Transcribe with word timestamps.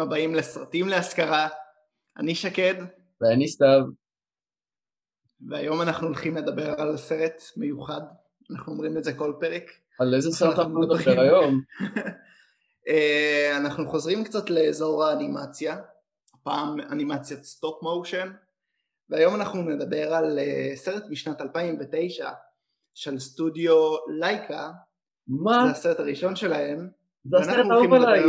הבאים 0.00 0.34
לסרטים 0.34 0.88
להשכרה. 0.88 1.48
אני 2.16 2.34
שקד. 2.34 2.74
ואני 3.20 3.48
סתיו. 3.48 3.82
והיום 5.48 5.82
אנחנו 5.82 6.06
הולכים 6.06 6.36
לדבר 6.36 6.80
על 6.80 6.96
סרט 6.96 7.42
מיוחד. 7.56 8.00
אנחנו 8.50 8.72
אומרים 8.72 8.98
את 8.98 9.04
זה 9.04 9.14
כל 9.14 9.32
פרק. 9.40 9.70
על 9.98 10.14
איזה 10.14 10.30
סרט 10.30 10.58
אנחנו 10.58 10.82
נדבר 10.82 11.20
היום? 11.20 11.60
אה, 12.88 13.56
אנחנו 13.56 13.88
חוזרים 13.88 14.24
קצת 14.24 14.50
לאזור 14.50 15.04
האנימציה. 15.04 15.76
הפעם 16.34 16.80
אנימציית 16.80 17.44
stop 17.44 17.82
motion. 17.82 18.32
והיום 19.10 19.34
אנחנו 19.34 19.62
נדבר 19.62 20.14
על 20.14 20.38
אה, 20.38 20.72
סרט 20.74 21.04
משנת 21.10 21.40
2009 21.40 22.30
של 22.94 23.18
סטודיו 23.18 23.96
לייקה. 24.18 24.70
מה? 25.28 25.64
זה 25.64 25.70
הסרט 25.70 26.00
הראשון 26.00 26.36
שלהם. 26.36 26.88
זה 27.24 27.36
הסרט 27.36 27.66
האהוב 27.70 27.92
עליי. 27.92 28.22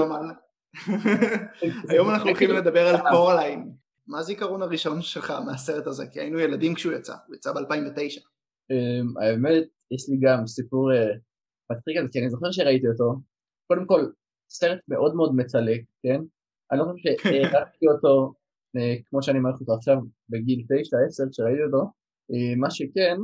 היום 1.90 2.10
אנחנו 2.10 2.30
הולכים 2.30 2.52
לדבר 2.52 2.88
על 2.88 2.96
קורליין. 3.12 3.72
מה 4.08 4.20
הזיכרון 4.20 4.62
הראשון 4.62 5.02
שלך 5.02 5.34
מהסרט 5.46 5.88
הזה? 5.88 6.08
כי 6.08 6.20
היינו 6.20 6.40
ילדים 6.40 6.76
כשהוא 6.76 6.94
יצא, 6.94 7.16
הוא 7.28 7.36
יצא 7.36 7.54
ב-2009. 7.54 8.22
אמ, 8.72 9.18
האמת, 9.18 9.64
יש 9.92 10.10
לי 10.10 10.18
גם 10.22 10.48
סיפור 10.48 10.94
אה, 10.94 11.14
מצחיק 11.72 11.98
על 11.98 12.04
זה, 12.04 12.10
כי 12.12 12.20
אני 12.20 12.30
זוכר 12.30 12.52
שראיתי 12.52 12.88
אותו. 12.88 13.20
קודם 13.68 13.86
כל, 13.86 14.02
סרט 14.50 14.80
מאוד 14.88 15.16
מאוד 15.16 15.36
מצלק, 15.36 15.82
כן? 16.04 16.20
אני 16.72 16.80
לא 16.80 16.84
חושב 16.84 17.10
שהערכתי 17.24 17.86
אותו 17.94 18.34
אה, 18.78 18.96
כמו 19.10 19.24
שאני 19.24 19.40
מעריך 19.40 19.62
אותו 19.62 19.74
עכשיו 19.74 19.98
בגיל 20.30 20.66
9-10 21.26 21.30
כשראיתי 21.32 21.64
אותו. 21.64 21.84
אה, 22.32 22.56
מה 22.58 22.72
שכן, 22.72 23.18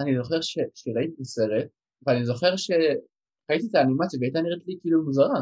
אני 0.00 0.16
זוכר 0.16 0.40
שראיתי 0.74 1.14
את 1.14 1.20
הסרט, 1.20 1.68
ואני 2.06 2.24
זוכר 2.24 2.56
שראיתי 2.56 3.66
את 3.70 3.74
האנימציה 3.74 4.20
והייתה 4.20 4.40
נראית 4.42 4.66
לי 4.66 4.74
כאילו 4.80 5.04
מוזרה. 5.04 5.40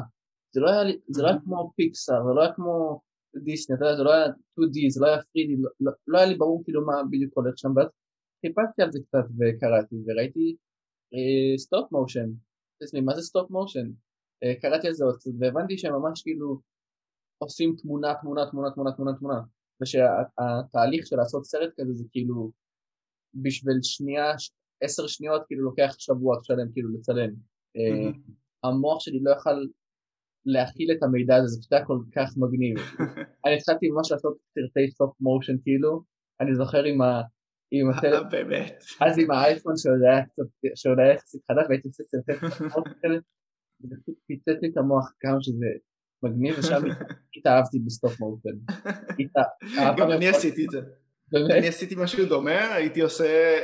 זה 0.53 0.61
לא 0.61 0.71
היה, 0.71 0.95
זה 1.09 1.23
לא 1.23 1.29
היה 1.29 1.37
כמו 1.45 1.73
פיקסאר, 1.77 2.25
זה 2.27 2.35
לא 2.35 2.41
היה 2.41 2.53
כמו 2.55 3.01
דיסני, 3.45 3.77
אתה 3.77 3.85
יודע, 3.85 3.97
זה 3.97 4.03
לא 4.03 4.13
היה 4.13 4.27
2D, 4.27 4.89
זה 4.89 5.01
לא 5.01 5.07
היה 5.07 5.19
3D, 5.19 5.57
לא, 5.59 5.71
לא, 5.81 5.93
לא 6.07 6.19
היה 6.19 6.27
לי 6.27 6.35
ברור 6.35 6.65
כאילו 6.65 6.87
מה 6.87 7.03
בדיוק 7.11 7.37
הולך 7.37 7.59
שם, 7.59 7.77
ואז 7.77 7.87
חיפשתי 8.47 8.83
על 8.83 8.93
זה 8.93 8.99
קצת 9.07 9.25
וקראתי, 9.39 9.97
וראיתי 10.07 10.57
stop 11.57 11.93
motion, 11.93 12.31
מה 13.05 13.15
זה 13.15 13.23
stop 13.23 13.51
motion? 13.51 13.91
קראתי 14.63 14.87
על 14.87 14.93
זה 14.93 15.05
עוד 15.05 15.17
קצת, 15.17 15.31
והבנתי 15.39 15.79
שהם 15.79 15.93
ממש 15.93 16.23
כאילו 16.23 16.61
עושים 17.39 17.77
תמונה, 17.77 18.15
תמונה, 18.21 18.51
תמונה, 18.51 18.71
תמונה, 18.71 18.93
תמונה, 18.93 19.13
תמונה, 19.19 19.41
ושהתהליך 19.83 21.07
של 21.07 21.17
לעשות 21.17 21.45
סרט 21.45 21.71
כזה 21.77 21.93
זה 21.93 22.05
כאילו 22.11 22.51
בשביל 23.35 23.79
שנייה, 23.83 24.33
עשר 24.83 25.07
שניות 25.07 25.43
כאילו 25.47 25.65
לוקח 25.65 25.95
שבוע 25.99 26.37
שלם 26.43 26.73
כאילו 26.73 26.91
לצלם. 26.93 27.31
Mm-hmm. 27.31 28.33
המוח 28.65 29.01
שלי 29.01 29.21
לא 29.23 29.31
יכל 29.31 29.67
להכיל 30.53 30.93
את 30.93 31.03
המידע 31.03 31.37
הזה, 31.37 31.47
זה 31.47 31.61
פשוט 31.61 31.73
היה 31.73 31.85
כל 31.85 31.99
כך 32.17 32.29
מגניב. 32.37 32.77
אני 33.45 33.55
התחלתי 33.57 33.89
ממש 33.89 34.13
לעשות 34.13 34.37
סרטי 34.55 34.91
סוף 34.91 35.15
מושן 35.21 35.57
כאילו, 35.63 36.03
אני 36.41 36.55
זוכר 36.55 36.85
עם 36.85 37.03
ה... 37.03 37.23
עם 37.73 37.91
הטלפון, 37.91 38.29
באמת. 38.31 38.85
אז 39.01 39.19
עם 39.19 39.31
האייפון 39.31 39.75
שעוד 39.77 40.99
היה 40.99 41.15
יחסית 41.15 41.43
חדש 41.49 41.65
והייתי 41.69 41.89
עושה 41.89 42.03
סרטי 42.05 42.33
סוף 42.41 42.61
מושן 42.61 43.21
זה 43.89 43.97
פשוט 44.03 44.15
פיצץ 44.27 44.63
לי 44.63 44.69
את 44.69 44.77
המוח 44.77 45.13
כמה 45.21 45.37
שזה 45.41 45.67
מגניב, 46.23 46.55
ושם 46.59 46.83
התאהבתי 47.37 47.79
ב 47.79 47.87
stop 47.87 48.21
motion. 48.21 48.57
גם 49.97 50.11
אני 50.11 50.29
עשיתי 50.29 50.65
את 50.65 50.71
זה. 50.71 50.81
אני 51.59 51.69
עשיתי 51.69 51.95
משהו 51.99 52.27
דומה, 52.27 52.75
הייתי 52.75 53.01
עושה... 53.01 53.59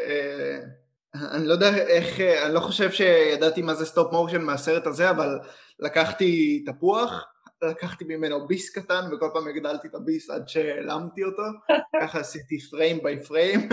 אני 1.30 1.46
לא 1.46 1.52
יודע 1.52 1.74
איך, 1.76 2.20
אני 2.20 2.54
לא 2.54 2.60
חושב 2.60 2.90
שידעתי 2.90 3.62
מה 3.62 3.74
זה 3.74 3.86
stop 3.86 4.12
motion 4.12 4.42
מהסרט 4.42 4.86
הזה, 4.86 5.10
אבל 5.10 5.38
לקחתי 5.80 6.64
תפוח, 6.66 7.24
לקחתי 7.62 8.04
ממנו 8.08 8.46
ביס 8.46 8.70
קטן 8.70 9.00
וכל 9.12 9.28
פעם 9.32 9.48
הגדלתי 9.48 9.88
את 9.88 9.94
הביס 9.94 10.30
עד 10.30 10.48
שהעלמתי 10.48 11.24
אותו, 11.24 11.42
ככה 12.02 12.20
עשיתי 12.20 12.58
frame 12.70 12.98
by 13.02 13.22
frame, 13.22 13.68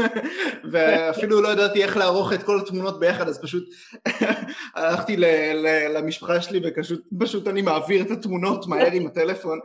ואפילו 0.72 1.42
לא 1.42 1.50
ידעתי 1.50 1.84
איך 1.84 1.98
לערוך 1.98 2.34
את 2.34 2.44
כל 2.44 2.60
התמונות 2.60 3.00
ביחד, 3.00 3.28
אז 3.28 3.42
פשוט 3.42 3.64
הלכתי 4.76 5.18
למשפחה 5.94 6.42
שלי 6.42 6.62
ופשוט 7.14 7.48
אני 7.48 7.62
מעביר 7.62 8.02
את 8.02 8.12
התמונות 8.12 8.68
מהר 8.68 8.92
עם 8.92 9.08
הטלפון. 9.08 9.60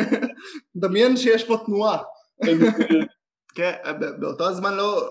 דמיין 0.76 1.16
שיש 1.16 1.44
פה 1.44 1.56
תנועה. 1.66 1.98
כן, 3.54 3.72
באותו 4.18 4.48
הזמן 4.48 4.74
לא... 4.74 5.10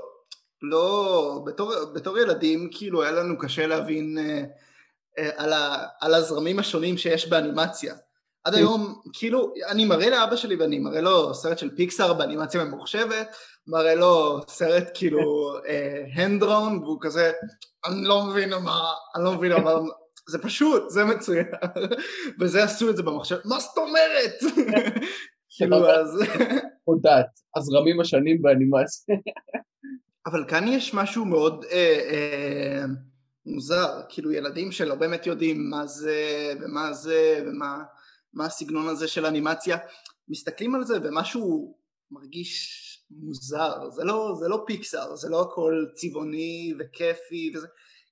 לא, 0.63 1.41
בתור, 1.45 1.73
בתור 1.93 2.19
ילדים 2.19 2.69
כאילו 2.71 3.03
היה 3.03 3.11
לנו 3.11 3.37
קשה 3.37 3.67
להבין 3.67 4.17
אה, 4.17 4.43
אה, 5.19 5.29
על, 5.37 5.53
ה, 5.53 5.85
על 6.01 6.13
הזרמים 6.13 6.59
השונים 6.59 6.97
שיש 6.97 7.29
באנימציה. 7.29 7.95
עד 8.43 8.55
היום, 8.55 9.01
כאילו, 9.13 9.53
אני 9.69 9.85
מראה 9.85 10.09
לאבא 10.09 10.35
שלי 10.35 10.55
ואני 10.55 10.79
מראה 10.79 11.01
לו 11.01 11.33
סרט 11.33 11.57
של 11.57 11.75
פיקסאר 11.75 12.13
באנימציה 12.13 12.63
ממוחשבת, 12.63 13.35
מראה 13.67 13.95
לו 13.95 14.41
סרט 14.47 14.91
כאילו 14.93 15.53
הנדרון, 16.15 16.77
והוא 16.83 16.97
כזה, 17.01 17.31
אני 17.85 18.03
לא 18.03 18.23
מבין 18.23 18.53
מה, 18.53 18.93
אני 19.15 19.23
לא 19.23 19.33
מבין 19.33 19.51
מה, 19.51 19.71
זה 20.29 20.41
פשוט, 20.41 20.89
זה 20.89 21.05
מצוין, 21.05 21.45
וזה 22.39 22.63
עשו 22.63 22.89
את 22.89 22.97
זה 22.97 23.03
במחשב, 23.03 23.37
מה 23.45 23.59
זאת 23.59 23.77
אומרת? 23.77 24.33
כאילו 25.57 25.89
אז... 25.89 26.23
הזרמים 27.55 27.99
השונים 28.01 28.41
באנימציה. 28.41 29.15
אבל 30.25 30.45
כאן 30.47 30.67
יש 30.67 30.93
משהו 30.93 31.25
מאוד 31.25 31.65
אה, 31.71 31.99
אה, 32.11 32.85
מוזר, 33.45 34.01
כאילו 34.09 34.31
ילדים 34.31 34.71
שלא 34.71 34.95
באמת 34.95 35.27
יודעים 35.27 35.69
מה 35.69 35.87
זה 35.87 36.53
ומה 36.61 36.93
זה 36.93 37.45
ומה 37.47 38.45
הסגנון 38.45 38.87
הזה 38.87 39.07
של 39.07 39.25
אנימציה, 39.25 39.77
מסתכלים 40.27 40.75
על 40.75 40.83
זה 40.83 40.97
ומשהו 41.03 41.77
מרגיש 42.11 42.79
מוזר, 43.11 43.89
זה 43.89 44.03
לא, 44.03 44.35
זה 44.39 44.47
לא 44.47 44.63
פיקסאר, 44.67 45.15
זה 45.15 45.29
לא 45.29 45.41
הכל 45.41 45.85
צבעוני 45.95 46.73
וכיפי 46.79 47.51
וזה, 47.55 47.67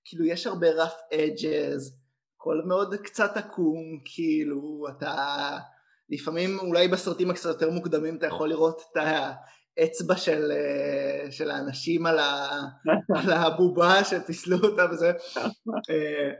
כאילו 0.05 0.25
יש 0.25 0.47
הרבה 0.47 0.67
רף 0.69 0.93
אג'ז, 1.13 1.97
הכל 2.35 2.61
מאוד 2.67 2.95
קצת 2.95 3.37
עקום, 3.37 3.99
כאילו 4.05 4.85
אתה 4.89 5.57
לפעמים 6.09 6.59
אולי 6.59 6.87
בסרטים 6.87 7.29
הקצת 7.29 7.49
יותר 7.49 7.69
מוקדמים 7.69 8.17
אתה 8.17 8.27
יכול 8.27 8.49
לראות 8.49 8.81
את 8.91 8.97
אצבע 9.83 10.15
של, 10.15 10.51
אה, 10.51 11.31
של 11.31 11.51
האנשים 11.51 12.05
על, 12.05 12.19
ה, 12.19 12.49
על 13.15 13.33
הבובה 13.33 14.03
שפיסלו 14.03 14.57
אותה 14.57 14.85
וזה. 14.91 15.11
אה, 15.89 16.31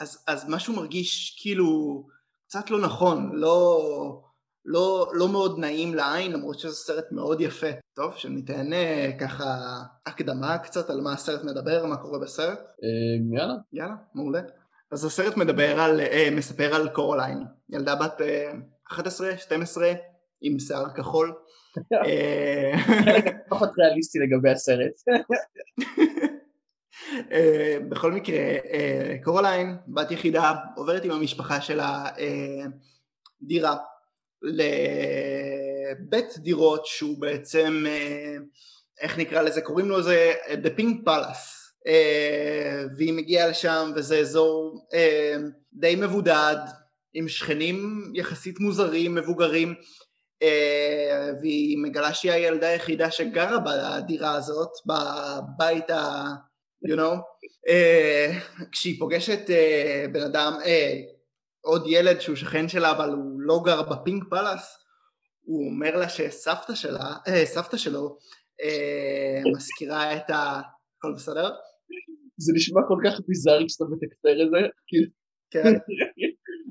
אז, 0.00 0.24
אז 0.26 0.48
משהו 0.48 0.76
מרגיש 0.76 1.38
כאילו 1.42 2.02
קצת 2.48 2.70
לא 2.70 2.80
נכון, 2.80 3.30
לא, 3.32 4.22
לא, 4.64 5.10
לא 5.14 5.28
מאוד 5.28 5.58
נעים 5.58 5.94
לעין, 5.94 6.32
למרות 6.32 6.58
שזה 6.58 6.74
סרט 6.74 7.04
מאוד 7.12 7.40
יפה. 7.40 7.66
טוב, 7.94 8.16
שניתן 8.16 8.72
אה, 8.72 9.10
ככה 9.20 9.44
הקדמה 10.06 10.58
קצת 10.58 10.90
על 10.90 11.00
מה 11.00 11.12
הסרט 11.12 11.44
מדבר, 11.44 11.86
מה 11.86 11.96
קורה 11.96 12.18
בסרט. 12.18 12.58
יאללה. 13.32 13.54
יאללה, 13.72 13.94
מעולה. 14.14 14.40
אז 14.90 15.04
הסרט 15.04 15.36
מדבר 15.36 15.80
על, 15.80 16.00
מספר 16.32 16.74
על 16.74 16.88
קורוליין, 16.88 17.44
ילדה 17.70 17.94
בת 17.94 18.20
11-12 18.92 18.94
עם 20.40 20.58
שיער 20.58 20.90
כחול. 20.94 21.34
אה, 22.06 22.72
פחות 23.48 23.70
ריאליסטי 23.78 24.18
לגבי 24.18 24.50
הסרט. 24.50 24.92
אה, 27.32 27.76
בכל 27.88 28.12
מקרה, 28.12 28.38
אה, 28.72 29.16
קורוליין, 29.24 29.76
בת 29.88 30.10
יחידה, 30.10 30.54
עוברת 30.76 31.04
עם 31.04 31.10
המשפחה 31.10 31.60
שלה 31.60 32.04
דירה 33.42 33.76
לבית 34.42 36.38
דירות 36.38 36.86
שהוא 36.86 37.20
בעצם, 37.20 37.84
איך 39.00 39.18
נקרא 39.18 39.42
לזה, 39.42 39.60
קוראים 39.60 39.88
לו 39.88 40.02
זה 40.02 40.32
The 40.62 40.80
Pink 40.80 41.06
Palace. 41.06 41.62
והיא 42.96 43.12
מגיעה 43.12 43.48
לשם 43.48 43.90
וזה 43.96 44.18
אזור 44.18 44.86
די 45.72 45.96
מבודד, 45.96 46.56
עם 47.14 47.28
שכנים 47.28 48.12
יחסית 48.14 48.60
מוזרים, 48.60 49.14
מבוגרים, 49.14 49.74
והיא 51.40 51.78
מגלה 51.78 52.14
שהיא 52.14 52.32
הילדה 52.32 52.68
היחידה 52.68 53.10
שגרה 53.10 53.58
בדירה 53.58 54.34
הזאת, 54.34 54.70
בבית 54.86 55.90
ה... 55.90 56.24
you 56.88 56.96
know, 56.96 57.16
אה, 57.68 58.32
כשהיא 58.72 58.98
פוגשת 58.98 59.50
אה, 59.50 60.04
בן 60.12 60.22
אדם, 60.22 60.52
עוד 61.60 61.84
ילד 61.86 62.20
שהוא 62.20 62.36
שכן 62.36 62.68
שלה 62.68 62.90
אבל 62.90 63.10
הוא 63.10 63.40
לא 63.40 63.60
גר 63.64 63.82
בפינק 63.82 64.24
פאלאס, 64.30 64.78
הוא 65.44 65.70
אומר 65.70 65.96
לה 65.96 66.08
שסבתא 66.08 66.74
שלה, 66.74 67.14
סבתא 67.44 67.76
שלו 67.76 68.18
מזכירה 69.56 70.16
את 70.16 70.30
ה... 70.30 70.60
הכל 70.98 71.14
בסדר? 71.16 71.50
זה 72.36 72.52
נשמע 72.56 72.80
כל 72.88 72.98
כך 73.04 73.20
ביזארי 73.28 73.66
כשאתה 73.68 73.84
מתקצר 73.84 74.42
את 74.42 74.50
זה, 74.50 74.68
כאילו... 74.86 75.06
כן. 75.50 75.64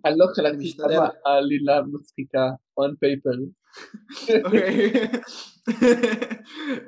אני 0.06 0.16
לא 0.18 0.26
חלקתי 0.36 0.78
כמה 0.78 1.10
העלילה 1.26 1.82
מצחיקה 1.94 2.46
on 2.80 2.92
paper. 3.04 3.38
אוקיי. 4.46 4.94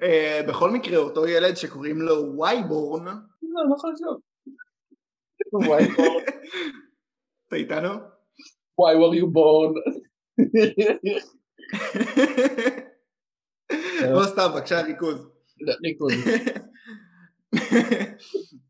אה, 0.04 0.42
בכל 0.48 0.72
מקרה 0.72 0.98
אותו 0.98 1.28
ילד 1.28 1.56
שקוראים 1.56 2.02
לו 2.02 2.38
וייבורן. 2.40 3.06
לא, 3.06 3.64
לא 3.70 3.76
חשוב. 3.76 4.20
וייבורן. 5.70 6.24
אתה 7.48 7.56
איתנו? 7.56 7.94
Why 8.82 8.94
were 9.00 9.14
you 9.20 9.28
born? 9.36 9.74
לא 14.02 14.26
סתם, 14.26 14.50
בבקשה 14.54 14.82
ריכוז. 14.82 15.28
ריכוז. 15.84 16.14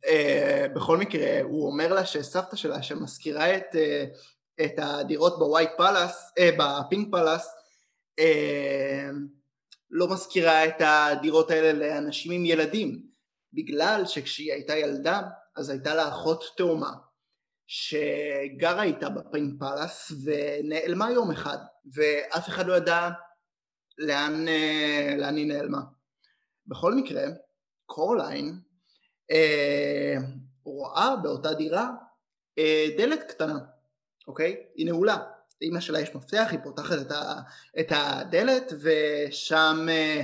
אה, 0.08 0.66
בכל 0.76 0.98
מקרה, 0.98 1.42
הוא 1.42 1.68
אומר 1.68 1.94
לה 1.94 2.06
שסבתא 2.06 2.56
שלה, 2.56 2.84
שמזכירה 2.84 3.58
את, 3.58 3.76
אה, 3.76 4.06
הדירות 4.78 5.40
בווייט 5.40 5.70
פאלאס, 5.78 6.34
בפינק 6.58 7.08
פאלאס, 7.12 7.63
לא 9.90 10.14
מזכירה 10.14 10.66
את 10.66 10.76
הדירות 10.80 11.52
האלה 11.52 11.74
לאנשים 11.74 12.32
עם 12.32 12.46
ילדים, 12.46 13.08
בגלל 13.54 14.04
שכשהיא 14.06 14.54
הייתה 14.54 14.76
ילדה, 14.76 15.22
אז 15.56 15.70
הייתה 15.70 15.96
לה 15.96 16.10
אחות 16.10 16.44
תאומה, 16.58 16.92
שגרה 17.68 18.84
איתה 18.84 19.10
בפינק 19.10 19.60
פלאס 19.60 20.12
ונעלמה 20.24 21.12
יום 21.12 21.32
אחד, 21.32 21.58
ואף 21.94 22.48
אחד 22.48 22.68
לא 22.68 22.74
ידע 22.74 23.10
לאן, 23.98 24.46
לאן 25.18 25.36
היא 25.36 25.48
נעלמה. 25.48 25.82
בכל 26.68 26.94
מקרה, 26.94 27.24
קורליין 27.86 28.60
אה, 29.32 30.16
רואה 30.64 31.16
באותה 31.24 31.54
דירה 31.54 31.90
אה, 32.58 32.86
דלת 32.98 33.24
קטנה, 33.24 33.60
אוקיי? 34.28 34.64
היא 34.76 34.86
נעולה. 34.86 35.33
לאמא 35.62 35.80
שלה 35.80 36.00
יש 36.00 36.16
מפתח, 36.16 36.48
היא 36.52 36.60
פותחת 36.64 36.98
את, 37.02 37.12
ה, 37.12 37.40
את 37.80 37.88
הדלת 37.90 38.74
ושם 38.82 39.88
אה, 39.90 40.24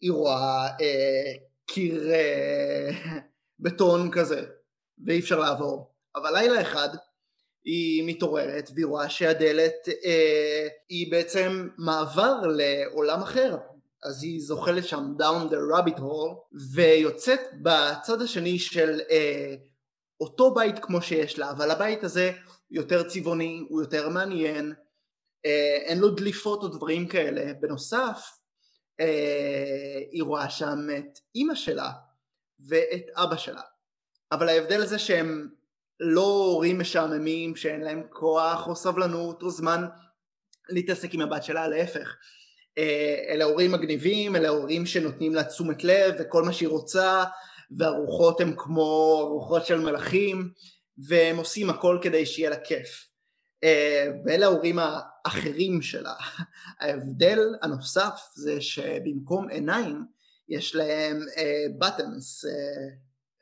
היא 0.00 0.12
רואה 0.12 0.68
אה, 0.80 1.32
קיר 1.66 2.10
אה, 2.12 2.90
בטון 3.60 4.10
כזה 4.10 4.42
ואי 5.06 5.20
אפשר 5.20 5.38
לעבור. 5.38 5.90
אבל 6.16 6.38
לילה 6.38 6.62
אחד 6.62 6.88
היא 7.64 8.04
מתעוררת 8.06 8.70
והיא 8.74 8.86
רואה 8.86 9.10
שהדלת 9.10 9.88
אה, 10.04 10.68
היא 10.88 11.10
בעצם 11.10 11.68
מעבר 11.78 12.40
לעולם 12.46 13.22
אחר, 13.22 13.56
אז 14.04 14.22
היא 14.22 14.40
זוחלת 14.40 14.84
שם 14.84 15.14
down 15.18 15.50
the 15.50 15.76
rabbit 15.76 15.98
hole 15.98 16.56
ויוצאת 16.72 17.40
בצד 17.62 18.22
השני 18.22 18.58
של 18.58 19.00
אה, 19.10 19.54
אותו 20.24 20.54
בית 20.54 20.78
כמו 20.78 21.02
שיש 21.02 21.38
לה 21.38 21.50
אבל 21.50 21.70
הבית 21.70 22.04
הזה 22.04 22.32
יותר 22.70 23.08
צבעוני, 23.08 23.64
הוא 23.68 23.82
יותר 23.82 24.08
מעניין, 24.08 24.72
אה, 25.46 25.78
אין 25.84 25.98
לו 25.98 26.10
דליפות 26.10 26.62
או 26.62 26.68
דברים 26.68 27.08
כאלה, 27.08 27.52
בנוסף 27.60 28.30
אה, 29.00 29.98
היא 30.10 30.22
רואה 30.22 30.50
שם 30.50 30.78
את 30.98 31.18
אימא 31.34 31.54
שלה 31.54 31.90
ואת 32.68 33.04
אבא 33.14 33.36
שלה. 33.36 33.60
אבל 34.32 34.48
ההבדל 34.48 34.86
זה 34.86 34.98
שהם 34.98 35.48
לא 36.00 36.44
הורים 36.50 36.78
משעממים 36.78 37.56
שאין 37.56 37.80
להם 37.80 38.02
כוח 38.10 38.66
או 38.66 38.76
סבלנות 38.76 39.42
או 39.42 39.50
זמן 39.50 39.84
להתעסק 40.68 41.14
עם 41.14 41.20
הבת 41.20 41.44
שלה, 41.44 41.68
להפך. 41.68 42.16
אה, 42.78 43.24
אלה 43.28 43.44
הורים 43.44 43.72
מגניבים, 43.72 44.36
אלה 44.36 44.48
הורים 44.48 44.86
שנותנים 44.86 45.34
לה 45.34 45.44
תשומת 45.44 45.84
לב 45.84 46.14
וכל 46.18 46.42
מה 46.42 46.52
שהיא 46.52 46.68
רוצה 46.68 47.24
והרוחות 47.78 48.40
הן 48.40 48.54
כמו 48.56 49.18
ארוחות 49.20 49.66
של 49.66 49.80
מלכים 49.80 50.50
והם 50.98 51.36
עושים 51.36 51.70
הכל 51.70 51.98
כדי 52.02 52.26
שיהיה 52.26 52.50
לה 52.50 52.56
כיף. 52.56 53.08
אה, 53.64 54.08
ואלה 54.24 54.46
ההורים 54.46 54.78
האחרים 54.78 55.82
שלה. 55.82 56.14
ההבדל 56.80 57.38
הנוסף 57.62 58.20
זה 58.34 58.60
שבמקום 58.60 59.48
עיניים 59.48 60.04
יש 60.48 60.74
להם 60.74 61.20
בטנס, 61.78 62.44
uh, 62.44 62.48
uh, 62.48 62.50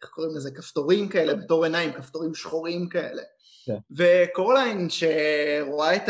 איך 0.03 0.11
קוראים 0.11 0.37
לזה? 0.37 0.51
כפתורים 0.51 1.09
כאלה 1.09 1.35
בתור 1.35 1.65
עיניים, 1.65 1.93
כפתורים 1.93 2.35
שחורים 2.35 2.89
כאלה. 2.89 3.23
Yeah. 3.23 3.43
כן. 3.67 3.77
וקורליין 3.97 4.89
שרואה 4.91 5.97
את 5.97 6.09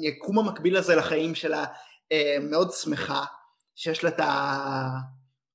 היקום 0.00 0.38
המקביל 0.38 0.76
הזה 0.76 0.94
לחיים 0.94 1.34
שלה 1.34 1.64
אה, 2.12 2.36
מאוד 2.40 2.72
שמחה 2.72 3.24
שיש 3.74 4.04
לה 4.04 4.10
את 4.10 4.20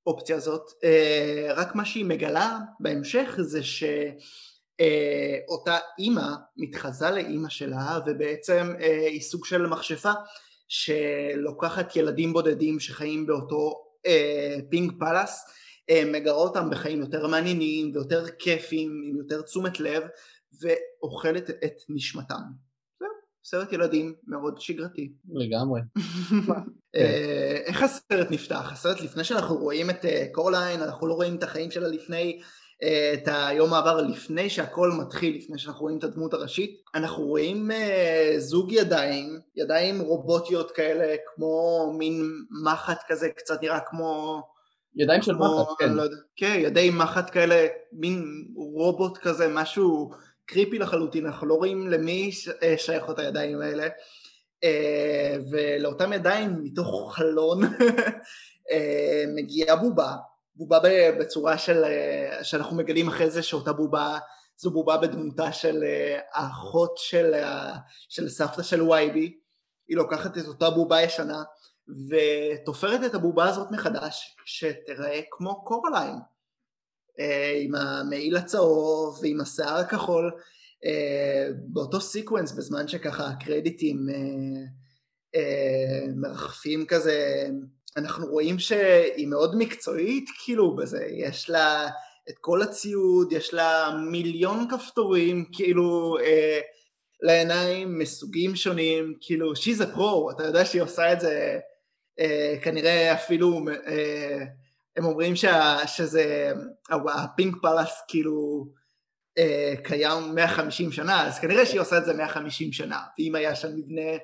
האופציה 0.10 0.36
הזאת, 0.36 0.72
אה, 0.84 1.54
רק 1.56 1.76
מה 1.76 1.86
שהיא 1.86 2.06
מגלה 2.06 2.60
בהמשך 2.80 3.36
זה 3.40 3.64
שאותה 3.64 5.74
אה, 5.74 5.80
אימא 6.00 6.28
מתחזה 6.58 7.12
לאימא 7.12 7.50
שלה 7.50 8.00
ובעצם 8.08 8.74
היא 9.08 9.22
סוג 9.22 9.46
של 9.46 9.68
מכשפה 9.68 10.12
שלוקחת 10.68 11.96
ילדים 11.96 12.34
בודדים 12.34 12.80
שחיים 12.80 13.26
באותו 13.26 13.84
פינג 14.70 14.92
פלאס 15.00 15.46
מגרה 16.06 16.34
אותם 16.34 16.70
בחיים 16.70 17.00
יותר 17.00 17.28
מעניינים 17.28 17.92
ויותר 17.94 18.26
כיפים 18.40 19.02
עם 19.06 19.18
יותר 19.18 19.42
תשומת 19.42 19.80
לב 19.80 20.04
ואוכלת 20.62 21.50
את 21.50 21.74
נשמתם 21.90 22.69
סרט 23.44 23.74
ילדים 23.74 24.14
מאוד 24.28 24.62
שגרתי. 24.62 25.12
לגמרי. 25.34 25.82
אה, 26.96 27.58
איך 27.66 27.84
הסרט 27.84 28.32
נפתח? 28.32 28.70
הסרט 28.72 29.02
לפני 29.02 29.24
שאנחנו 29.24 29.56
רואים 29.56 29.90
את 29.90 30.06
אה, 30.06 30.26
קורליין, 30.32 30.82
אנחנו 30.82 31.08
לא 31.08 31.14
רואים 31.14 31.36
את 31.36 31.44
החיים 31.44 31.72
שלה 31.72 31.88
לפני, 31.88 32.42
אה, 32.84 33.14
את 33.14 33.28
היום 33.28 33.74
העבר 33.74 34.02
לפני 34.02 34.50
שהכל 34.50 34.92
מתחיל, 34.92 35.38
לפני 35.38 35.60
שאנחנו 35.60 35.82
רואים 35.82 35.98
את 35.98 36.04
הדמות 36.04 36.34
הראשית. 36.34 36.82
אנחנו 36.96 37.24
רואים 37.24 37.72
זוג 38.38 38.72
ידיים, 38.72 39.40
ידיים 39.56 40.00
רובוטיות 40.00 40.72
כאלה, 40.72 41.16
כמו 41.36 41.86
מין 41.98 42.32
מחט 42.64 43.00
כזה, 43.08 43.30
קצת 43.30 43.62
נראה 43.62 43.80
כמו... 43.80 44.42
ידיים 44.96 45.22
של 45.22 45.36
מחט, 45.36 45.68
כן. 45.80 45.94
לא 45.94 46.02
יודע, 46.02 46.16
כן, 46.36 46.60
ידי 46.60 46.90
מחט 46.90 47.30
כאלה, 47.34 47.68
מין 47.94 48.46
רובוט 48.56 49.18
כזה, 49.18 49.48
משהו... 49.54 50.12
קריפי 50.50 50.80
לחלוטין, 50.80 51.26
אנחנו 51.26 51.48
לא 51.48 51.54
רואים 51.54 51.90
למי 51.90 52.32
אה, 52.64 52.76
שייכות 52.78 53.20
הידיים 53.20 53.62
האלה, 53.62 53.88
אה, 54.64 55.36
ולאותם 55.52 56.14
ידיים 56.14 56.64
מתוך 56.64 57.16
חלון 57.16 57.62
אה, 58.72 59.24
מגיעה 59.36 59.76
בובה, 59.76 60.16
בובה 60.56 60.80
בצורה 61.20 61.58
של, 61.58 61.84
שאנחנו 62.44 62.78
מגלים 62.78 63.08
אחרי 63.08 63.30
זה 63.30 63.44
שאותה 63.44 63.74
בובה 63.74 64.18
זו 64.58 64.72
בובה 64.72 64.98
בדמותה 64.98 65.52
של 65.52 65.84
האחות 66.34 66.98
של, 66.98 67.34
של 68.10 68.30
סבתא 68.30 68.64
של 68.64 68.82
וייבי, 68.82 69.38
היא 69.88 69.98
לוקחת 69.98 70.38
את 70.38 70.46
אותה 70.48 70.70
בובה 70.70 71.02
ישנה 71.02 71.44
ותופרת 72.10 73.00
את 73.06 73.16
הבובה 73.16 73.50
הזאת 73.50 73.72
מחדש 73.72 74.36
שתראה 74.46 75.22
כמו 75.32 75.66
קורליין 75.66 76.16
עם 77.62 77.76
המעיל 77.76 78.38
הצהוב 78.38 79.20
ועם 79.22 79.42
השיער 79.42 79.78
הכחול 79.78 80.32
אה, 80.86 81.48
באותו 81.68 82.02
sequence 82.02 82.52
בזמן 82.52 82.88
שככה 82.88 83.28
הקרדיטים 83.28 84.08
אה, 85.36 86.06
מרחפים 86.16 86.86
כזה 86.86 87.48
אנחנו 87.98 88.28
רואים 88.28 88.60
שהיא 88.60 89.28
מאוד 89.28 89.56
מקצועית 89.58 90.30
כאילו 90.44 90.76
בזה 90.76 91.06
יש 91.12 91.50
לה 91.50 91.88
את 92.30 92.36
כל 92.42 92.62
הציוד 92.62 93.34
יש 93.34 93.54
לה 93.54 93.98
מיליון 94.12 94.68
כפתורים 94.72 95.46
כאילו 95.52 96.18
לעיניים 97.22 98.00
מסוגים 98.00 98.56
שונים 98.56 99.14
כאילו 99.22 99.54
she's 99.54 99.82
a 99.82 99.96
pro 99.96 100.32
אתה 100.36 100.44
יודע 100.44 100.66
שהיא 100.66 100.82
עושה 100.82 101.14
את 101.14 101.20
זה 101.20 101.60
כנראה 102.62 103.14
אפילו 103.14 103.62
הם 105.00 105.06
אומרים 105.06 105.36
שה, 105.36 105.78
שזה, 105.88 106.52
הפינק 107.14 107.56
פלאס 107.62 108.04
כאילו 108.08 108.68
אה, 109.38 109.74
קיים 109.84 110.36
150 110.36 110.92
שנה, 110.92 111.28
אז 111.28 111.40
כנראה 111.40 111.66
שהיא 111.66 111.82
עושה 111.82 111.98
את 111.98 112.06
זה 112.06 112.14
150 112.14 112.74
שנה, 112.74 113.00
ואם 113.20 113.36
היה 113.36 113.56
שם 113.56 113.76
מבנה 113.76 114.18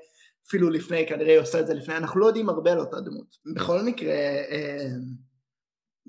אפילו 0.48 0.70
לפני, 0.70 1.08
כנראה 1.08 1.32
היא 1.32 1.39
עושה 1.39 1.60
את 1.60 1.67
זה 1.67 1.74
לפני, 1.74 1.98
אנחנו 1.98 2.20
לא 2.20 2.25
יודעים 2.25 2.50
הרבה 2.50 2.72
על 2.72 2.79
אותה 2.79 3.00
דמות. 3.00 3.36
בכל 3.55 3.82
מקרה, 3.82 4.13
אה, 4.51 4.88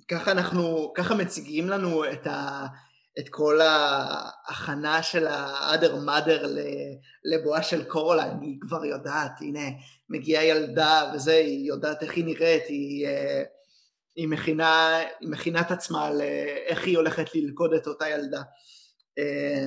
ככה 0.08 0.32
אנחנו, 0.32 0.92
ככה 0.94 1.14
מציגים 1.14 1.68
לנו 1.68 2.04
את, 2.04 2.26
ה, 2.26 2.66
את 3.18 3.28
כל 3.28 3.60
ההכנה 3.60 5.02
של 5.02 5.26
ה-other 5.26 5.92
mother 6.06 6.46
לבואה 7.24 7.62
של 7.62 7.84
קורוליין, 7.84 8.40
היא 8.40 8.58
כבר 8.60 8.84
יודעת, 8.84 9.40
הנה, 9.40 9.68
מגיעה 10.08 10.44
ילדה 10.44 11.12
וזה, 11.14 11.34
היא 11.34 11.68
יודעת 11.68 12.02
איך 12.02 12.16
היא 12.16 12.24
נראית, 12.24 12.64
היא... 12.68 13.06
אה, 14.16 14.22
היא 14.22 14.28
מכינה, 14.28 14.98
היא 15.20 15.28
מכינה 15.28 15.60
את 15.60 15.70
עצמה 15.70 16.10
לאיך 16.10 16.84
היא 16.84 16.96
הולכת 16.96 17.34
ללכוד 17.34 17.72
את 17.72 17.86
אותה 17.86 18.08
ילדה. 18.08 18.42
אה, 19.18 19.66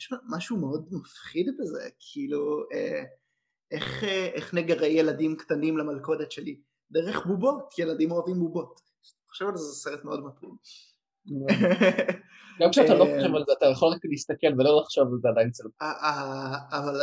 יש 0.00 0.12
משהו 0.28 0.56
מאוד 0.56 0.88
מפחיד 0.90 1.46
בזה, 1.58 1.88
כאילו 1.98 2.62
אה, 2.72 3.02
איך, 3.70 4.04
איך 4.04 4.54
נגרה 4.54 4.86
ילדים 4.86 5.36
קטנים 5.36 5.78
למלכודת 5.78 6.32
שלי? 6.32 6.60
דרך 6.90 7.26
בובות, 7.26 7.78
ילדים 7.78 8.10
אוהבים 8.10 8.38
בובות. 8.38 8.80
אני 8.80 9.30
חושב 9.30 9.46
על 9.48 9.56
זה 9.56 9.74
סרט 9.74 10.04
מאוד 10.04 10.24
מטריד. 10.24 10.50
גם 12.60 12.70
כשאתה 12.70 12.94
לא 12.94 13.04
חושב 13.04 13.34
על 13.34 13.44
זה, 13.46 13.52
אתה 13.58 13.66
יכול 13.66 13.88
רק 13.88 14.00
להסתכל 14.04 14.46
ולא 14.58 14.80
לחשוב 14.80 15.08
על 15.12 15.18
זה 15.22 15.28
עדיין 15.28 15.48
אצל... 15.48 15.68
אבל 16.72 17.00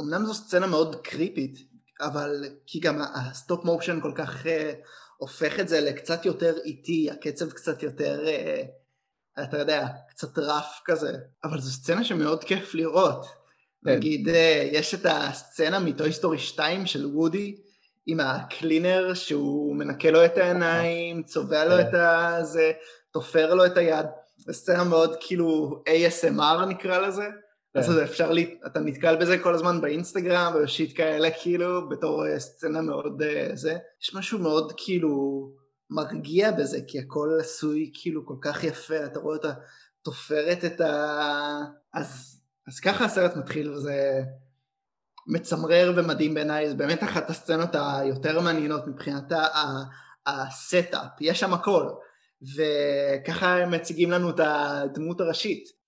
אמנם 0.00 0.24
זו 0.24 0.34
סצנה 0.34 0.66
מאוד 0.66 0.96
קריפית, 0.96 1.58
אבל 2.00 2.44
כי 2.66 2.80
גם 2.80 2.98
ה-stop 3.14 3.64
motion 3.64 4.00
כל 4.00 4.12
כך 4.14 4.46
הופך 5.18 5.60
את 5.60 5.68
זה 5.68 5.80
לקצת 5.80 6.26
יותר 6.26 6.54
איטי, 6.64 7.10
הקצב 7.10 7.50
קצת 7.50 7.82
יותר, 7.82 8.26
אה, 8.26 8.62
אתה 9.42 9.58
יודע, 9.58 9.86
קצת 10.08 10.38
rough 10.38 10.80
כזה, 10.84 11.12
אבל 11.44 11.60
זו 11.60 11.70
סצנה 11.70 12.04
שמאוד 12.04 12.44
כיף 12.44 12.74
לראות. 12.74 13.26
כן. 13.84 13.90
נגיד, 13.90 14.28
אה, 14.28 14.68
יש 14.72 14.94
את 14.94 15.06
הסצנה 15.08 15.78
מטוי 15.78 16.12
סטורי 16.12 16.38
2 16.38 16.86
של 16.86 17.06
וודי, 17.06 17.56
עם 18.06 18.20
ה-cleaner 18.20 19.14
שהוא 19.14 19.76
מנקה 19.76 20.10
לו 20.10 20.24
את 20.24 20.38
העיניים, 20.38 21.22
צובע 21.22 21.64
לו 21.64 21.76
כן. 21.76 21.80
את 21.80 21.94
הזה, 21.94 22.72
תופר 23.10 23.54
לו 23.54 23.66
את 23.66 23.76
היד. 23.76 24.06
זו 24.36 24.54
סצנה 24.54 24.84
מאוד 24.84 25.16
כאילו 25.20 25.82
ASMR 25.88 26.64
נקרא 26.68 26.98
לזה. 26.98 27.28
כן. 27.86 27.92
אז 27.92 28.02
אפשר, 28.02 28.32
לי, 28.32 28.58
אתה 28.66 28.80
נתקל 28.80 29.16
בזה 29.16 29.38
כל 29.38 29.54
הזמן 29.54 29.80
באינסטגרם 29.80 30.52
ובשיט 30.56 30.96
כאלה 30.96 31.28
כאילו, 31.42 31.88
בתור 31.88 32.26
אה, 32.26 32.40
סצנה 32.40 32.82
מאוד 32.82 33.22
אה, 33.22 33.50
זה. 33.54 33.76
יש 34.02 34.14
משהו 34.14 34.38
מאוד 34.38 34.72
כאילו 34.76 35.44
מרגיע 35.90 36.50
בזה, 36.50 36.78
כי 36.86 36.98
הכל 36.98 37.28
עשוי 37.40 37.90
כאילו 37.94 38.26
כל 38.26 38.36
כך 38.40 38.64
יפה, 38.64 39.04
אתה 39.04 39.20
רואה 39.20 39.36
אותה 39.36 39.52
תופרת 40.02 40.64
את 40.64 40.80
ה... 40.80 41.60
אז, 41.94 42.40
אז 42.68 42.80
ככה 42.80 43.04
הסרט 43.04 43.36
מתחיל 43.36 43.70
וזה 43.70 44.22
מצמרר 45.26 45.92
ומדהים 45.96 46.34
בעיניי, 46.34 46.68
זה 46.68 46.74
באמת 46.74 47.02
אחת 47.02 47.30
הסצנות 47.30 47.70
היותר 47.74 48.40
מעניינות 48.40 48.86
מבחינת 48.86 49.32
ה-setup, 50.26 51.20
יש 51.20 51.40
שם 51.40 51.54
הכל, 51.54 51.88
וככה 52.56 53.56
הם 53.56 53.70
מציגים 53.70 54.10
לנו 54.10 54.30
את 54.30 54.40
הדמות 54.44 55.20
הראשית. 55.20 55.78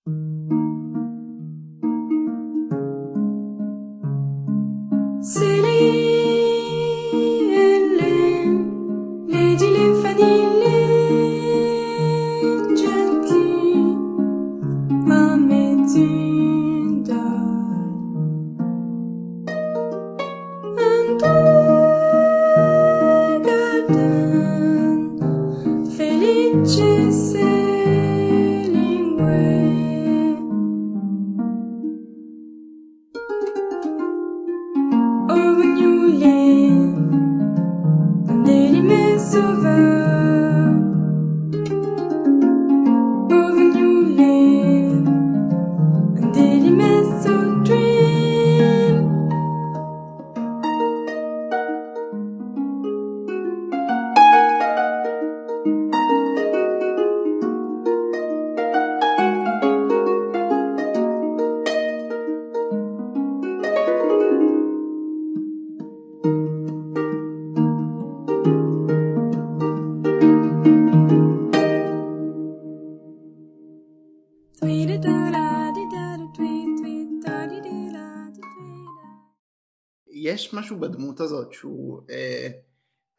משהו 80.71 80.79
בדמות 80.79 81.19
הזאת 81.19 81.53
שהוא, 81.53 82.01
אה, 82.09 82.47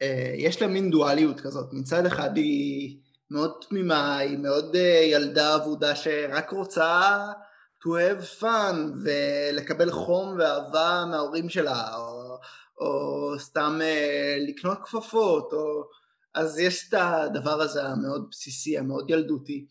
אה, 0.02 0.34
יש 0.36 0.62
לה 0.62 0.68
מין 0.68 0.90
דואליות 0.90 1.40
כזאת, 1.40 1.72
מצד 1.72 2.06
אחד 2.06 2.36
היא 2.36 2.98
מאוד 3.30 3.52
תמימה, 3.68 4.18
היא 4.18 4.38
מאוד 4.38 4.76
אה, 4.76 5.00
ילדה 5.04 5.56
אבודה 5.56 5.96
שרק 5.96 6.50
רוצה 6.50 7.26
to 7.84 7.86
have 7.86 8.42
fun 8.42 8.76
ולקבל 9.04 9.90
חום 9.90 10.36
ואהבה 10.38 11.04
מההורים 11.10 11.48
שלה, 11.48 11.96
או, 11.96 12.36
או 12.78 13.34
סתם 13.38 13.78
אה, 13.82 14.36
לקנות 14.48 14.78
כפפות, 14.84 15.52
או... 15.52 15.84
אז 16.34 16.58
יש 16.58 16.88
את 16.88 16.94
הדבר 16.98 17.60
הזה 17.62 17.82
המאוד 17.82 18.26
בסיסי, 18.30 18.78
המאוד 18.78 19.10
ילדותי. 19.10 19.66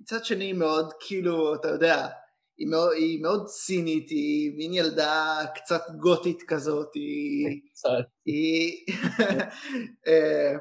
מצד 0.00 0.24
שני 0.24 0.52
מאוד 0.52 0.92
כאילו, 1.00 1.54
אתה 1.54 1.68
יודע, 1.68 2.08
היא 2.62 2.68
מאוד, 2.68 2.92
היא 2.92 3.22
מאוד 3.22 3.46
צינית, 3.46 4.10
היא 4.10 4.52
מין 4.56 4.74
ילדה 4.74 5.38
קצת 5.54 5.82
גותית 5.98 6.42
כזאת, 6.48 6.94
היא... 6.94 7.60
היא, 8.26 8.86
אה, 10.06 10.52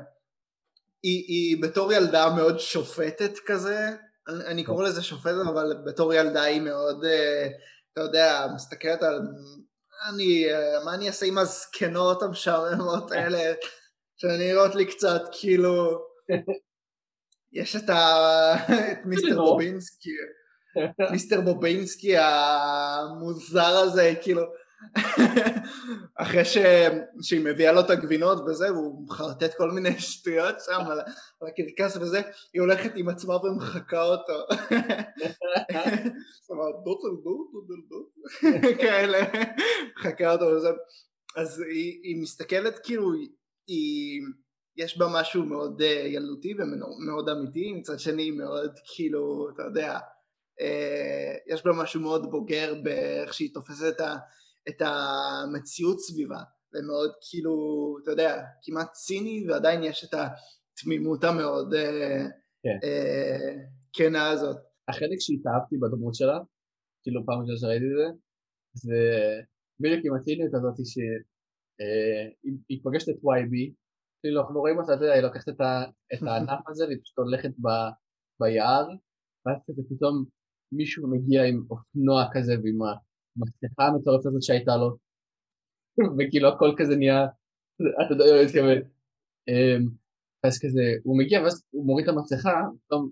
היא, 1.04 1.24
היא 1.28 1.62
בתור 1.62 1.94
ילדה 1.94 2.30
מאוד 2.36 2.60
שופטת 2.60 3.34
כזה, 3.46 3.90
אני, 4.28 4.46
אני 4.46 4.64
קורא 4.64 4.84
לזה 4.84 5.04
שופטת, 5.04 5.48
אבל 5.48 5.74
בתור 5.86 6.14
ילדה 6.14 6.44
היא 6.44 6.62
מאוד, 6.62 7.06
אה, 7.06 7.48
אתה 7.94 8.02
יודע, 8.02 8.48
מסתכלת 8.56 9.04
על... 9.04 9.22
אני, 10.10 10.54
אה, 10.54 10.84
מה 10.86 10.94
אני 10.94 11.08
אעשה 11.08 11.26
עם 11.26 11.38
הזקנות 11.38 12.24
המשעממות 12.24 13.12
האלה, 13.12 13.54
שנראות 14.18 14.76
לי 14.76 14.86
קצת 14.86 15.22
כאילו... 15.32 16.00
יש 17.54 17.76
את, 17.76 17.90
ה... 17.90 18.54
את 18.92 19.06
מיסטר 19.06 19.36
בובינסקי. 19.36 20.10
מיסטר 21.12 21.42
בובינסקי 21.42 22.18
המוזר 22.18 23.78
הזה, 23.78 24.14
כאילו, 24.22 24.42
אחרי 26.16 26.46
ש... 26.46 26.58
שהיא 27.22 27.46
מביאה 27.46 27.72
לו 27.72 27.80
את 27.80 27.90
הגבינות 27.90 28.40
וזה, 28.48 28.74
והוא 28.74 29.06
מחרטט 29.06 29.54
כל 29.58 29.72
מיני 29.72 30.00
שטויות 30.00 30.56
שם 30.60 30.80
על, 30.86 31.00
על 31.42 31.48
הקרקס 31.48 31.98
וזה, 31.98 32.22
היא 32.54 32.62
הולכת 32.62 32.92
עם 32.96 33.10
עצמה 33.10 33.36
ומחקה 33.36 34.04
אותו. 34.04 34.34
כאלה, 38.82 39.20
מחקה 39.98 40.34
אותו 40.34 40.46
וזה. 40.46 40.70
אז 41.36 41.60
היא, 41.60 42.00
היא 42.04 42.22
מסתכלת 42.22 42.80
כאילו, 42.84 43.12
היא, 43.68 44.22
יש 44.78 44.98
בה 44.98 45.06
משהו 45.14 45.46
מאוד 45.46 45.82
ילדותי 46.06 46.54
ומאוד 46.54 47.30
אמיתי, 47.30 47.74
מצד 47.74 48.00
שני 48.00 48.32
מאוד 48.32 48.72
כאילו, 48.96 49.50
אתה 49.54 49.64
יודע, 49.64 49.92
אה, 49.92 50.00
יש 51.48 51.66
בה 51.66 51.72
משהו 51.82 52.02
מאוד 52.02 52.32
בוגר 52.32 52.74
באיך 52.84 53.34
שהיא 53.34 53.54
תופסת 53.54 53.96
את, 54.70 54.82
המציאות 54.82 56.00
סביבה, 56.00 56.42
ומאוד 56.74 57.12
כאילו, 57.30 57.54
אתה 58.04 58.12
יודע, 58.12 58.44
כמעט 58.64 58.92
ציני, 58.92 59.46
ועדיין 59.50 59.84
יש 59.84 60.04
את 60.04 60.14
התמימות 60.14 61.24
המאוד 61.24 61.74
אה, 61.74 62.26
כן. 62.64 62.80
אה, 62.84 63.56
כנה 63.94 64.30
הזאת. 64.30 64.58
החלק 64.88 65.20
שהתאהבתי 65.20 65.78
בדמות 65.78 66.16
שלה, 66.16 66.40
כאילו 67.04 67.26
פעם 67.26 67.40
ראשונה 67.40 67.58
שראיתי 67.58 67.86
את 67.86 67.98
זה, 67.98 68.08
זה 68.74 68.98
בדיוק 69.80 70.06
עם 70.06 70.16
הציניות 70.16 70.54
הזאת 70.54 70.76
שהיא 70.92 72.80
פוגשת 72.84 73.10
את 73.10 73.16
YB, 73.16 73.54
כאילו 74.22 74.42
אנחנו 74.42 74.60
רואים 74.60 74.78
אותה, 74.80 74.94
אתה 74.94 75.04
יודע, 75.04 75.14
היא 75.14 75.24
לוקחת 75.24 75.50
את 75.50 76.22
הענף 76.28 76.70
הזה 76.70 76.86
והיא 76.86 76.98
פשוט 77.04 77.18
הולכת 77.18 77.52
ביער, 78.40 78.88
ואז 79.46 79.58
כזה 79.68 79.82
פתאום 79.90 80.26
מישהו 80.72 81.08
מגיע 81.08 81.44
עם 81.44 81.64
אופנוע 81.70 82.24
כזה 82.34 82.54
ועם 82.64 82.80
המסכה 82.82 83.84
המטורפת 83.88 84.26
הזאת 84.26 84.44
שהייתה 84.44 84.72
לו, 84.78 84.98
וכאילו 86.18 86.50
הכל 86.50 86.72
כזה 86.78 86.96
נהיה, 86.96 87.26
אתה 88.06 88.14
יודע 88.14 88.26
מה 88.26 88.38
אני 88.38 88.46
מתכוון. 88.46 88.78
אמ, 89.48 89.86
אז 90.44 90.60
כזה, 90.64 90.82
הוא 91.04 91.20
מגיע 91.20 91.42
ואז 91.42 91.64
הוא 91.70 91.86
מוריד 91.86 92.10
את 92.10 92.14
המסכה, 92.14 92.62
פתאום 92.86 93.10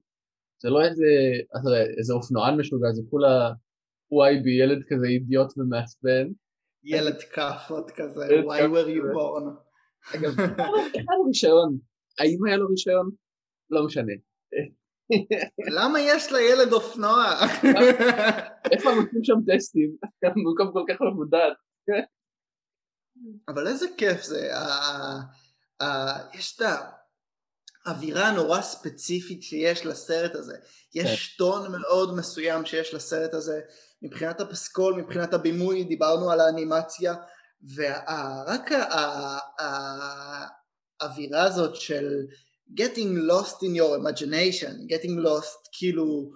זה 0.61 0.69
לא 0.69 0.81
איזה, 0.81 1.05
אתה 1.51 1.69
יודע, 1.69 1.81
איזה 1.97 2.13
אופנוען 2.13 2.59
משוגע, 2.59 2.91
זה 2.91 3.01
כולה 3.09 3.51
YB, 4.13 4.49
ילד 4.59 4.83
כזה 4.89 5.07
אידיוט 5.07 5.57
ומעצבן. 5.57 6.27
ילד 6.83 7.19
כאפות 7.33 7.91
כזה, 7.91 8.21
why 8.27 8.61
were 8.73 8.89
you 8.95 9.03
born. 9.15 9.45
אגב, 10.15 10.31
היה 10.93 11.13
לו 11.17 11.25
רישיון? 11.27 11.77
האם 12.19 12.45
היה 12.47 12.57
לו 12.57 12.67
רישיון? 12.67 13.09
לא 13.69 13.85
משנה. 13.85 14.13
למה 15.75 15.99
יש 15.99 16.31
לילד 16.31 16.73
אופנוע? 16.73 17.33
איפה 18.71 18.89
עושים 18.89 19.23
שם 19.23 19.33
טסטים? 19.47 19.95
במקום 20.23 20.71
כל 20.73 20.83
כך 20.89 21.01
מבודד. 21.01 21.51
אבל 23.47 23.67
איזה 23.67 23.85
כיף 23.97 24.23
זה, 24.23 24.51
יש 26.33 26.57
את 26.57 26.65
האווירה 27.85 28.27
הנורא 28.27 28.61
ספציפית 28.61 29.43
שיש 29.43 29.85
לסרט 29.85 30.35
הזה, 30.35 30.57
יש 30.95 31.27
כן. 31.27 31.37
טון 31.37 31.71
מאוד 31.71 32.15
מסוים 32.15 32.65
שיש 32.65 32.93
לסרט 32.93 33.33
הזה, 33.33 33.61
מבחינת 34.01 34.41
הפסקול, 34.41 35.01
מבחינת 35.01 35.33
הבימוי, 35.33 35.83
דיברנו 35.83 36.31
על 36.31 36.39
האנימציה, 36.39 37.13
ורק 37.75 38.71
האווירה 41.01 41.43
הזאת 41.43 41.75
של 41.75 42.25
getting 42.75 43.27
lost 43.27 43.63
in 43.63 43.75
your 43.75 43.97
imagination, 43.97 44.87
getting 44.87 45.17
lost 45.25 45.69
כאילו 45.71 46.31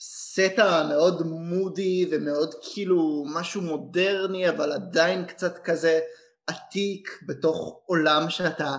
סטה 0.00 0.86
מאוד 0.88 1.22
מודי 1.26 2.08
ומאוד 2.10 2.54
כאילו 2.62 3.24
משהו 3.26 3.62
מודרני 3.62 4.48
אבל 4.48 4.72
עדיין 4.72 5.26
קצת 5.26 5.58
כזה 5.58 6.00
עתיק 6.46 7.18
בתוך 7.26 7.82
עולם 7.86 8.30
שאתה 8.30 8.76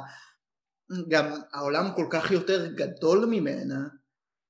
גם 1.07 1.33
העולם 1.53 1.91
כל 1.95 2.07
כך 2.09 2.31
יותר 2.31 2.67
גדול 2.67 3.25
ממנה 3.25 3.87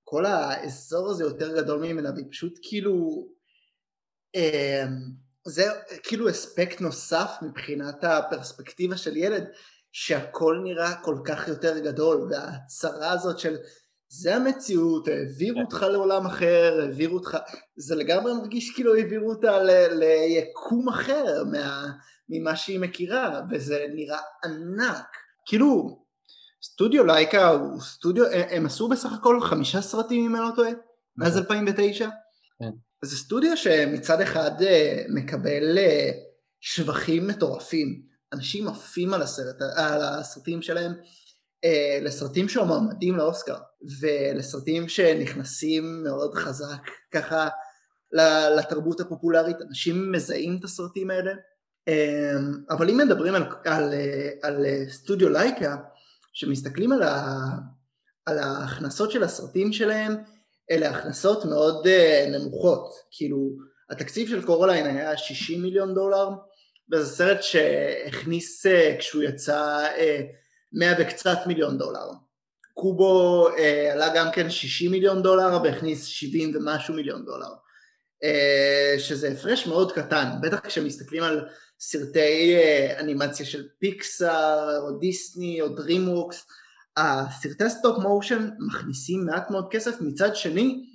כל 0.03 0.25
האזור 0.25 1.09
הזה 1.09 1.23
יותר 1.23 1.61
גדול 1.61 1.79
ממנה 1.79 2.11
והיא 2.11 2.25
פשוט 2.31 2.59
כאילו 2.61 3.27
אה, 4.35 4.85
זה 5.45 5.63
כאילו 6.03 6.29
אספקט 6.29 6.81
נוסף 6.81 7.31
מבחינת 7.41 8.03
הפרספקטיבה 8.03 8.97
של 8.97 9.17
ילד 9.17 9.43
שהכל 9.93 10.59
נראה 10.63 10.95
כל 10.95 11.17
כך 11.25 11.47
יותר 11.47 11.79
גדול 11.79 12.27
וההצהרה 12.29 13.11
הזאת 13.11 13.39
של 13.39 13.55
זה 14.09 14.35
המציאות, 14.35 15.07
העבירו 15.07 15.59
אותך 15.61 15.81
לעולם 15.81 16.25
אחר, 16.25 16.79
העבירו 16.81 17.17
אותך, 17.17 17.37
זה 17.75 17.95
לגמרי 17.95 18.33
מרגיש 18.33 18.75
כאילו 18.75 18.95
העבירו 18.95 19.29
אותה 19.29 19.63
ל- 19.63 19.93
ליקום 19.93 20.89
אחר 20.89 21.43
מה, 21.51 21.87
ממה 22.29 22.55
שהיא 22.55 22.79
מכירה, 22.79 23.41
וזה 23.51 23.85
נראה 23.93 24.19
ענק. 24.45 25.05
כאילו, 25.45 25.99
סטודיו 26.63 27.05
לייקה 27.05 27.49
הוא 27.49 27.81
סטודיו, 27.81 28.25
הם 28.31 28.65
עשו 28.65 28.87
בסך 28.87 29.13
הכל 29.13 29.41
חמישה 29.41 29.81
סרטים 29.81 30.25
אם 30.25 30.35
אני 30.35 30.43
לא 30.43 30.55
טועה, 30.55 30.71
מאז 31.17 31.37
2009. 31.37 32.05
נכון. 32.05 32.17
כן. 32.59 32.71
זה 33.05 33.17
סטודיו 33.17 33.57
שמצד 33.57 34.21
אחד 34.21 34.61
אה, 34.61 35.03
מקבל 35.09 35.77
אה, 35.77 36.11
שבחים 36.59 37.27
מטורפים, 37.27 38.12
אנשים 38.33 38.67
עפים 38.67 39.13
על, 39.13 39.21
הסרט, 39.21 39.61
על 39.75 40.01
הסרטים 40.01 40.61
שלהם, 40.61 40.93
אה, 41.63 41.99
לסרטים 42.01 42.49
שמועמדים 42.49 43.17
לאוסקר 43.17 43.55
ולסרטים 43.99 44.89
שנכנסים 44.89 46.03
מאוד 46.03 46.33
חזק 46.35 46.89
ככה 47.11 47.49
לתרבות 48.57 48.99
הפופולרית, 48.99 49.57
אנשים 49.69 50.11
מזהים 50.11 50.57
את 50.59 50.63
הסרטים 50.63 51.11
האלה, 51.11 51.31
אה, 51.87 52.33
אבל 52.69 52.89
אם 52.89 52.97
מדברים 52.97 53.35
על, 53.35 53.43
על, 53.65 53.93
על 54.43 54.65
סטודיו 54.89 55.29
לייקה, 55.29 55.75
שמסתכלים 56.33 56.91
על, 56.91 57.03
ה, 57.03 57.45
על 58.25 58.37
ההכנסות 58.39 59.11
של 59.11 59.23
הסרטים 59.23 59.73
שלהם, 59.73 60.15
אלה 60.71 60.89
הכנסות 60.89 61.45
מאוד 61.45 61.87
נמוכות, 62.31 62.93
כאילו 63.11 63.49
התקציב 63.89 64.29
של 64.29 64.45
קורוליין 64.45 64.85
היה 64.85 65.17
60 65.17 65.61
מיליון 65.61 65.93
דולר, 65.93 66.29
וזה 66.91 67.15
סרט 67.15 67.43
שהכניס 67.43 68.65
uh, 68.65 68.99
כשהוא 68.99 69.23
יצא 69.23 69.87
uh, 69.95 70.01
100 70.73 70.93
וקצת 70.99 71.37
מיליון 71.45 71.77
דולר. 71.77 72.09
קובו 72.73 73.47
uh, 73.49 73.61
עלה 73.91 74.15
גם 74.15 74.27
כן 74.33 74.49
60 74.49 74.91
מיליון 74.91 75.23
דולר 75.23 75.63
והכניס 75.63 76.05
70 76.05 76.55
ומשהו 76.55 76.93
מיליון 76.93 77.25
דולר, 77.25 77.49
שזה 78.97 79.27
הפרש 79.27 79.67
מאוד 79.67 79.91
קטן, 79.91 80.29
בטח 80.41 80.59
כשמסתכלים 80.59 81.23
על 81.23 81.45
סרטי 81.79 82.55
אנימציה 82.99 83.45
של 83.45 83.67
פיקסאר 83.79 84.79
או 84.81 84.97
דיסני 84.99 85.61
או 85.61 85.67
דרימוורקס, 85.67 86.45
הסרטי 86.97 87.69
stop 87.69 87.97
motion 87.97 88.49
מכניסים 88.59 89.25
מעט 89.25 89.51
מאוד 89.51 89.67
כסף, 89.71 90.01
מצד 90.01 90.35
שני 90.35 90.85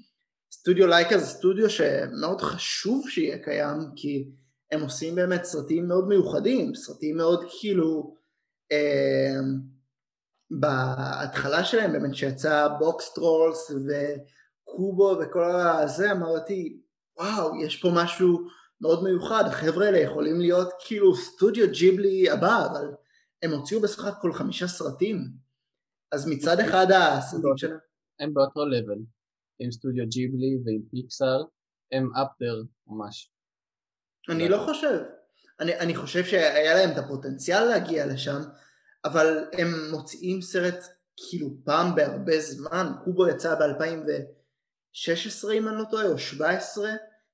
סטודיו 0.52 0.86
לייקה 0.86 1.18
זה 1.18 1.26
סטודיו 1.26 1.70
שמאוד 1.70 2.40
חשוב 2.40 3.08
שיהיה 3.08 3.38
קיים 3.38 3.78
כי 3.96 4.28
הם 4.72 4.80
עושים 4.82 5.14
באמת 5.14 5.44
סרטים 5.44 5.88
מאוד 5.88 6.08
מיוחדים, 6.08 6.74
סרטים 6.74 7.16
מאוד 7.16 7.44
כאילו 7.48 8.16
אה, 8.72 9.40
בהתחלה 10.50 11.64
שלהם 11.64 11.92
באמת 11.92 12.14
שיצא 12.14 12.68
בוקס 12.78 13.14
טרולס 13.14 13.70
וקובו 13.70 15.16
וכל 15.20 15.44
הזה 15.44 16.12
אמרתי 16.12 16.80
וואו 17.18 17.62
יש 17.64 17.82
פה 17.82 17.88
משהו 17.94 18.48
מאוד 18.80 19.04
מיוחד, 19.04 19.44
החבר'ה 19.46 19.86
האלה 19.86 19.98
יכולים 19.98 20.40
להיות 20.40 20.68
כאילו 20.86 21.16
סטודיו 21.16 21.66
ג'יבלי 21.72 22.30
הבא 22.30 22.66
אבל 22.66 22.90
הם 23.42 23.50
הוציאו 23.50 23.80
בסך 23.80 24.04
הכל 24.04 24.32
חמישה 24.32 24.68
סרטים 24.68 25.28
אז 26.12 26.28
מצד 26.28 26.60
אחד 26.60 26.86
הסרטים 26.90 27.56
שלהם... 27.56 27.78
הם 28.20 28.34
באותו 28.34 28.66
level, 28.66 28.98
עם 29.58 29.70
סטודיו 29.70 30.04
ג'יבלי 30.08 30.58
ועם 30.64 30.82
פיקסאר, 30.90 31.44
הם 31.92 32.10
up 32.16 32.29
there 32.29 32.62
ממש. 32.86 33.30
אני 34.28 34.48
לא 34.48 34.58
חושב. 34.58 34.98
אני, 35.60 35.78
אני 35.78 35.94
חושב 35.94 36.24
שהיה 36.24 36.74
להם 36.74 36.90
את 36.90 36.98
הפוטנציאל 36.98 37.64
להגיע 37.64 38.06
לשם, 38.06 38.40
אבל 39.04 39.44
הם 39.52 39.90
מוציאים 39.90 40.42
סרט 40.42 40.84
כאילו 41.16 41.48
פעם 41.64 41.94
בהרבה 41.94 42.40
זמן, 42.40 42.92
קובו 43.04 43.28
יצא 43.28 43.54
ב-2016 43.54 45.52
אם 45.52 45.68
אני 45.68 45.78
לא 45.78 45.84
טועה, 45.90 46.06
או 46.06 46.18
17, 46.18 46.90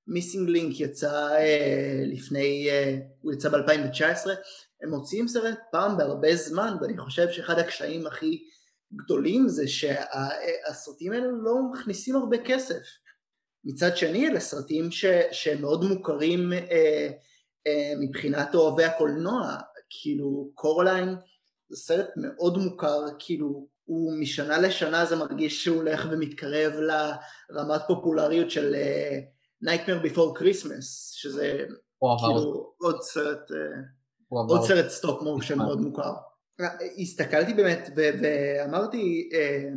מיסינג 0.07 0.49
לינק 0.49 0.81
יצא 0.81 1.29
אה, 1.37 2.03
לפני, 2.07 2.71
אה, 2.71 2.99
הוא 3.21 3.33
יצא 3.33 3.49
ב-2019, 3.49 4.31
הם 4.83 4.91
מוציאים 4.91 5.29
סרט 5.29 5.59
פעם 5.73 5.97
בהרבה 5.97 6.37
זמן, 6.37 6.77
ואני 6.81 6.99
חושב 6.99 7.31
שאחד 7.31 7.59
הקשיים 7.59 8.07
הכי 8.07 8.45
גדולים 8.95 9.49
זה 9.49 9.69
שהסרטים 9.69 11.13
האלה 11.13 11.27
לא 11.43 11.55
מכניסים 11.73 12.17
הרבה 12.17 12.37
כסף. 12.45 12.83
מצד 13.65 13.97
שני 13.97 14.29
אלה 14.29 14.41
סרטים 14.41 14.91
ש, 14.91 15.05
שהם 15.33 15.61
מאוד 15.61 15.85
מוכרים 15.85 16.53
אה, 16.53 17.09
אה, 17.67 17.93
מבחינת 18.01 18.55
אוהבי 18.55 18.85
הקולנוע, 18.85 19.57
כאילו 19.91 20.51
קורליין 20.55 21.15
זה 21.69 21.77
סרט 21.77 22.09
מאוד 22.17 22.59
מוכר, 22.59 23.01
כאילו 23.19 23.67
הוא 23.85 24.13
משנה 24.21 24.59
לשנה 24.59 25.05
זה 25.05 25.17
מרגיש 25.17 25.65
שהוא 25.65 25.77
הולך 25.77 26.09
ומתקרב 26.11 26.73
לרמת 26.73 27.81
פופולריות 27.87 28.51
של 28.51 28.75
uh, 28.75 29.69
Nightmare 29.69 30.07
Before 30.07 30.41
Christmas, 30.41 30.85
שזה 31.13 31.65
כאילו 32.01 32.75
עוד 32.81 33.03
סרט, 33.03 33.51
uh, 33.51 34.35
עוד 34.49 34.65
סרט 34.65 34.89
stop 34.89 35.23
motion 35.23 35.59
מאוד 35.59 35.81
מוכר. 35.81 36.13
הסתכלתי 37.03 37.55
באמת 37.55 37.91
ואמרתי 37.97 39.31
אה, 39.35 39.69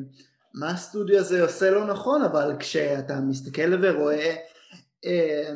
מה 0.60 0.70
הסטודיו 0.70 1.20
הזה 1.20 1.44
עושה 1.44 1.72
לא 1.72 1.86
נכון, 1.86 2.22
אבל 2.22 2.56
כשאתה 2.60 3.20
מסתכל 3.22 3.86
ורואה 3.86 4.36
אה, 5.06 5.54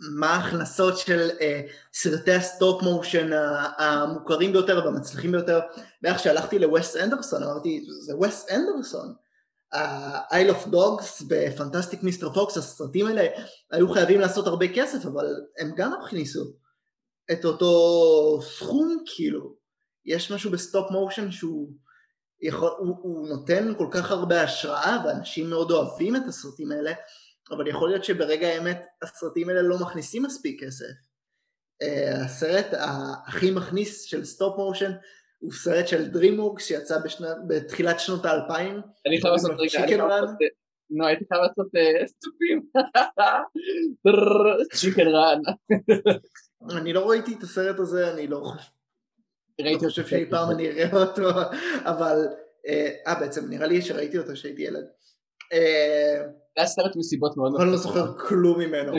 מה 0.00 0.34
ההכנסות 0.34 0.98
של 0.98 1.30
אה, 1.40 1.60
סרטי 1.94 2.32
ה-stop 2.32 2.82
motion 2.82 3.30
המוכרים 3.78 4.52
ביותר 4.52 4.82
והמצליחים 4.84 5.32
ביותר, 5.32 5.60
ואיך 6.02 6.18
שהלכתי 6.18 6.58
לוויס 6.58 6.96
אנדרסון 6.96 7.42
אמרתי 7.42 7.86
זה 8.00 8.16
וויס 8.16 8.46
אנדרסון, 8.50 9.14
ה-Isle 9.72 10.50
of 10.50 10.66
Dogs 10.66 11.24
ופנטסטיק 11.28 12.02
מיסטר 12.02 12.32
פוקס, 12.32 12.56
הסרטים 12.56 13.06
האלה 13.06 13.26
היו 13.70 13.92
חייבים 13.92 14.20
לעשות 14.20 14.46
הרבה 14.46 14.66
כסף 14.74 15.06
אבל 15.06 15.26
הם 15.58 15.72
גם 15.76 15.92
הכניסו 15.92 16.44
את 17.32 17.44
אותו 17.44 18.40
סכום 18.42 19.04
כאילו. 19.06 19.54
יש 20.06 20.32
משהו 20.32 20.50
ב-stop 20.50 20.90
motion 20.90 21.30
שהוא 21.30 21.72
יכול, 22.44 22.70
הוא, 22.78 22.96
הוא 23.02 23.28
נותן 23.28 23.72
כל 23.78 23.86
כך 23.90 24.10
הרבה 24.10 24.42
השראה 24.42 24.96
ואנשים 25.04 25.50
מאוד 25.50 25.70
אוהבים 25.70 26.16
את 26.16 26.22
הסרטים 26.28 26.72
האלה 26.72 26.92
אבל 27.50 27.68
יכול 27.68 27.88
להיות 27.88 28.04
שברגע 28.04 28.46
האמת 28.46 28.86
הסרטים 29.02 29.48
האלה 29.48 29.62
לא 29.62 29.76
מכניסים 29.80 30.22
מספיק 30.22 30.64
כסף. 30.64 30.84
Uh, 31.82 32.24
הסרט 32.24 32.66
הכי 33.26 33.50
מכניס 33.50 34.02
של 34.02 34.24
stop 34.24 34.56
motion 34.56 34.92
הוא 35.38 35.52
סרט 35.52 35.88
של 35.88 36.10
DreamWorks 36.12 36.60
שיצא 36.60 36.98
בשנה, 37.04 37.28
בתחילת 37.48 38.00
שנות 38.00 38.24
האלפיים. 38.24 38.80
אני 39.06 39.20
חייב 39.20 39.32
לעשות 39.32 39.50
רגע, 39.50 39.78
אני 39.78 39.86
חייב 39.86 40.00
לעשות, 40.00 40.36
נו 40.90 41.06
הייתי 41.06 41.24
חייב 41.28 41.42
לעשות 41.42 41.66
סטופים. 42.06 42.66
צ'יקן 44.80 45.06
רן. 45.06 45.40
אני 46.78 46.92
לא 46.92 47.10
ראיתי 47.10 47.34
את 47.38 47.42
הסרט 47.42 47.78
הזה, 47.78 48.12
אני 48.14 48.26
לא 48.26 48.40
חושב. 48.44 48.70
ראיתי 49.60 49.84
חושב 49.84 50.06
שאי 50.06 50.30
פעם 50.30 50.50
אני 50.50 50.68
אראה 50.68 51.02
אותו, 51.02 51.30
אבל, 51.84 52.16
אה, 52.68 52.96
אה 53.06 53.20
בעצם 53.20 53.50
נראה 53.50 53.66
לי 53.66 53.82
שראיתי 53.82 54.18
אותו 54.18 54.32
כשהייתי 54.32 54.62
ילד. 54.62 54.84
אה, 55.52 56.22
זה 56.26 56.32
היה 56.56 56.66
סרט 56.66 56.96
מסיבות 56.96 57.36
מאוד 57.36 57.52
אבל 57.56 57.66
לא 57.66 57.76
זוכר 57.76 58.18
כלום 58.18 58.60
ממנו. 58.60 58.92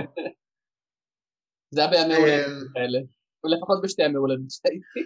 זה 1.74 1.82
היה 1.82 1.90
בימי 1.90 2.16
הולדת 2.16 2.48
אה, 2.48 2.54
כאלה, 2.74 3.00
ולפחות 3.44 3.82
בשתי 3.84 4.04
ימי 4.04 4.18
הולדת 4.18 4.50
שהייתי. 4.50 5.00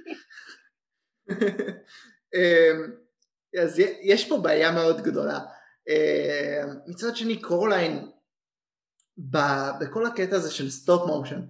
אז 3.64 3.80
יש 4.02 4.30
פה 4.30 4.38
בעיה 4.38 4.72
מאוד 4.72 5.02
גדולה. 5.02 5.40
מצד 6.88 7.16
שני 7.16 7.42
קורליין, 7.42 8.12
בכל 9.80 10.06
הקטע 10.06 10.36
הזה 10.36 10.52
של 10.52 10.70
stop 10.70 11.08
motion, 11.08 11.42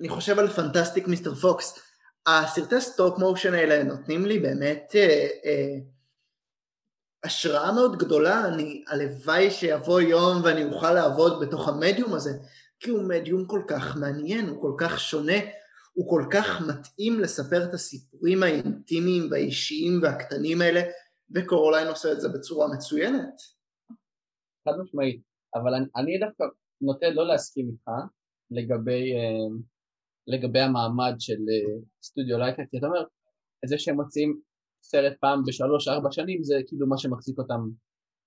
אני 0.00 0.08
חושב 0.08 0.38
על 0.38 0.48
פנטסטיק 0.48 1.08
מיסטר 1.08 1.34
פוקס, 1.34 1.83
הסרטי 2.26 2.80
stop 2.80 3.18
motion 3.18 3.54
האלה 3.54 3.84
נותנים 3.84 4.24
לי 4.24 4.38
באמת 4.38 4.92
אה, 4.94 5.28
אה, 5.44 5.78
השראה 7.24 7.72
מאוד 7.72 7.98
גדולה, 7.98 8.48
אני 8.48 8.84
הלוואי 8.88 9.50
שיבוא 9.50 10.00
יום 10.00 10.42
ואני 10.44 10.64
אוכל 10.64 10.92
לעבוד 10.92 11.40
בתוך 11.40 11.68
המדיום 11.68 12.14
הזה, 12.14 12.30
כי 12.80 12.90
הוא 12.90 13.08
מדיום 13.08 13.46
כל 13.46 13.62
כך 13.68 13.96
מעניין, 13.96 14.48
הוא 14.48 14.62
כל 14.62 14.74
כך 14.78 15.00
שונה, 15.00 15.36
הוא 15.92 16.10
כל 16.10 16.26
כך 16.30 16.60
מתאים 16.68 17.20
לספר 17.20 17.64
את 17.64 17.74
הסיפורים 17.74 18.42
האינטימיים 18.42 19.28
והאישיים 19.30 20.00
והקטנים 20.02 20.60
האלה, 20.60 20.82
וקורליין 21.34 21.88
עושה 21.88 22.12
את 22.12 22.20
זה 22.20 22.28
בצורה 22.28 22.68
מצוינת. 22.74 23.42
חד 24.68 24.72
משמעית. 24.82 25.20
אבל 25.54 25.74
אני, 25.74 25.86
אני 25.96 26.18
דווקא 26.18 26.44
נוטה 26.80 27.06
לא 27.10 27.26
להסכים 27.26 27.68
איתך 27.68 27.90
לגבי, 28.50 29.12
אה, 29.12 29.56
לגבי 30.26 30.60
המעמד 30.60 31.14
של 31.18 31.32
אה, 31.50 31.80
סטודיו 32.02 32.38
לייקה, 32.38 32.62
כי 32.70 32.78
אתה 32.78 32.86
אומר, 32.86 33.04
זה 33.66 33.78
שהם 33.78 33.94
מוצאים 33.94 34.40
סרט 34.82 35.12
פעם 35.20 35.42
בשלוש 35.46 35.88
ארבע 35.88 36.12
שנים 36.12 36.44
זה 36.44 36.54
כאילו 36.66 36.86
מה 36.86 36.98
שמחזיק 36.98 37.38
אותם 37.38 37.60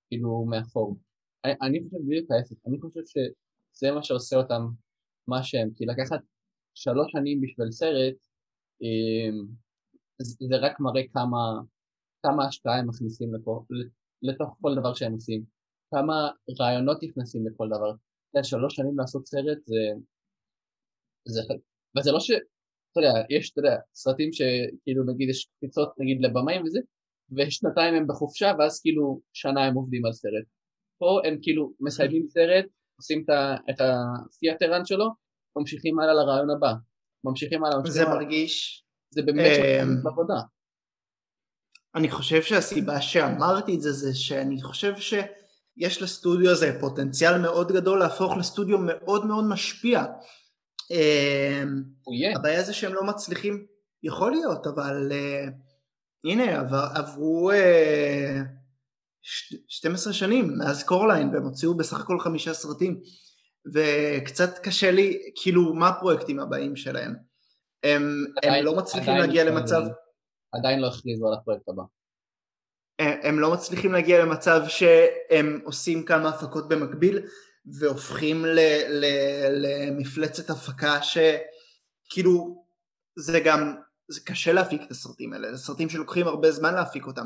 כאילו 0.07 0.45
מאחור. 0.45 0.97
אני, 1.45 1.53
אני 1.61 1.79
חושב 1.83 1.97
בדיוק 2.07 2.31
ההפך, 2.31 2.55
אני 2.67 2.77
חושב 2.81 3.01
שזה 3.05 3.91
מה 3.91 4.03
שעושה 4.03 4.35
אותם 4.35 4.61
מה 5.27 5.43
שהם, 5.43 5.69
כי 5.75 5.85
לקחת 5.85 6.19
שלוש 6.73 7.11
שנים 7.11 7.41
בשביל 7.41 7.71
סרט 7.71 8.15
זה 10.21 10.57
רק 10.61 10.79
מראה 10.79 11.01
כמה, 11.13 11.61
כמה 12.23 12.45
השקעה 12.47 12.79
הם 12.79 12.87
מכניסים 12.87 13.33
לפה, 13.33 13.63
לתוך 14.21 14.57
כל 14.61 14.75
דבר 14.79 14.93
שהם 14.93 15.13
עושים, 15.13 15.43
כמה 15.91 16.29
רעיונות 16.59 17.03
נכנסים 17.03 17.47
לכל 17.47 17.67
דבר. 17.67 17.91
יודע, 18.33 18.43
שלוש 18.43 18.75
שנים 18.75 18.97
לעשות 18.97 19.27
סרט 19.27 19.57
זה... 19.65 20.01
זה... 21.25 21.41
וזה 21.99 22.11
לא 22.11 22.19
ש... 22.19 22.31
אתה 22.91 22.99
יודע, 22.99 23.13
יש, 23.29 23.51
אתה 23.51 23.59
יודע, 23.59 23.75
סרטים 23.93 24.29
שכאילו 24.33 25.03
נגיד 25.13 25.29
יש 25.29 25.47
קפיצות 25.57 25.89
נגיד 25.99 26.17
לבמאים 26.21 26.63
וזה, 26.63 26.79
ושנתיים 27.37 27.93
הם 27.95 28.07
בחופשה 28.07 28.51
ואז 28.59 28.81
כאילו 28.81 29.21
שנה 29.33 29.65
הם 29.65 29.75
עובדים 29.75 30.05
על 30.05 30.13
סרט. 30.13 30.45
פה 30.99 31.19
הם 31.25 31.37
כאילו 31.41 31.73
מסיימים 31.79 32.27
סרט, 32.29 32.65
עושים 32.97 33.25
את 33.69 33.81
הפיאטרן 33.81 34.85
שלו, 34.85 35.09
ממשיכים 35.57 35.99
הלאה 35.99 36.13
לרעיון 36.13 36.49
הבא. 36.49 36.73
ממשיכים 37.23 37.63
הלאה. 37.63 37.77
זה 37.87 38.05
מרגיש... 38.05 38.83
זה 39.09 39.21
באמת 39.21 39.59
אמ, 39.59 40.07
עבודה. 40.07 40.41
אני 41.95 42.09
חושב 42.09 42.41
שהסיבה 42.41 43.01
שאמרתי 43.01 43.75
את 43.75 43.81
זה 43.81 43.91
זה 43.91 44.15
שאני 44.15 44.61
חושב 44.61 44.93
שיש 44.97 46.01
לסטודיו 46.01 46.51
הזה 46.51 46.77
פוטנציאל 46.79 47.41
מאוד 47.41 47.71
גדול 47.71 47.99
להפוך 47.99 48.37
לסטודיו 48.37 48.77
מאוד 48.77 49.25
מאוד 49.25 49.45
משפיע. 49.49 50.05
אמ, 50.91 51.83
הבעיה 52.35 52.63
זה 52.63 52.73
שהם 52.73 52.93
לא 52.93 53.03
מצליחים, 53.03 53.65
יכול 54.03 54.31
להיות, 54.31 54.67
אבל 54.67 55.11
uh, 55.11 55.51
הנה 56.31 56.59
עבר, 56.59 56.85
עברו 56.95 57.51
uh, 57.51 57.55
ש- 59.21 59.53
12 59.67 60.13
שנים 60.13 60.57
מאז 60.57 60.83
קורליין 60.83 61.29
והם 61.29 61.43
הוציאו 61.43 61.77
בסך 61.77 61.99
הכל 61.99 62.19
חמישה 62.19 62.53
סרטים 62.53 63.01
וקצת 63.73 64.57
קשה 64.57 64.91
לי, 64.91 65.31
כאילו 65.35 65.73
מה 65.73 65.87
הפרויקטים 65.89 66.39
הבאים 66.39 66.75
שלהם? 66.75 67.15
הם, 67.83 68.25
עדיין, 68.37 68.53
הם 68.53 68.65
לא 68.65 68.75
מצליחים 68.75 69.17
להגיע 69.17 69.43
למצב... 69.43 69.81
עדיין 70.51 70.79
לא 70.79 70.87
הכריזו 70.87 71.27
על 71.27 71.33
הפרויקט 71.33 71.69
הבא. 71.69 71.83
הם, 72.99 73.19
הם 73.23 73.39
לא 73.39 73.53
מצליחים 73.53 73.91
להגיע 73.91 74.25
למצב 74.25 74.61
שהם 74.67 75.59
עושים 75.63 76.05
כמה 76.05 76.29
הפקות 76.29 76.67
במקביל 76.67 77.27
והופכים 77.79 78.45
ל, 78.45 78.59
ל, 78.89 79.05
למפלצת 79.51 80.49
הפקה 80.49 80.99
שכאילו 81.01 82.65
זה 83.15 83.39
גם, 83.45 83.75
זה 84.07 84.21
קשה 84.25 84.53
להפיק 84.53 84.81
את 84.85 84.91
הסרטים 84.91 85.33
האלה, 85.33 85.55
זה 85.55 85.63
סרטים 85.63 85.89
שלוקחים 85.89 86.27
הרבה 86.27 86.51
זמן 86.51 86.73
להפיק 86.73 87.07
אותם, 87.07 87.25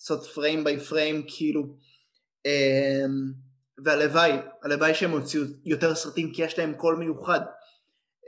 לעשות 0.00 0.26
פריים 0.26 0.64
ביי 0.64 0.80
פריים 0.80 1.24
כאילו 1.28 1.76
אמ, 2.46 3.32
והלוואי, 3.84 4.32
הלוואי 4.64 4.94
שהם 4.94 5.10
הוציאו 5.10 5.44
יותר 5.64 5.94
סרטים 5.94 6.32
כי 6.32 6.42
יש 6.42 6.58
להם 6.58 6.74
קול 6.74 6.96
מיוחד. 6.96 7.40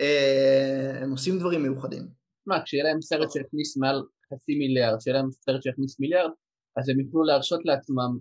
אה, 0.01 0.99
הם 1.03 1.11
עושים 1.11 1.39
דברים 1.39 1.63
מיוחדים. 1.63 2.09
מה, 2.47 2.63
כשיהיה 2.65 2.85
להם 2.85 3.03
סרט 3.03 3.31
שיכניס 3.31 3.77
מעל 3.77 4.03
חצי 4.35 4.59
מיליארד, 4.59 4.99
כשיהיה 4.99 5.17
להם 5.17 5.31
סרט 5.31 5.63
שיכניס 5.63 6.01
מיליארד, 6.01 6.31
אז 6.77 6.89
הם 6.89 7.01
יוכלו 7.01 7.25
להרשות 7.25 7.61
לעצמם 7.65 8.19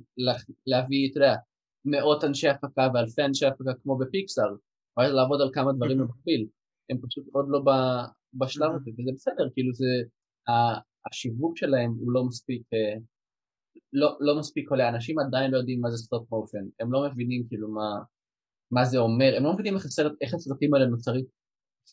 להביא, 0.68 1.12
אתה 1.12 1.20
יודע, 1.20 1.36
מאות 1.86 2.24
אנשי 2.24 2.48
הפקה 2.48 2.88
ואלפי 2.94 3.22
אנשי 3.22 3.46
הפקה 3.46 3.72
כמו 3.84 3.98
בפיקסאר, 3.98 4.56
ואז 4.98 5.12
לעבוד 5.14 5.42
על 5.42 5.50
כמה 5.54 5.74
דברים 5.74 5.98
במקביל. 5.98 6.48
הם 6.90 6.98
פשוט 7.02 7.26
עוד 7.34 7.46
לא 7.50 7.64
בשלב 8.34 8.72
הזה, 8.76 8.92
וזה 8.92 9.12
בסדר, 9.16 9.50
כאילו 9.54 9.74
זה, 9.74 9.86
השיווק 11.08 11.58
שלהם 11.58 11.92
הוא 12.00 12.12
לא 12.12 12.24
מספיק, 12.24 12.62
אה, 12.74 13.00
לא, 13.94 14.18
לא 14.20 14.40
מספיק 14.40 14.70
עולה, 14.70 14.90
אנשים 14.90 15.20
עדיין 15.20 15.52
לא 15.52 15.58
יודעים 15.58 15.82
מה 15.82 15.92
זה 15.92 15.98
stop 15.98 16.32
motion, 16.32 16.66
הם 16.80 16.94
לא 16.94 17.10
מבינים 17.10 17.48
כאילו 17.48 17.72
מה, 17.72 17.90
מה 18.72 18.86
זה 18.86 18.98
אומר, 18.98 19.34
הם 19.38 19.44
לא 19.44 19.54
מבינים 19.54 19.76
איך 20.22 20.34
הסרטים 20.34 20.74
האלה 20.74 20.86
נוצרים, 20.86 21.26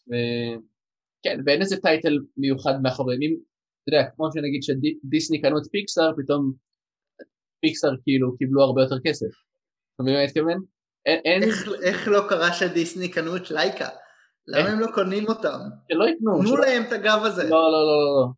וכן, 0.09 1.40
ואין 1.46 1.61
איזה 1.61 1.76
title 1.77 2.18
מיוחד 2.37 2.83
מאחורי, 2.83 3.16
אם, 3.16 3.37
אתה 3.83 3.96
יודע, 3.96 4.11
כמו 4.16 4.28
שנגיד 4.35 4.62
שדיסני 4.62 5.40
קנו 5.40 5.59
את 5.59 5.70
פיקסאר, 5.70 6.12
פתאום 6.16 6.52
פיקסאר 7.61 7.90
כאילו 8.02 8.37
קיבלו 8.37 8.62
הרבה 8.62 8.83
יותר 8.83 8.96
כסף. 9.05 9.52
אתה 10.03 10.11
מבין 10.11 10.15
מה 10.15 10.21
אני 10.21 10.27
מתכוון? 10.27 10.65
איך 11.83 12.09
לא 12.09 12.27
קרה 12.29 12.53
שדיסני 12.53 13.09
קנו 13.09 13.37
את 13.37 13.51
לייקה? 13.51 13.88
למה 14.47 14.69
הם 14.69 14.81
לא 14.81 14.87
קונים 14.95 15.29
אותם? 15.29 15.59
שלא 15.93 16.05
יקנו. 16.05 16.43
תנו 16.43 16.57
להם 16.57 16.83
את 16.83 16.93
הגב 16.93 17.21
הזה. 17.25 17.43
לא, 17.43 17.51
לא, 17.51 17.71
לא, 17.71 17.87
לא. 17.87 18.21
לא. 18.21 18.29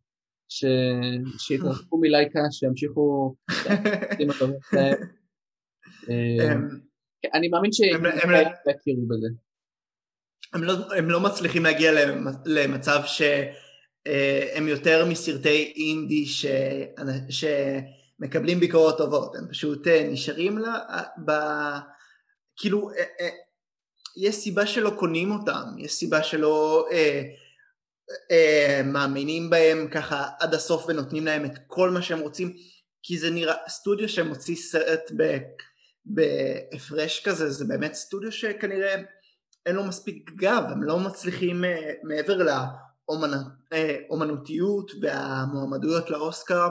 שיתרחקו 1.39 1.97
מלייקה, 1.97 2.39
שימשיכו... 2.51 3.35
אה, 6.09 6.53
אני 7.33 7.47
מאמין 7.47 7.71
שהם 7.71 8.03
יכירו 8.75 9.07
בזה. 9.07 9.27
הם 10.53 10.63
לא, 10.63 10.73
הם 10.97 11.09
לא 11.09 11.19
מצליחים 11.21 11.63
להגיע 11.63 11.91
למצב 12.45 13.01
שהם 13.05 14.67
יותר 14.67 15.05
מסרטי 15.05 15.73
אינדי 15.75 16.25
ש, 16.25 16.45
שמקבלים 18.19 18.59
ביקורות 18.59 18.97
טובות, 18.97 19.35
הם 19.35 19.47
פשוט 19.49 19.87
אה, 19.87 20.07
נשארים 20.11 20.57
לה, 20.57 20.79
ב... 21.25 21.31
כאילו, 22.57 22.91
אה, 22.91 23.03
אה, 23.21 23.29
יש 24.17 24.35
סיבה 24.35 24.65
שלא 24.65 24.89
קונים 24.89 25.31
אותם, 25.31 25.63
יש 25.77 25.93
סיבה 25.93 26.23
שלא 26.23 26.87
אה, 26.91 27.21
אה, 28.31 28.81
מאמינים 28.85 29.49
בהם 29.49 29.87
ככה 29.91 30.29
עד 30.39 30.53
הסוף 30.53 30.85
ונותנים 30.87 31.25
להם 31.25 31.45
את 31.45 31.59
כל 31.67 31.89
מה 31.89 32.01
שהם 32.01 32.19
רוצים, 32.19 32.53
כי 33.03 33.17
זה 33.17 33.29
נראה, 33.29 33.55
סטודיו 33.67 34.09
שמוציא 34.09 34.55
סרט 34.55 35.11
בהפרש 36.05 37.23
כזה, 37.25 37.49
זה 37.49 37.65
באמת 37.65 37.93
סטודיו 37.93 38.31
שכנראה 38.31 38.95
אין 39.65 39.75
לו 39.75 39.83
מספיק 39.83 40.31
גב, 40.35 40.63
הם 40.69 40.83
לא 40.83 40.99
מצליחים 40.99 41.65
אה, 41.65 41.91
מעבר 42.03 42.37
לאומנותיות 43.09 44.91
אה, 44.91 44.97
והמועמדויות 45.01 46.09
לאוסקר 46.09 46.69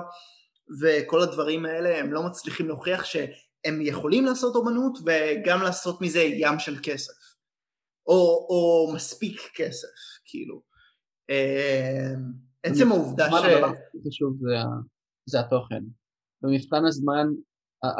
וכל 0.81 1.21
הדברים 1.21 1.67
האלה, 1.67 1.99
הם 1.99 2.13
לא 2.13 2.23
מצליחים 2.23 2.69
להוכיח 2.69 3.05
שהם 3.05 3.81
יכולים 3.81 4.25
לעשות 4.25 4.57
אומנות 4.57 4.99
וגם 4.99 5.63
לעשות 5.63 6.01
מזה 6.01 6.21
ים 6.21 6.59
של 6.59 6.77
כסף, 6.83 7.13
או, 8.07 8.47
או 8.49 8.93
מספיק 8.95 9.41
כסף, 9.55 9.89
כאילו. 10.25 10.63
אה, 11.31 12.15
עצם 12.63 12.93
העובדה 12.93 13.25
ש... 13.25 13.35
הדבר 13.35 13.67
הכי 13.67 13.99
חשוב 14.09 14.37
זה, 14.41 14.57
זה 15.27 15.41
התוכן. 15.41 15.83
במבחן 16.43 16.85
הזמן 16.89 17.27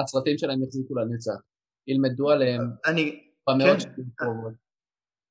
הסרטים 0.01 0.39
שלהם 0.39 0.63
יחזיקו 0.63 0.95
לנצח, 0.95 1.41
ילמדו 1.87 2.31
עליהם. 2.31 2.63
אני, 2.87 3.29
במאות 3.49 3.83
כן, 3.83 4.25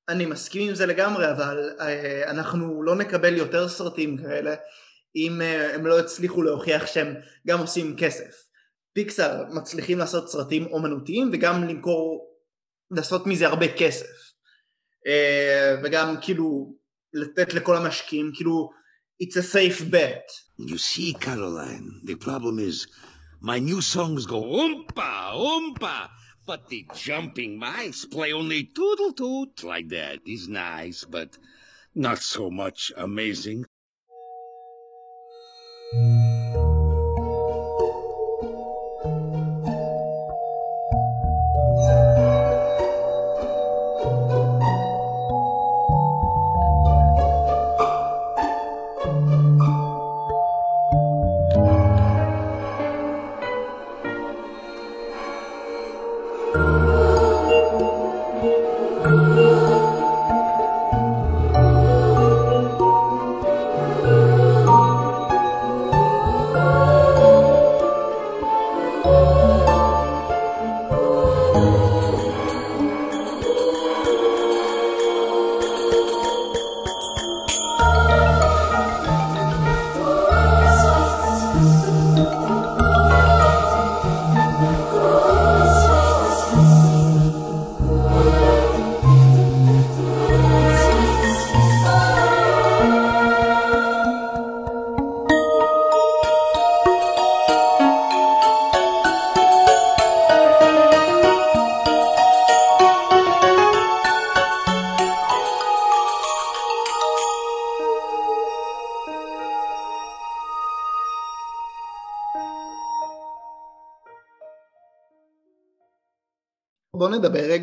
אני 0.10 0.26
מסכים 0.26 0.69
עם 0.69 0.76
זה 0.76 0.86
לגמרי, 0.86 1.32
אבל 1.32 1.69
אה, 1.80 2.32
אנחנו 2.32 2.84
לא 2.84 2.96
נקבל 2.96 3.34
יותר 3.34 3.67
סרטים 3.67 4.17
כאלה 4.17 4.56
אם 5.15 5.41
אה, 5.41 5.76
הם 5.76 5.86
לא 5.86 5.99
יצליחו 5.99 6.41
להוכיח 6.41 6.86
שהם 6.86 7.15
גם 7.47 7.60
עושים 7.60 7.95
כסף. 7.97 8.45
פיקסאר 8.93 9.43
מצליחים 9.54 9.97
לעשות 9.97 10.30
סרטים 10.30 10.65
אומנותיים 10.65 11.30
וגם 11.34 11.63
למכור, 11.63 12.34
לעשות 12.91 13.28
מזה 13.28 13.47
הרבה 13.47 13.78
כסף. 13.78 14.34
אה, 15.08 15.76
וגם 15.84 16.15
כאילו 16.21 16.76
לתת 17.13 17.54
לכל 17.54 17.78
המשקיעים, 17.78 18.32
כאילו, 18.36 18.69
it's 19.23 19.36
a 19.36 19.43
safe 19.43 19.82
bet. 19.91 20.28
You 20.60 20.78
see, 20.78 21.13
Caroline, 21.13 22.02
the 22.04 22.15
problem 22.15 22.60
is 22.60 22.88
my 23.41 23.60
new 23.60 23.82
songs 23.82 24.26
go 24.26 24.41
oompa, 24.41 25.34
oompa. 25.34 26.10
But 26.45 26.67
the 26.67 26.86
jumping 26.93 27.58
mice 27.58 28.04
play 28.04 28.34
only 28.34 28.65
toodle 28.65 29.13
toot 29.13 29.63
like 29.63 29.88
that 29.89 30.19
is 30.28 30.49
nice, 30.49 31.06
but 31.06 31.38
not 31.95 32.19
so 32.19 32.52
much 32.52 32.91
amazing. 32.97 33.65
בוא 35.93 36.22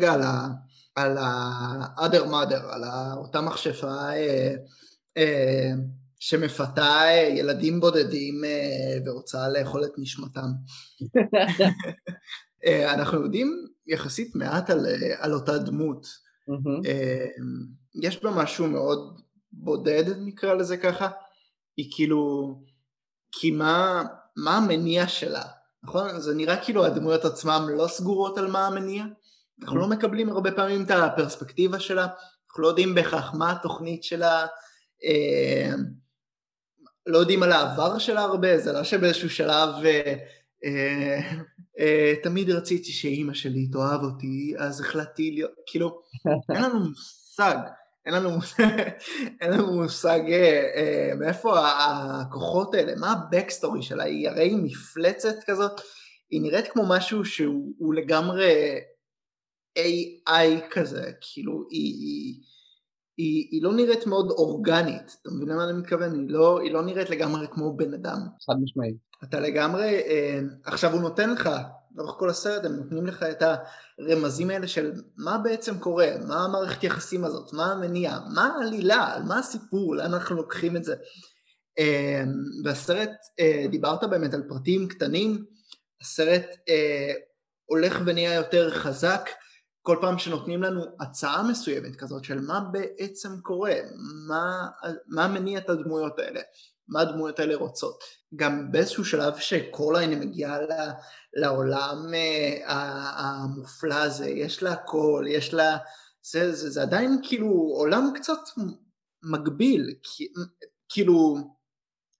רגע 0.01 0.13
על 0.13 0.21
ה... 0.21 0.47
על 0.95 1.17
ה-other 1.17 2.25
mother, 2.25 2.73
על 2.73 2.83
אותה 3.17 3.41
מכשפה 3.41 3.87
אה, 3.87 4.55
אה, 5.17 5.71
שמפתה 6.19 7.03
אה, 7.03 7.29
ילדים 7.35 7.79
בודדים 7.79 8.43
אה, 8.45 8.97
ורוצה 9.05 9.49
לאכול 9.49 9.83
את 9.85 9.91
נשמתם. 9.97 10.47
אה, 12.65 12.93
אנחנו 12.93 13.21
יודעים 13.23 13.65
יחסית 13.87 14.35
מעט 14.35 14.69
על, 14.69 14.85
אה, 14.85 15.15
על 15.19 15.33
אותה 15.33 15.57
דמות. 15.57 16.05
Mm-hmm. 16.05 16.87
אה, 16.87 17.25
יש 18.01 18.23
בה 18.23 18.31
משהו 18.31 18.67
מאוד 18.67 19.21
בודד, 19.51 20.03
נקרא 20.17 20.53
לזה 20.53 20.77
ככה. 20.77 21.09
היא 21.77 21.91
כאילו, 21.95 22.53
כי 23.31 23.51
מה, 23.51 24.03
מה 24.35 24.57
המניע 24.57 25.07
שלה? 25.07 25.43
נכון? 25.83 26.19
זה 26.19 26.35
נראה 26.35 26.63
כאילו 26.63 26.85
הדמויות 26.85 27.25
עצמם 27.25 27.67
לא 27.77 27.87
סגורות 27.87 28.37
על 28.37 28.51
מה 28.51 28.67
המניע. 28.67 29.05
אנחנו 29.61 29.77
לא 29.79 29.87
מקבלים 29.87 30.29
הרבה 30.29 30.51
פעמים 30.51 30.83
את 30.83 30.91
הפרספקטיבה 30.91 31.79
שלה, 31.79 32.07
אנחנו 32.49 32.63
לא 32.63 32.67
יודעים 32.67 32.95
בהכרח 32.95 33.33
מה 33.33 33.51
התוכנית 33.51 34.03
שלה, 34.03 34.45
אה, 35.03 35.73
לא 37.07 37.17
יודעים 37.17 37.43
על 37.43 37.51
העבר 37.51 37.99
שלה 37.99 38.21
הרבה, 38.21 38.57
זה 38.57 38.73
לא 38.73 38.83
שבאיזשהו 38.83 39.29
שלב 39.29 39.69
אה, 39.85 40.15
אה, 40.65 41.19
אה, 41.79 42.13
תמיד 42.23 42.49
רציתי 42.49 42.91
שאימא 42.91 43.33
שלי 43.33 43.67
תאהב 43.67 44.03
אותי, 44.03 44.53
אז 44.57 44.81
החלטתי 44.81 45.31
להיות, 45.31 45.51
כאילו, 45.65 46.01
אין 46.53 46.63
לנו 46.63 46.79
מושג, 46.79 47.55
אין 48.05 48.13
לנו, 48.13 48.29
אין 49.41 49.51
לנו 49.51 49.81
מושג 49.81 50.19
אה, 50.31 50.71
אה, 50.75 51.11
מאיפה 51.15 51.59
הכוחות 51.59 52.75
האלה, 52.75 52.95
מה 52.95 53.11
הבקסטורי 53.11 53.81
שלה, 53.81 54.03
היא 54.03 54.29
הרי 54.29 54.55
מפלצת 54.55 55.35
כזאת, 55.47 55.81
היא 56.29 56.41
נראית 56.41 56.67
כמו 56.67 56.83
משהו 56.89 57.25
שהוא 57.25 57.93
לגמרי 57.93 58.79
AI 59.77 60.61
כזה, 60.71 61.11
כאילו 61.21 61.67
היא, 61.69 61.93
היא, 61.93 62.41
היא, 63.17 63.47
היא 63.51 63.63
לא 63.63 63.73
נראית 63.73 64.07
מאוד 64.07 64.31
אורגנית, 64.31 65.17
אתה 65.21 65.31
מבין 65.31 65.47
למה 65.47 65.63
אני 65.63 65.73
מתכוון? 65.73 66.13
היא 66.13 66.29
לא, 66.29 66.59
היא 66.59 66.71
לא 66.71 66.81
נראית 66.81 67.09
לגמרי 67.09 67.47
כמו 67.51 67.77
בן 67.77 67.93
אדם. 67.93 68.17
חד 68.47 68.55
משמעית. 68.63 68.95
אתה 69.23 69.39
לגמרי, 69.39 69.95
אה, 69.95 70.39
עכשיו 70.65 70.93
הוא 70.93 71.01
נותן 71.01 71.29
לך, 71.33 71.49
לאורך 71.95 72.15
כל 72.19 72.29
הסרט 72.29 72.65
הם 72.65 72.75
נותנים 72.75 73.05
לך 73.05 73.23
את 73.23 73.43
הרמזים 73.99 74.49
האלה 74.49 74.67
של 74.67 74.91
מה 75.17 75.37
בעצם 75.37 75.79
קורה, 75.79 76.07
מה 76.27 76.45
המערכת 76.45 76.83
יחסים 76.83 77.25
הזאת, 77.25 77.53
מה 77.53 77.71
המניע, 77.71 78.19
מה 78.33 78.55
העלילה, 78.55 79.15
מה 79.27 79.39
הסיפור, 79.39 79.95
לאן 79.95 80.13
אנחנו 80.13 80.35
לוקחים 80.35 80.75
את 80.75 80.83
זה. 80.83 80.95
אה, 81.79 82.23
והסרט, 82.63 83.11
אה, 83.39 83.65
דיברת 83.71 84.03
באמת 84.03 84.33
על 84.33 84.43
פרטים 84.49 84.87
קטנים, 84.87 85.45
הסרט 86.01 86.45
אה, 86.69 87.13
הולך 87.65 88.01
ונהיה 88.05 88.33
יותר 88.33 88.71
חזק, 88.71 89.29
כל 89.81 89.97
פעם 90.01 90.17
שנותנים 90.17 90.63
לנו 90.63 90.83
הצעה 90.99 91.43
מסוימת 91.43 91.95
כזאת 91.95 92.23
של 92.23 92.39
מה 92.39 92.59
בעצם 92.71 93.29
קורה, 93.41 93.75
מה, 94.27 94.67
מה 95.07 95.27
מניע 95.27 95.59
את 95.59 95.69
הדמויות 95.69 96.19
האלה, 96.19 96.41
מה 96.87 97.01
הדמויות 97.01 97.39
האלה 97.39 97.55
רוצות. 97.55 98.03
גם 98.35 98.71
באיזשהו 98.71 99.05
שלב 99.05 99.37
שקורליין 99.37 100.19
מגיעה 100.19 100.57
לעולם 101.33 102.13
אה, 102.13 102.67
המופלא 103.17 103.95
הזה, 103.95 104.29
יש 104.29 104.63
לה 104.63 104.71
הכל, 104.71 105.25
יש 105.27 105.53
לה... 105.53 105.77
זה, 106.23 106.51
זה, 106.55 106.69
זה 106.69 106.81
עדיין 106.81 107.21
כאילו 107.23 107.47
עולם 107.75 108.11
קצת 108.15 108.39
מגביל, 109.23 109.95
כאילו 110.89 111.37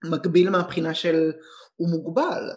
מגביל 0.04 0.50
מהבחינה 0.50 0.94
של 0.94 1.32
הוא 1.76 1.88
מוגבל. 1.88 2.50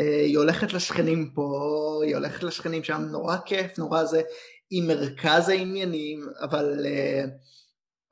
אה, 0.00 0.20
היא 0.20 0.38
הולכת 0.38 0.72
לשכנים 0.72 1.30
פה, 1.34 2.00
היא 2.04 2.16
הולכת 2.16 2.42
לשכנים 2.42 2.84
שם, 2.84 3.02
נורא 3.10 3.36
כיף, 3.44 3.78
נורא 3.78 4.04
זה, 4.04 4.22
היא 4.70 4.82
מרכז 4.88 5.48
העניינים, 5.48 6.28
אבל, 6.40 6.86
אה, 6.86 7.24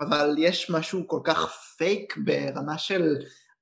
אבל 0.00 0.34
יש 0.38 0.70
משהו 0.70 1.08
כל 1.08 1.20
כך 1.24 1.52
פייק 1.78 2.16
ברמה 2.24 2.78
של 2.78 3.16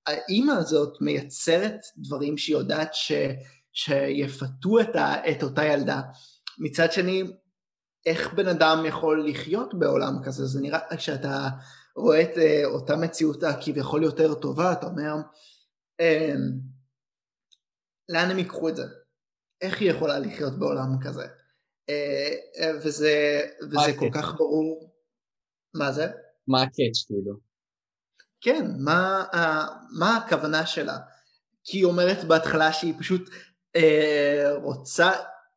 האימא 0.06 0.52
הזאת 0.52 1.00
מייצרת 1.00 1.80
דברים 1.96 2.38
שהיא 2.38 2.56
יודעת 2.56 2.94
ש, 2.94 3.12
שיפתו 3.72 4.80
את, 4.80 4.96
ה, 4.96 5.30
את 5.30 5.42
אותה 5.42 5.64
ילדה. 5.64 6.00
מצד 6.58 6.92
שני, 6.92 7.22
איך 8.06 8.34
בן 8.34 8.48
אדם 8.48 8.84
יכול 8.86 9.28
לחיות 9.28 9.78
בעולם 9.78 10.22
כזה? 10.24 10.46
זה 10.46 10.60
נראה, 10.60 10.96
כשאתה 10.96 11.48
רואה 11.96 12.22
את 12.22 12.38
אה, 12.38 12.62
אותה 12.64 12.96
מציאות 12.96 13.42
הכביכול 13.42 14.02
יותר 14.02 14.34
טובה, 14.34 14.72
אתה 14.72 14.86
אומר, 14.86 15.14
לאן 18.08 18.30
הם 18.30 18.38
ייקחו 18.38 18.68
את 18.68 18.76
זה? 18.76 18.84
איך 19.60 19.80
היא 19.80 19.90
יכולה 19.90 20.18
לחיות 20.18 20.58
בעולם 20.58 20.96
כזה? 21.04 21.26
אה, 21.88 22.34
אה, 22.58 22.70
וזה, 22.84 23.40
וזה 23.62 23.98
כל 23.98 24.08
כך 24.14 24.34
ברור. 24.34 24.92
מה 25.74 25.92
זה? 25.92 26.06
מה 26.48 26.62
הקאץ' 26.62 27.04
כאילו? 27.06 27.32
כן, 28.40 28.66
מה, 28.78 29.24
מה 29.98 30.16
הכוונה 30.16 30.66
שלה? 30.66 30.98
כי 31.64 31.78
היא 31.78 31.84
אומרת 31.84 32.24
בהתחלה 32.24 32.72
שהיא 32.72 32.94
פשוט 32.98 33.30
אה, 33.76 34.52
רוצה 34.62 35.10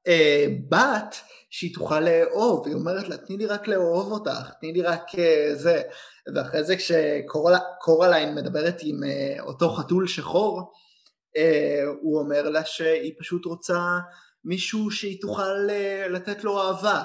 אה, 0.08 0.46
בת 0.70 1.16
שהיא 1.50 1.74
תוכל 1.74 2.00
לאהוב, 2.00 2.68
היא 2.68 2.76
אומרת 2.76 3.10
לה 3.10 3.18
תני 3.18 3.38
לי 3.38 3.46
רק 3.46 3.68
לאהוב 3.68 4.12
אותך, 4.12 4.52
תני 4.62 4.74
לי 4.74 4.82
רק 4.82 5.16
אה, 5.18 5.56
זה, 5.56 5.82
ואחרי 6.36 6.64
זה 6.64 6.76
כשקורליין 6.76 8.36
מדברת 8.36 8.76
עם 8.84 9.04
אה, 9.04 9.44
אותו 9.44 9.70
חתול 9.70 10.08
שחור, 10.08 10.60
אה, 10.60 10.66
הוא 12.02 12.20
אומר 12.20 12.50
לה 12.50 12.66
שהיא 12.66 13.14
פשוט 13.20 13.46
רוצה 13.46 14.00
מישהו 14.44 14.92
שהיא 14.92 15.22
תוכל 15.22 15.70
אה, 15.70 16.08
לתת 16.10 16.44
לו 16.44 16.62
אהבה, 16.62 17.04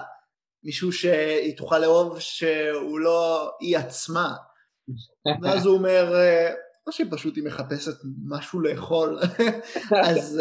מישהו 0.65 0.93
שהיא 0.93 1.57
תוכל 1.57 1.79
לאהוב 1.79 2.21
שהוא 2.21 3.01
לא 3.01 3.51
היא 3.61 3.79
עצמה. 3.79 4.35
ואז 5.43 5.67
הוא 5.67 5.77
אומר, 5.77 6.15
אה, 6.15 6.55
או 6.87 6.93
שפשוט 6.93 7.37
היא 7.37 7.45
מחפשת 7.45 7.97
משהו 8.29 8.61
לאכול, 8.61 9.21
אז 10.07 10.41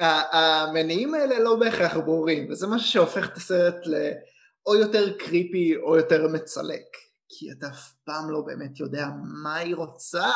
המניעים 0.32 1.14
האלה 1.14 1.38
לא 1.38 1.56
בהכרח 1.56 1.96
ברורים, 1.96 2.50
וזה 2.50 2.66
משהו 2.66 2.88
שהופך 2.88 3.28
את 3.32 3.36
הסרט 3.36 3.86
לאו 3.86 4.74
יותר 4.74 5.18
קריפי 5.18 5.76
או 5.76 5.96
יותר 5.96 6.28
מצלק, 6.28 6.84
כי 7.28 7.52
אתה 7.52 7.68
אף 7.68 7.92
פעם 8.04 8.30
לא 8.30 8.40
באמת 8.40 8.80
יודע 8.80 9.06
מה 9.42 9.56
היא 9.56 9.76
רוצה, 9.76 10.30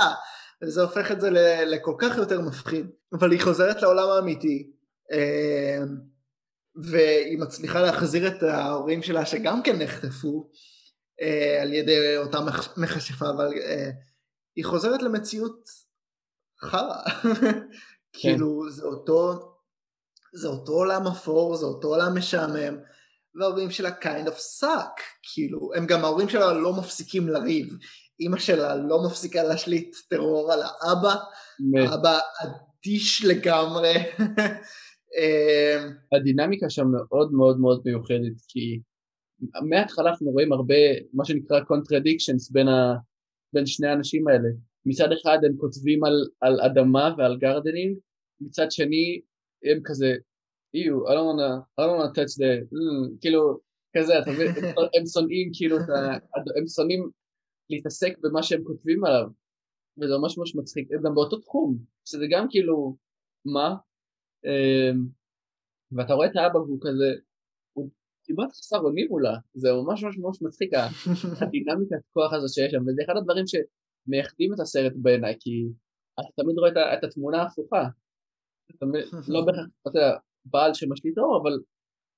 וזה 0.62 0.83
הופך 0.83 1.12
את 1.12 1.20
זה 1.20 1.31
לכל 1.66 1.94
כך 1.98 2.16
יותר 2.16 2.40
מפחיד. 2.40 2.87
אבל 3.12 3.33
היא 3.33 3.40
חוזרת 3.40 3.83
לעולם 3.83 4.09
האמיתי, 4.09 4.72
אה, 5.12 5.79
והיא 6.75 7.38
מצליחה 7.38 7.81
להחזיר 7.81 8.29
את 8.29 8.42
ההורים 8.42 9.03
שלה 9.03 9.27
שגם 9.27 9.62
כן 9.62 9.83
נחטפו 9.83 10.51
אה, 11.20 11.62
על 11.62 11.72
ידי 11.72 12.16
אותה 12.16 12.38
מכשפה, 12.77 13.31
אבל 13.31 13.53
אה, 13.64 13.90
היא 14.57 14.64
חוזרת 14.64 15.03
למציאות 15.03 15.68
חרא. 16.61 17.03
כאילו 18.18 18.70
זה 18.70 18.85
אותו, 18.85 19.33
זה 20.35 20.48
אותו 20.48 20.72
עולם 20.72 21.07
אפור, 21.07 21.57
זה 21.57 21.66
אותו 21.66 21.88
עולם 21.88 22.18
משעמם, 22.18 22.79
וההורים 23.35 23.70
שלה 23.70 23.90
kind 24.01 24.29
of 24.29 24.38
suck, 24.61 25.01
כאילו, 25.22 25.70
הם 25.77 25.87
גם 25.87 26.05
ההורים 26.05 26.29
שלה 26.29 26.53
לא 26.53 26.72
מפסיקים 26.72 27.29
לריב, 27.29 27.79
אימא 28.20 28.38
שלה 28.38 28.77
לא 28.77 29.03
מפסיקה 29.07 29.42
להשליט 29.42 29.96
טרור 30.11 30.53
על 30.53 30.61
האבא, 30.62 31.14
האבא 31.77 32.18
אדיש 32.42 33.25
לגמרי. 33.25 33.94
אמ, 35.18 35.92
הדינמיקה 36.12 36.70
שם 36.70 36.87
מאוד 36.92 37.33
מאוד 37.33 37.61
מאוד 37.61 37.83
מיוחדת, 37.85 38.40
כי 38.48 38.81
מההתחלה 39.70 40.11
אנחנו 40.11 40.31
רואים 40.31 40.53
הרבה, 40.53 40.75
מה 41.12 41.25
שנקרא 41.25 41.61
contradictions 41.61 42.53
בין, 42.53 42.68
ה, 42.68 42.94
בין 43.53 43.66
שני 43.66 43.88
האנשים 43.88 44.29
האלה. 44.29 44.48
מצד 44.87 45.09
אחד 45.12 45.38
הם 45.44 45.57
כותבים 45.57 46.05
על, 46.05 46.29
על 46.40 46.61
אדמה 46.61 47.14
ועל 47.18 47.37
gardening, 47.37 47.98
מצד 48.40 48.70
שני 48.70 49.20
הם 49.64 49.81
כזה, 49.85 50.14
איו, 50.75 51.09
I 51.09 51.11
don't 51.11 51.27
wanna, 51.29 51.62
I 51.79 51.87
don't 51.87 51.98
wanna 51.98 52.12
touch 52.14 52.35
the, 52.40 52.72
mm, 52.72 53.20
כאילו, 53.20 53.59
כזה, 53.96 54.18
אתה 54.18 54.31
מבין, 54.31 54.48
הם 54.94 55.07
שונאים 55.12 55.51
כאילו, 55.55 55.77
הם 56.57 56.66
שונאים 56.75 57.11
להתעסק 57.70 58.18
במה 58.22 58.42
שהם 58.42 58.64
כותבים 58.64 59.05
עליו, 59.05 59.29
וזה 59.98 60.12
ממש 60.20 60.38
ממש 60.38 60.57
מצחיק, 60.57 60.88
גם 61.05 61.14
באותו 61.14 61.38
תחום, 61.38 61.79
שזה 62.05 62.25
גם 62.31 62.46
כאילו, 62.51 62.96
מה? 63.44 63.75
אמ, 64.44 65.07
ואתה 65.92 66.14
רואה 66.14 66.27
את 66.27 66.37
האבא 66.37 66.59
והוא 66.59 66.79
כזה, 66.81 67.11
הוא 67.72 67.90
כמעט 68.25 68.51
חסר 68.51 68.79
אונים 68.79 69.07
מולה, 69.11 69.37
זה 69.55 69.68
ממש 69.72 70.05
ממש 70.05 70.18
ממש 70.18 70.42
מצחיק 70.42 70.70
הדינמיקת 71.40 72.03
כוח 72.12 72.33
הזו 72.33 72.55
שיש 72.55 72.72
שם, 72.72 72.83
וזה 72.83 73.03
אחד 73.05 73.16
הדברים 73.16 73.44
שמייחדים 73.46 74.55
את 74.55 74.61
הסרט 74.61 74.92
בעיניי, 74.96 75.37
כי 75.40 75.51
אתה 76.14 76.42
תמיד 76.42 76.59
רואה 76.59 76.94
את 76.98 77.05
התמונה 77.05 77.42
ההפוכה, 77.42 77.85
לא 79.29 79.40
בהכרח, 79.46 79.66
אתה 79.81 79.98
יודע, 79.98 80.16
בעל 80.44 80.75
שמשליט 80.75 81.18
אור, 81.18 81.40
אבל 81.42 81.59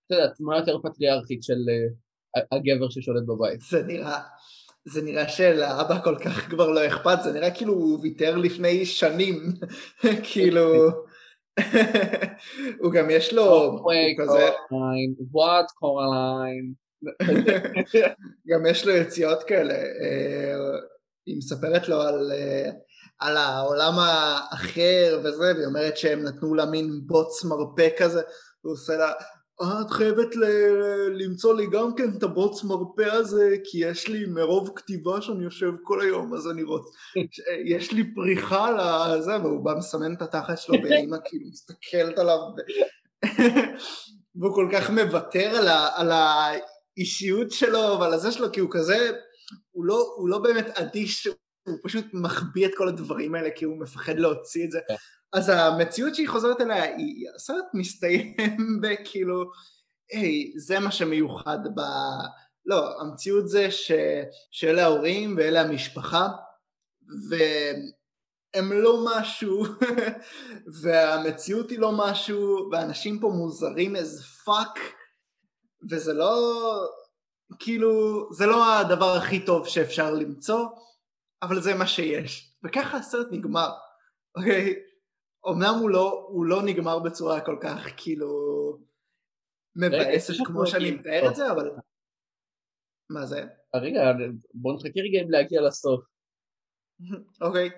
אתה 0.06 0.14
יודע, 0.14 0.34
תמונה 0.34 0.58
יותר 0.58 0.78
פטריארכית 0.82 1.42
של 1.42 1.60
אה, 1.68 2.42
הגבר 2.52 2.88
ששולט 2.88 3.22
בבית. 3.26 3.60
זה 3.60 3.82
נראה, 3.82 4.20
זה 4.84 5.02
נראה 5.02 5.28
שלאבא 5.28 6.00
כל 6.04 6.16
כך 6.24 6.50
כבר 6.50 6.70
לא 6.70 6.86
אכפת, 6.86 7.18
זה 7.24 7.32
נראה 7.32 7.50
כאילו 7.50 7.72
הוא 7.72 7.98
ויתר 8.02 8.36
לפני 8.36 8.86
שנים, 8.86 9.42
כאילו, 10.32 10.90
הוא 12.82 12.92
גם 12.92 13.10
יש 13.10 13.32
לו... 13.32 13.78
כזה... 14.18 14.50
וואט 15.32 15.70
קורליין. 15.70 16.72
גם 18.48 18.66
יש 18.66 18.86
לו 18.86 18.92
יציאות 18.92 19.42
כאלה. 19.42 19.74
אה, 19.74 20.78
היא 21.26 21.36
מספרת 21.36 21.88
לו 21.88 22.00
על, 22.00 22.32
אה, 22.32 22.70
על 23.18 23.36
העולם 23.36 23.94
האחר 23.98 25.20
וזה, 25.24 25.52
והיא 25.54 25.66
אומרת 25.66 25.96
שהם 25.96 26.22
נתנו 26.22 26.54
לה 26.54 26.66
מין 26.66 27.00
בוץ 27.06 27.44
מרפא 27.44 27.88
כזה, 27.98 28.22
והוא 28.64 28.74
עושה 28.74 28.96
לה, 28.96 29.12
את 29.62 29.90
חייבת 29.90 30.36
ל- 30.36 31.22
למצוא 31.22 31.54
לי 31.54 31.66
גם 31.66 31.94
כן 31.94 32.10
את 32.18 32.22
הבוץ 32.22 32.64
מרפא 32.64 33.02
הזה, 33.12 33.56
כי 33.64 33.78
יש 33.78 34.08
לי 34.08 34.26
מרוב 34.26 34.70
כתיבה 34.76 35.20
שאני 35.22 35.44
יושב 35.44 35.72
כל 35.82 36.00
היום, 36.00 36.34
אז 36.34 36.50
אני 36.50 36.62
רוצה, 36.62 36.88
יש 37.64 37.92
לי 37.92 38.14
פריחה 38.14 38.70
לזה, 39.16 39.32
והוא 39.42 39.64
בא 39.64 39.74
מסמן 39.78 40.14
את 40.14 40.22
התחת 40.22 40.58
שלו, 40.58 40.74
ואימא 40.82 41.16
כאילו 41.24 41.46
מסתכלת 41.48 42.18
עליו, 42.18 42.38
והוא 44.36 44.54
כל 44.54 44.68
כך 44.72 44.90
מוותר 44.90 45.56
על, 45.56 45.68
ה- 45.68 45.88
על 45.94 46.10
האישיות 46.12 47.50
שלו 47.50 47.96
ועל 48.00 48.12
הזה 48.14 48.32
שלו, 48.32 48.52
כי 48.52 48.60
הוא 48.60 48.70
כזה, 48.72 49.10
הוא 49.70 49.84
לא, 49.84 50.14
הוא 50.16 50.28
לא 50.28 50.38
באמת 50.38 50.66
אדיש, 50.78 51.26
הוא 51.66 51.76
פשוט 51.84 52.04
מחביא 52.12 52.66
את 52.66 52.72
כל 52.76 52.88
הדברים 52.88 53.34
האלה, 53.34 53.48
כי 53.56 53.64
הוא 53.64 53.80
מפחד 53.80 54.18
להוציא 54.18 54.64
את 54.64 54.70
זה. 54.70 54.78
אז 55.34 55.48
המציאות 55.48 56.14
שהיא 56.14 56.28
חוזרת 56.28 56.60
אליה, 56.60 56.82
היא 56.82 57.26
הסרט 57.34 57.64
מסתיים 57.74 58.36
בכאילו, 58.82 59.50
היי, 60.12 60.52
זה 60.56 60.80
מה 60.80 60.92
שמיוחד 60.92 61.58
ב... 61.74 61.80
לא, 62.66 63.00
המציאות 63.00 63.48
זה 63.48 63.70
ש... 63.70 63.92
שאלה 64.50 64.82
ההורים 64.84 65.34
ואלה 65.36 65.60
המשפחה, 65.60 66.28
והם 67.30 68.72
לא 68.72 69.04
משהו, 69.04 69.64
והמציאות 70.82 71.70
היא 71.70 71.78
לא 71.78 71.92
משהו, 71.92 72.70
ואנשים 72.72 73.20
פה 73.20 73.28
מוזרים 73.28 73.96
as 73.96 74.44
fuck, 74.44 74.80
וזה 75.90 76.12
לא, 76.12 76.60
כאילו, 77.58 77.92
זה 78.32 78.46
לא 78.46 78.74
הדבר 78.74 79.16
הכי 79.16 79.44
טוב 79.44 79.68
שאפשר 79.68 80.14
למצוא, 80.14 80.66
אבל 81.42 81.60
זה 81.60 81.74
מה 81.74 81.86
שיש. 81.86 82.54
וככה 82.64 82.96
הסרט 82.98 83.26
נגמר, 83.30 83.70
אוקיי? 84.36 84.72
Okay? 84.72 84.93
אמנם 85.48 85.74
הוא 85.80 85.90
לא, 85.90 86.26
הוא 86.28 86.46
לא 86.46 86.62
נגמר 86.62 86.98
בצורה 86.98 87.40
כל 87.40 87.58
כך 87.62 87.86
כאילו 87.96 88.28
מבאסת 89.76 90.34
כמו 90.46 90.66
שאני 90.66 90.90
מתאר 90.90 91.28
את 91.30 91.34
זה, 91.34 91.52
אבל... 91.52 91.70
מה 93.10 93.26
זה? 93.26 93.42
רגע, 93.76 94.02
בוא 94.54 94.74
נחכה 94.74 95.00
רגע 95.00 95.20
אם 95.22 95.30
להגיע 95.30 95.62
לסוף. 95.62 96.04
אוקיי. 97.40 97.70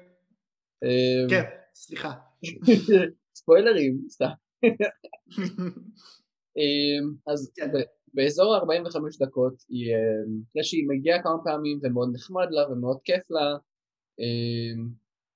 כן, 1.31 1.43
סליחה. 1.75 2.13
ספוילרים, 3.39 3.99
סתם. 4.09 4.27
אז 7.33 7.53
כן. 7.55 7.71
באזור 8.15 8.57
45 8.57 9.19
דקות, 9.19 9.55
אחרי 9.55 10.65
שהיא 10.65 10.89
מגיעה 10.89 11.23
כמה 11.23 11.45
פעמים 11.45 11.79
ומאוד 11.83 12.09
נחמד 12.15 12.47
לה 12.51 12.73
ומאוד 12.73 12.99
כיף 13.05 13.31
לה, 13.31 13.57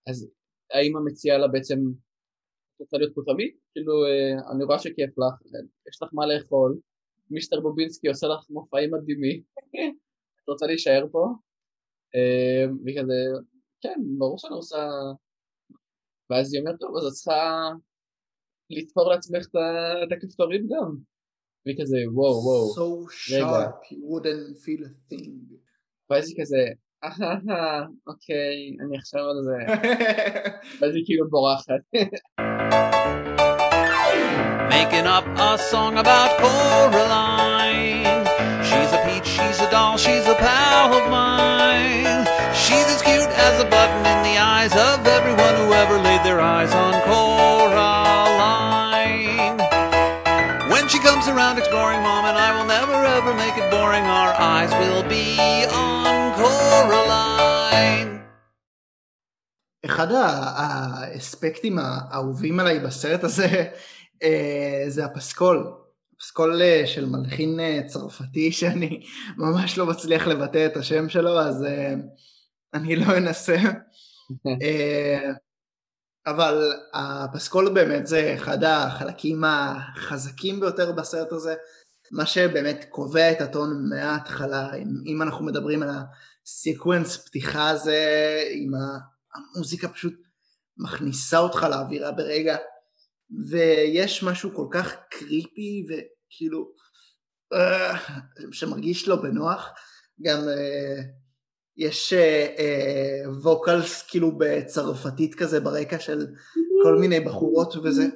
אז 0.09 0.31
האמא 0.71 1.01
מציעה 1.05 1.39
לה 1.39 1.49
בעצם 1.49 1.79
רוצה 2.81 2.97
להיות 2.97 3.13
תמיד? 3.27 3.51
כאילו, 3.73 3.93
אה, 4.07 4.53
אני 4.53 4.65
רואה 4.65 4.79
שכיף 4.79 5.19
לך, 5.19 5.53
יש 5.89 6.03
לך 6.03 6.09
מה 6.13 6.27
לאכול, 6.27 6.79
מיסטר 7.31 7.61
בובינסקי 7.61 8.09
עושה 8.09 8.27
לך 8.27 8.51
מופעים 8.51 8.91
מדהימים, 8.95 9.43
את 10.45 10.49
רוצה 10.49 10.67
להישאר 10.67 11.07
פה? 11.13 11.27
אה, 12.15 12.65
וכזה, 12.85 13.15
כן, 13.81 14.01
ברור 14.19 14.39
שאני 14.39 14.55
עושה... 14.55 14.89
ואז 16.31 16.55
היא 16.55 16.61
אומרת, 16.61 16.81
טוב, 16.81 16.97
אז 16.97 17.07
את 17.07 17.13
צריכה 17.13 17.71
לתפור 18.71 19.11
לעצמך 19.11 19.47
את 20.05 20.13
הכפתורים 20.13 20.69
גם. 20.71 20.97
והיא 21.67 21.77
כזה, 21.81 21.97
וואו, 22.13 22.45
וואו, 22.45 22.75
so 22.77 23.11
thing. 25.11 25.55
ואז 26.11 26.29
היא 26.29 26.37
כזה, 26.41 26.67
אהה, 27.05 27.87
אוקיי, 28.07 28.77
אני 28.81 28.99
עכשיו 28.99 29.21
על 29.21 29.43
זה. 29.43 29.57
ואז 30.81 30.95
היא 30.95 31.05
כאילו 31.07 31.31
בורחת. 31.31 31.83
Making 34.70 35.08
up 35.08 35.26
a 35.38 35.58
song 35.58 35.98
about 35.98 36.32
Coraline. 36.42 38.26
She's 38.70 38.92
a 38.98 39.00
peach, 39.06 39.28
she's 39.28 39.60
a 39.62 39.70
doll, 39.72 39.98
she's 39.98 40.26
a 40.28 40.36
pal 40.36 40.94
of 40.94 41.10
mine. 41.10 42.26
She's 42.64 42.88
as 42.96 43.02
cute 43.02 43.34
as 43.48 43.56
a 43.62 43.68
button 43.76 44.04
in 44.14 44.20
the 44.30 44.38
eyes 44.54 44.74
of 44.74 45.06
everyone 45.18 45.56
who 45.60 45.74
ever 45.74 45.98
laid 46.08 46.24
their 46.24 46.42
eyes 46.42 46.74
on 46.74 46.94
Coraline. 47.10 48.36
When 50.72 50.88
she 50.88 51.00
comes 51.00 51.28
around 51.28 51.58
exploring 51.58 52.02
mom 52.02 52.26
and 52.26 52.38
I 52.38 52.50
will 52.56 52.68
never 52.78 52.98
ever 53.18 53.34
make 53.34 53.56
it 53.58 53.70
boring, 53.72 54.06
our 54.06 54.34
eyes 54.34 54.72
will 54.82 55.04
be 55.08 55.38
on 55.66 56.34
Coraline. 56.40 57.26
אחד 59.86 60.08
האספקטים 60.12 61.80
האהובים 61.80 62.60
עליי 62.60 62.80
בסרט 62.80 63.24
הזה 63.24 63.46
אה, 63.46 63.66
זה 64.89 65.05
הפסקול. 65.05 65.81
פסקול 66.21 66.63
אה, 66.63 66.83
של 66.87 67.07
מלחין 67.07 67.61
אה, 67.61 67.81
צרפתי 67.87 68.53
שאני 68.59 69.07
ממש 69.37 69.79
לא 69.79 69.87
מצליח 69.87 70.27
לבטא 70.27 70.67
את 70.67 70.77
השם 70.77 71.09
שלו, 71.09 71.41
אז 71.41 71.65
אני 72.75 72.97
לא 72.97 73.17
אנסה. 73.17 73.57
אבל 76.27 76.73
הפסקול 76.95 77.75
באמת 77.75 78.07
זה 78.07 78.35
אחד 78.35 78.65
החלקים 78.65 79.45
החזקים 79.45 80.61
ביותר 80.61 80.93
בסרט 80.93 81.33
הזה, 81.33 81.55
מה 82.11 82.27
שבאמת 82.27 82.87
קובע 82.89 83.33
את 83.33 83.41
הטון 83.41 83.89
מההתחלה, 83.89 84.71
אם 85.07 85.23
אנחנו 85.23 85.45
מדברים 85.45 85.83
על 85.83 85.89
ה 86.45 86.53
sequence 86.53 87.17
פתיחה 87.17 87.69
הזה, 87.69 88.43
עם 88.53 88.73
המוזיקה 89.35 89.89
פשוט 89.89 90.15
מכניסה 90.77 91.39
אותך 91.39 91.67
לאווירה 91.71 92.13
ברגע, 92.13 92.57
ויש 93.49 94.23
משהו 94.23 94.55
כל 94.55 94.67
כך 94.71 94.97
creepy 95.11 95.87
וכאילו 95.89 96.73
אה, 97.53 97.97
שמרגיש 98.53 99.09
לא 99.09 99.17
בנוח, 99.17 99.69
גם 100.23 100.39
אה, 100.39 101.03
יש 101.77 102.13
vocals 103.43 104.03
אה, 104.03 104.11
כאילו 104.11 104.39
בצרפתית 104.39 105.35
כזה 105.35 105.61
ברקע 105.61 105.99
של 105.99 106.27
כל 106.83 106.99
מיני 106.99 107.21
בחורות 107.21 107.77
וזה. 107.77 108.07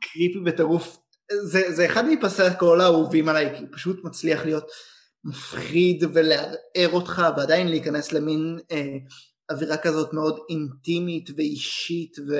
קריפי 0.00 0.40
בטירוף, 0.46 0.98
זה, 1.32 1.72
זה 1.72 1.86
אחד 1.86 2.04
מפסי 2.08 2.42
הקול 2.42 2.80
האהובים 2.80 3.28
עליי, 3.28 3.54
כי 3.56 3.62
הוא 3.62 3.68
פשוט 3.72 4.04
מצליח 4.04 4.44
להיות 4.44 4.70
מפחיד 5.24 6.04
ולערער 6.14 6.92
אותך 6.92 7.22
ועדיין 7.36 7.68
להיכנס 7.68 8.12
למין 8.12 8.58
אה, 8.70 8.96
אווירה 9.50 9.76
כזאת 9.76 10.12
מאוד 10.12 10.38
אינטימית 10.50 11.30
ואישית 11.36 12.16
ו... 12.28 12.34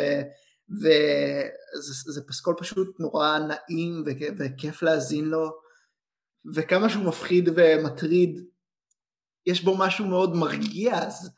וזה 0.69 2.23
פסקול 2.29 2.55
פשוט 2.59 3.01
נורא 3.01 3.39
נעים 3.39 4.05
וכיף 4.39 4.83
להאזין 4.83 5.25
לו, 5.25 5.51
וכמה 6.55 6.89
שהוא 6.89 7.05
מפחיד 7.05 7.49
ומטריד, 7.57 8.45
יש 9.47 9.65
בו 9.65 9.79
משהו 9.79 10.07
מאוד 10.07 10.37
מרגיע, 10.37 10.95
אז 10.95 11.31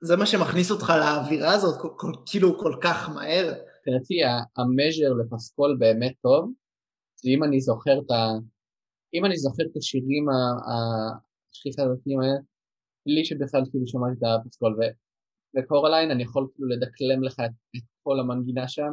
זה 0.00 0.16
מה 0.16 0.26
שמכניס 0.26 0.70
אותך 0.70 0.92
לאווירה 1.00 1.52
הזאת 1.52 1.78
כאילו 2.26 2.58
כל 2.58 2.74
כך 2.82 3.08
מהר. 3.08 3.54
תראי, 3.84 4.20
המז'ר 4.56 5.12
לפסקול 5.20 5.76
באמת 5.78 6.12
טוב, 6.22 6.52
אם 7.24 7.44
אני 7.44 7.60
זוכר 7.60 7.98
את 8.06 8.10
ה... 8.10 8.28
אם 9.14 9.24
אני 9.24 9.36
זוכר 9.36 9.62
את 9.72 9.76
השירים 9.76 10.26
הכי 10.28 11.70
חזקים 11.72 12.20
האלה, 12.20 12.38
בלי 13.06 13.24
שבכלל 13.24 13.62
כאילו 13.70 13.86
שמעתי 13.86 14.14
את 14.18 14.22
הפסקול, 14.46 14.78
וקורליין 15.56 16.10
אני 16.10 16.22
יכול 16.22 16.48
כאילו 16.54 16.68
לדקלם 16.68 17.22
לך 17.22 17.40
את 17.40 17.52
כל 18.08 18.20
המנגינה 18.20 18.68
שם, 18.68 18.92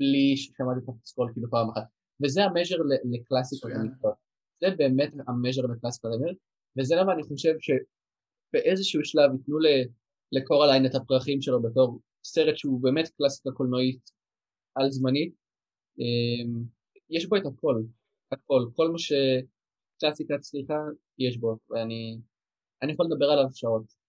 בלי 0.00 0.36
ששמעתי 0.36 0.80
את 0.84 0.88
הפסקול 0.88 1.30
כאילו 1.32 1.50
פעם 1.50 1.70
אחת. 1.70 1.82
וזה 2.22 2.44
המז'ר 2.44 2.76
לקלאסיקות 3.12 3.70
המקצוע. 3.74 4.12
זה 4.60 4.66
באמת 4.76 5.12
המז'ר 5.28 5.62
לקלאסיקות 5.62 6.10
המקצוע, 6.12 6.34
וזה 6.78 6.94
למה 6.96 7.12
אני 7.12 7.22
חושב 7.22 7.54
שבאיזשהו 7.60 9.04
שלב 9.04 9.30
ייתנו 9.32 9.58
לקורליין 10.32 10.86
את 10.86 10.94
הפרחים 10.94 11.42
שלו 11.42 11.62
בתור 11.62 12.00
סרט 12.24 12.56
שהוא 12.56 12.82
באמת 12.82 13.08
קלאסיקה 13.08 13.50
קולנועית 13.50 14.10
על 14.74 14.90
זמנית. 14.90 15.34
אמ, 15.98 16.64
יש 17.10 17.26
בו 17.26 17.36
את 17.36 17.46
הכל, 17.46 17.82
הכל, 18.32 18.62
כל 18.76 18.90
מה 18.90 18.98
שקלאסיקה 18.98 20.38
צריכה 20.38 20.78
יש 21.18 21.38
בו, 21.38 21.56
ואני 21.70 22.92
יכול 22.92 23.06
לדבר 23.06 23.26
עליו 23.26 23.46
שעות. 23.54 23.99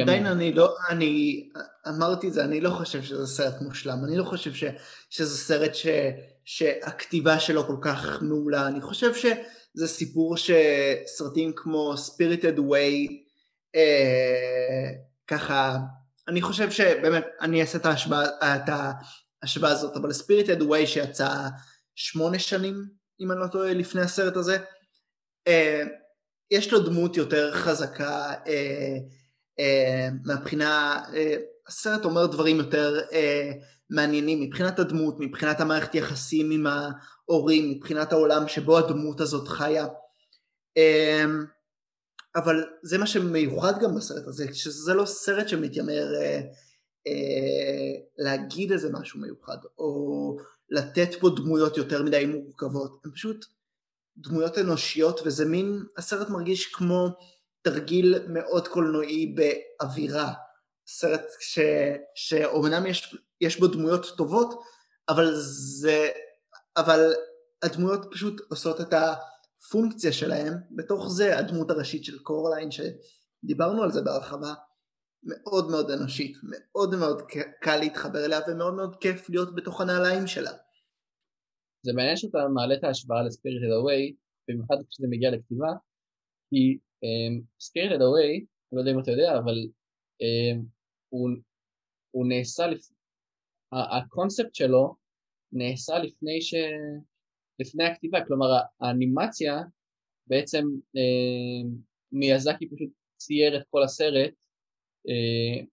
עדיין 0.00 0.26
אני 0.26 0.52
לא, 0.52 0.76
אני 0.90 1.48
אמרתי 1.88 2.28
את 2.28 2.32
זה, 2.32 2.44
אני 2.44 2.60
לא 2.60 2.70
חושב 2.70 3.02
שזה 3.02 3.26
סרט 3.26 3.54
מושלם, 3.60 4.04
אני 4.04 4.16
לא 4.16 4.24
חושב 4.24 4.54
ש, 4.54 4.64
שזה 5.10 5.38
סרט 5.38 5.74
ש, 5.74 5.86
שהכתיבה 6.44 7.40
שלו 7.40 7.66
כל 7.66 7.76
כך 7.82 8.22
מעולה, 8.22 8.66
אני 8.66 8.80
חושב 8.80 9.14
שזה 9.14 9.88
סיפור 9.88 10.36
שסרטים 10.36 11.52
כמו 11.56 11.94
Spirited 11.94 12.58
Way 12.58 13.12
אה, 13.74 14.90
ככה 15.26 15.78
אני 16.28 16.42
חושב 16.42 16.70
שבאמת, 16.70 17.24
אני 17.40 17.60
אעשה 17.60 17.78
את 17.78 17.86
ההשוואה, 17.86 18.56
את 18.56 18.70
ההשוואה 19.42 19.70
הזאת, 19.70 19.96
אבל 19.96 20.12
ספיריטד 20.12 20.62
ווי 20.62 20.86
שיצא 20.86 21.48
שמונה 21.94 22.38
שנים, 22.38 22.84
אם 23.20 23.32
אני 23.32 23.40
לא 23.40 23.46
טועה, 23.46 23.74
לפני 23.74 24.00
הסרט 24.00 24.36
הזה, 24.36 24.58
אה, 25.46 25.82
יש 26.50 26.72
לו 26.72 26.78
דמות 26.78 27.16
יותר 27.16 27.52
חזקה 27.54 28.32
אה, 28.46 28.96
מהבחינה, 30.24 31.00
אה, 31.14 31.36
הסרט 31.68 32.04
אומר 32.04 32.26
דברים 32.26 32.56
יותר 32.56 33.00
אה, 33.12 33.52
מעניינים 33.90 34.40
מבחינת 34.40 34.78
הדמות, 34.78 35.16
מבחינת 35.18 35.60
המערכת 35.60 35.94
יחסים 35.94 36.50
עם 36.50 36.66
ההורים, 36.66 37.70
מבחינת 37.70 38.12
העולם 38.12 38.48
שבו 38.48 38.78
הדמות 38.78 39.20
הזאת 39.20 39.48
חיה. 39.48 39.86
אה, 40.76 41.24
אבל 42.36 42.64
זה 42.82 42.98
מה 42.98 43.06
שמיוחד 43.06 43.72
גם 43.80 43.94
בסרט 43.94 44.26
הזה, 44.26 44.46
שזה 44.52 44.94
לא 44.94 45.04
סרט 45.04 45.48
שמתיימר 45.48 46.14
אה, 46.14 46.40
אה, 47.06 47.92
להגיד 48.18 48.72
איזה 48.72 48.92
משהו 48.92 49.20
מיוחד, 49.20 49.58
או 49.78 50.36
לתת 50.70 51.08
פה 51.20 51.30
דמויות 51.36 51.76
יותר 51.76 52.02
מדי 52.02 52.26
מורכבות, 52.26 53.00
הן 53.04 53.10
פשוט 53.12 53.46
דמויות 54.16 54.58
אנושיות, 54.58 55.20
וזה 55.24 55.44
מין, 55.44 55.82
הסרט 55.96 56.28
מרגיש 56.28 56.66
כמו 56.66 57.08
תרגיל 57.64 58.14
מאוד 58.28 58.68
קולנועי 58.68 59.34
באווירה. 59.34 60.32
סרט 60.86 61.24
ש, 61.40 61.58
שאומנם 62.14 62.86
יש, 62.86 63.16
יש 63.40 63.60
בו 63.60 63.66
דמויות 63.66 64.06
טובות, 64.16 64.62
אבל 65.08 65.30
זה, 65.34 66.08
אבל 66.76 67.12
הדמויות 67.62 68.06
פשוט 68.10 68.40
עושות 68.50 68.80
את 68.80 68.94
הפונקציה 68.94 70.12
שלהם, 70.12 70.52
בתוך 70.76 71.08
זה 71.08 71.38
הדמות 71.38 71.70
הראשית 71.70 72.04
של 72.04 72.18
קורליין, 72.18 72.68
שדיברנו 72.70 73.82
על 73.82 73.92
זה 73.92 74.02
בהרחבה, 74.02 74.54
מאוד 75.22 75.70
מאוד 75.70 75.90
אנושית, 75.90 76.36
מאוד 76.42 76.94
מאוד 76.94 77.22
קל 77.60 77.76
להתחבר 77.76 78.24
אליה 78.24 78.40
ומאוד 78.48 78.74
מאוד 78.74 78.96
כיף 78.96 79.30
להיות 79.30 79.54
בתוך 79.54 79.80
הנעליים 79.80 80.26
שלה. 80.26 80.52
זה 81.86 81.92
מעניין 81.92 82.16
שאתה 82.16 82.38
מעלה 82.54 82.74
את 82.74 82.84
ההשוואה 82.84 83.22
לספיריטד 83.22 83.72
אווי, 83.80 84.16
במיוחד 84.48 84.76
כשזה 84.90 85.06
מגיע 85.10 85.30
לכתיבה, 85.30 85.72
כי 86.50 86.78
ספיריטד 87.60 88.00
um, 88.00 88.04
אווי, 88.04 88.32
אני 88.36 88.46
לא 88.72 88.80
יודע 88.80 88.92
אם 88.92 88.98
אתה 88.98 89.10
יודע, 89.10 89.38
אבל 89.38 89.68
um, 90.22 90.64
הוא, 91.08 91.30
הוא 92.10 92.26
נעשה, 92.28 92.66
לפ... 92.66 92.80
הקונספט 93.72 94.54
שלו 94.54 94.94
נעשה 95.52 95.98
לפני, 95.98 96.42
ש... 96.42 96.54
לפני 97.60 97.84
הכתיבה, 97.84 98.24
כלומר 98.26 98.46
האנימציה 98.80 99.62
בעצם 100.26 100.64
אמ, 100.96 101.68
מיאזקי 102.12 102.68
פשוט 102.68 102.90
צייר 103.16 103.56
את 103.56 103.62
כל 103.70 103.82
הסרט, 103.82 104.34
אה, 105.08 105.64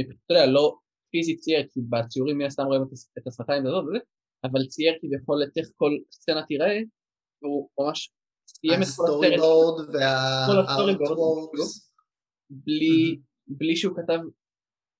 אתה 0.00 0.34
יודע, 0.34 0.46
לא 0.46 0.76
פיזית 1.10 1.38
צייר, 1.38 1.66
כי 1.72 1.80
בציורים 1.90 2.38
מן 2.38 2.44
הסתם 2.44 2.62
רואים 2.62 2.82
את 3.18 3.26
השפתיים 3.26 3.66
הזאת 3.66 3.84
אבל 4.44 4.66
צייר 4.66 4.98
כביכול 5.00 5.42
את 5.42 5.58
איך 5.58 5.68
כל 5.76 5.90
סצנה 6.10 6.46
תיראה, 6.46 6.78
והוא 7.42 7.68
ממש 7.80 8.12
סיים 8.66 8.82
את 8.82 8.86
כל 10.46 10.58
ה 10.58 10.96
storyboard, 10.96 11.58
בלי, 12.50 13.20
בלי 13.46 13.76
שהוא 13.76 13.96
כתב 13.96 14.18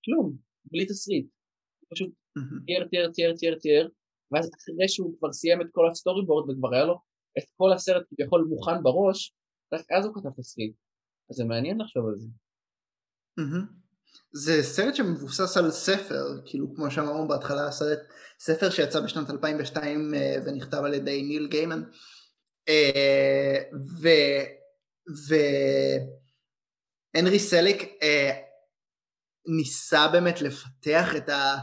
כלום, 0.04 0.36
בלי 0.64 0.86
תסריט, 0.86 1.26
פשוט 1.90 2.10
צייר, 2.66 2.88
צייר, 2.90 3.10
צייר, 3.10 3.34
צייר, 3.36 3.58
צייר, 3.58 3.90
ואז 4.32 4.50
אחרי 4.54 4.88
שהוא 4.88 5.18
כבר 5.18 5.32
סיים 5.32 5.60
את 5.60 5.66
כל 5.72 5.90
ה 5.90 6.26
storyboard 6.26 6.50
וכבר 6.50 6.74
היה 6.74 6.84
לו 6.84 6.98
את 7.38 7.44
כל 7.56 7.72
הסרט 7.72 8.02
כביכול 8.10 8.44
מוכן 8.48 8.82
בראש, 8.82 9.34
רק 9.74 9.92
אז 9.98 10.04
הוא 10.06 10.14
כתב 10.14 10.30
תסריט, 10.40 10.74
אז 11.30 11.36
זה 11.36 11.44
מעניין 11.44 11.80
לחשוב 11.80 12.06
על 12.06 12.14
זה. 12.18 12.28
זה 14.32 14.62
סרט 14.62 14.94
שמבוסס 14.94 15.56
על 15.56 15.70
ספר, 15.70 16.40
כאילו 16.46 16.74
כמו 16.74 16.90
שאמרנו 16.90 17.28
בהתחלה, 17.28 17.70
סרט, 17.70 17.98
ספר 18.38 18.70
שיצא 18.70 19.00
בשנת 19.00 19.30
2002 19.30 20.14
אה, 20.14 20.36
ונכתב 20.46 20.76
על 20.84 20.94
ידי 20.94 21.22
ניל 21.22 21.46
גיימן. 21.46 21.82
והנרי 27.14 27.38
סליק 27.38 27.98
אה, 28.02 28.30
ניסה 29.46 30.08
באמת 30.08 30.40
לפתח 30.40 31.16
את, 31.16 31.28
ה... 31.28 31.56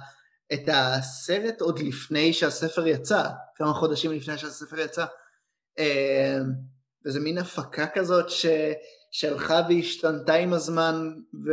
את 0.53 0.69
הסרט 0.73 1.61
עוד 1.61 1.79
לפני 1.79 2.33
שהספר 2.33 2.87
יצא, 2.87 3.23
כמה 3.55 3.73
חודשים 3.73 4.11
לפני 4.11 4.37
שהספר 4.37 4.79
יצא, 4.79 5.05
וזה 7.05 7.19
מין 7.19 7.37
הפקה 7.37 7.87
כזאת 7.87 8.29
ש... 8.29 8.45
שהלכה 9.11 9.61
והשתנתה 9.69 10.33
עם 10.33 10.53
הזמן, 10.53 11.13
ו... 11.45 11.51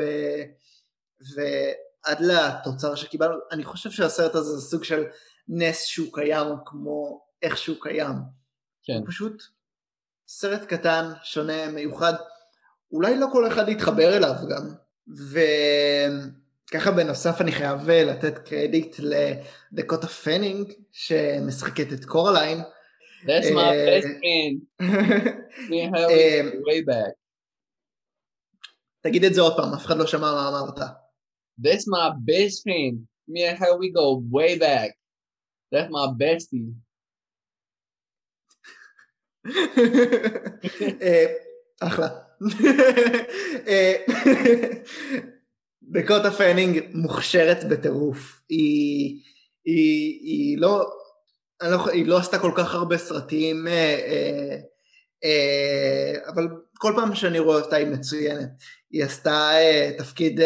ועד 1.34 2.20
לתוצר 2.20 2.94
שקיבלנו, 2.94 3.34
אני 3.50 3.64
חושב 3.64 3.90
שהסרט 3.90 4.34
הזה 4.34 4.56
זה 4.56 4.70
סוג 4.70 4.84
של 4.84 5.04
נס 5.48 5.84
שהוא 5.84 6.08
קיים 6.12 6.46
כמו 6.66 7.24
איך 7.42 7.58
שהוא 7.58 7.76
קיים. 7.80 8.14
כן. 8.88 8.94
הוא 8.94 9.06
פשוט 9.06 9.42
סרט 10.28 10.64
קטן, 10.64 11.04
שונה, 11.22 11.70
מיוחד, 11.70 12.12
אולי 12.92 13.18
לא 13.18 13.26
כל 13.32 13.46
אחד 13.46 13.68
יתחבר 13.68 14.16
אליו 14.16 14.34
גם. 14.50 14.74
וככה 16.70 16.90
בנוסף 16.90 17.40
אני 17.40 17.52
חייב 17.52 17.90
לתת 17.90 18.38
קרדיט 18.38 18.96
לדקוטה 18.98 20.06
פנינג 20.06 20.72
שמשחקת 20.92 21.92
את 21.92 22.04
קורליין. 22.04 22.58
That's 23.22 23.50
my 23.50 23.72
best 23.88 24.06
friend. 24.20 24.56
Me 25.70 25.76
and 25.84 25.96
her 25.96 26.08
way 26.66 26.80
back. 26.86 27.12
תגיד 29.00 29.24
את 29.24 29.34
זה 29.34 29.40
עוד 29.40 29.56
פעם, 29.56 29.74
אף 29.74 29.86
אחד 29.86 29.96
לא 29.96 30.06
שמע 30.06 30.32
מה 30.32 30.48
אמרת. 30.48 30.78
That's 31.60 31.84
my 31.88 32.10
best 32.30 32.62
friend. 32.62 32.96
Me 33.30 33.40
and 33.50 33.58
her, 33.58 33.76
we 33.76 33.88
go 33.90 34.22
way 34.30 34.58
back. 34.58 34.90
That's 35.72 35.90
my 35.90 36.06
bestie. 36.20 36.87
אחלה. 41.80 42.08
דקוטה 45.82 46.30
פנינג 46.30 46.80
מוכשרת 46.94 47.68
בטירוף. 47.68 48.40
היא, 48.48 49.22
היא, 49.64 50.20
היא, 50.22 50.58
לא, 50.58 50.90
לא, 51.62 51.90
היא 51.90 52.06
לא 52.06 52.18
עשתה 52.18 52.38
כל 52.38 52.52
כך 52.56 52.74
הרבה 52.74 52.98
סרטים, 52.98 53.66
אה, 53.68 53.72
אה, 53.72 54.56
אה, 55.24 56.28
אבל 56.28 56.48
כל 56.78 56.92
פעם 56.96 57.14
שאני 57.14 57.38
רואה 57.38 57.60
אותה 57.60 57.76
היא 57.76 57.86
מצוינת. 57.86 58.48
היא 58.90 59.04
עשתה 59.04 59.50
תפקיד 59.98 60.40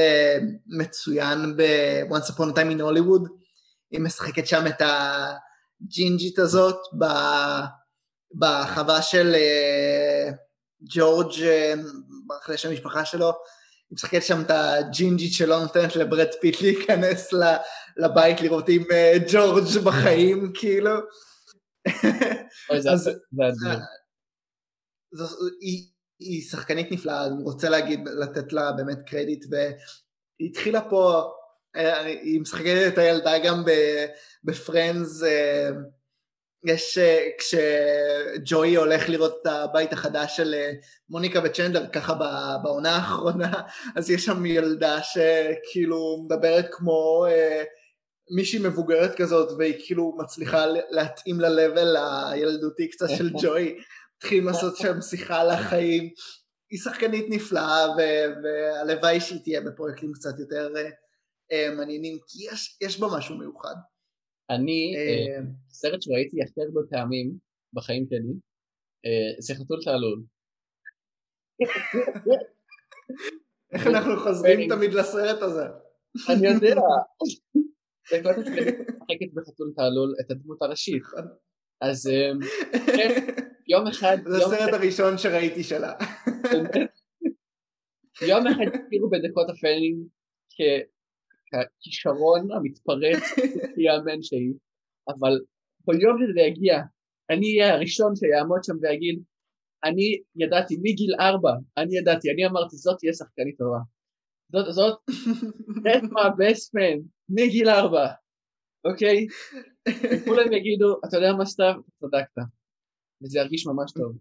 מצוין 0.67 1.57
ב-once 1.57 2.31
upon 2.31 2.53
a 2.53 2.57
time 2.57 2.71
in 2.77 2.81
Hollywood, 2.81 3.29
היא 3.91 4.01
משחקת 4.01 4.47
שם 4.47 4.67
את 4.67 4.83
הג'ינג'ית 4.83 6.39
הזאת 6.39 6.77
בחווה 8.35 9.03
של 9.03 9.35
אה, 9.35 10.33
ג'ורג', 10.95 11.33
ברח 12.27 12.49
לי 12.49 12.59
שם 12.59 12.69
המשפחה 12.69 13.05
שלו, 13.05 13.27
היא 13.27 13.95
משחקת 13.97 14.23
שם 14.23 14.41
את 14.41 14.51
הג'ינג'ית 14.51 15.33
שלא 15.33 15.61
נותנת 15.61 15.97
לברד 15.97 16.29
פיט 16.41 16.61
להיכנס 16.61 17.31
לבית 17.97 18.41
לראות 18.41 18.69
אם 18.69 18.83
ג'ורג' 19.29 19.65
בחיים, 19.85 20.53
כאילו. 20.59 20.91
היא, 25.61 25.89
היא 26.19 26.43
שחקנית 26.43 26.93
נפלאה, 26.93 27.27
אני 27.27 27.43
רוצה 27.43 27.69
להגיד, 27.69 28.01
לתת 28.21 28.53
לה 28.53 28.73
באמת 28.73 28.99
קרדיט, 29.07 29.45
והיא 29.51 30.51
התחילה 30.51 30.81
פה, 30.91 31.33
אה, 31.77 32.05
היא 32.05 32.41
משחקת 32.41 32.93
את 32.93 32.99
הילדה 32.99 33.39
גם 33.39 33.65
בפרנדס, 34.45 35.23
אה, 35.23 35.71
יש, 36.65 36.99
אה, 36.99 37.29
כשג'וי 37.39 38.77
הולך 38.77 39.09
לראות 39.09 39.39
את 39.43 39.47
הבית 39.47 39.93
החדש 39.93 40.37
של 40.37 40.55
מוניקה 41.09 41.41
וצ'נדלר, 41.45 41.87
ככה 41.87 42.15
בעונה 42.63 42.97
האחרונה, 42.97 43.53
אז 43.97 44.11
יש 44.11 44.25
שם 44.25 44.47
ילדה 44.47 44.99
שכאילו 45.03 46.25
מדברת 46.25 46.67
כמו 46.71 47.27
מישהי 48.37 48.59
מבוגרת 48.59 49.15
כזאת, 49.15 49.53
והיא 49.59 49.75
כאילו 49.87 50.17
מצליחה 50.19 50.67
להתאים 50.91 51.41
ל-level 51.41 51.99
הילדותי 52.31 52.91
קצת 52.91 53.07
של 53.19 53.31
ג'וי. 53.43 53.79
מתחילים 54.17 54.47
לעשות 54.47 54.77
שם 54.77 55.01
שיחה 55.01 55.41
על 55.41 55.51
החיים. 55.51 56.11
היא 56.71 56.81
שחקנית 56.81 57.27
נפלאה, 57.29 57.87
והלוואי 58.43 59.21
שהיא 59.21 59.41
תהיה 59.45 59.61
בפרויקטים 59.61 60.13
קצת 60.13 60.39
יותר 60.39 60.69
מעניינים, 61.77 62.19
כי 62.27 62.47
יש, 62.53 62.79
יש 62.81 63.01
בה 63.01 63.07
משהו 63.17 63.37
מיוחד. 63.37 63.75
אני, 64.51 64.95
uh, 64.97 65.43
סרט 65.71 66.03
שראיתי 66.03 66.43
הכי 66.43 66.61
הרבה 66.61 66.81
פעמים 66.91 67.33
בחיים 67.73 68.07
שלי, 68.11 68.33
זה 69.39 69.55
חתול 69.55 69.79
תעלול. 69.85 70.23
איך 73.73 73.87
אנחנו 73.87 74.17
חוזרים 74.17 74.69
תמיד 74.69 74.95
לסרט 74.95 75.43
הזה? 75.43 75.65
אני 76.29 76.47
יודע. 76.49 76.75
החלטתי 78.07 78.51
לשחקת 78.51 79.33
בחתול 79.35 79.73
תעלול 79.77 80.15
את 80.21 80.31
הדמות 80.31 80.63
הראשית. 80.63 81.03
אז 81.81 82.11
כן, 82.87 83.35
יום 83.69 83.87
אחד... 83.87 84.17
זה 84.27 84.37
הסרט 84.37 84.73
הראשון 84.73 85.19
שראיתי 85.19 85.65
שלה. 85.65 85.93
יום 88.29 88.47
אחד 88.47 88.67
הכירו 88.75 89.11
בדקות 89.11 89.51
הפנינג 89.51 90.07
הכישרון 91.55 92.53
המתפרץ, 92.53 93.23
יאמן 93.85 94.23
שהיא, 94.23 94.55
אבל 95.09 95.41
כל 95.85 95.95
יום 96.03 96.17
שזה 96.21 96.41
יגיע, 96.41 96.75
אני 97.31 97.47
אהיה 97.47 97.75
הראשון 97.75 98.17
שיעמוד 98.17 98.65
שם 98.65 98.75
ויגיד, 98.83 99.23
אני 99.85 100.21
ידעתי 100.37 100.77
מגיל 100.77 101.15
ארבע, 101.21 101.53
אני 101.77 101.99
ידעתי, 101.99 102.31
אני 102.31 102.47
אמרתי 102.47 102.77
זאת 102.77 102.97
תהיה 102.99 103.13
שחקנית 103.13 103.59
טובה. 103.59 103.79
זאת, 104.53 104.75
זאת, 104.75 104.99
that's 105.85 106.09
my 106.17 106.29
best 106.41 106.65
friend, 106.73 107.03
מגיל 107.29 107.69
ארבע, 107.69 108.07
אוקיי? 108.85 109.27
וכולם 109.89 110.53
יגידו, 110.53 111.01
אתה 111.09 111.17
יודע 111.17 111.33
מה 111.39 111.45
סתיו? 111.45 111.75
צדקת. 112.01 112.43
וזה 113.23 113.39
ירגיש 113.39 113.67
ממש 113.67 113.93
טוב. 113.93 114.17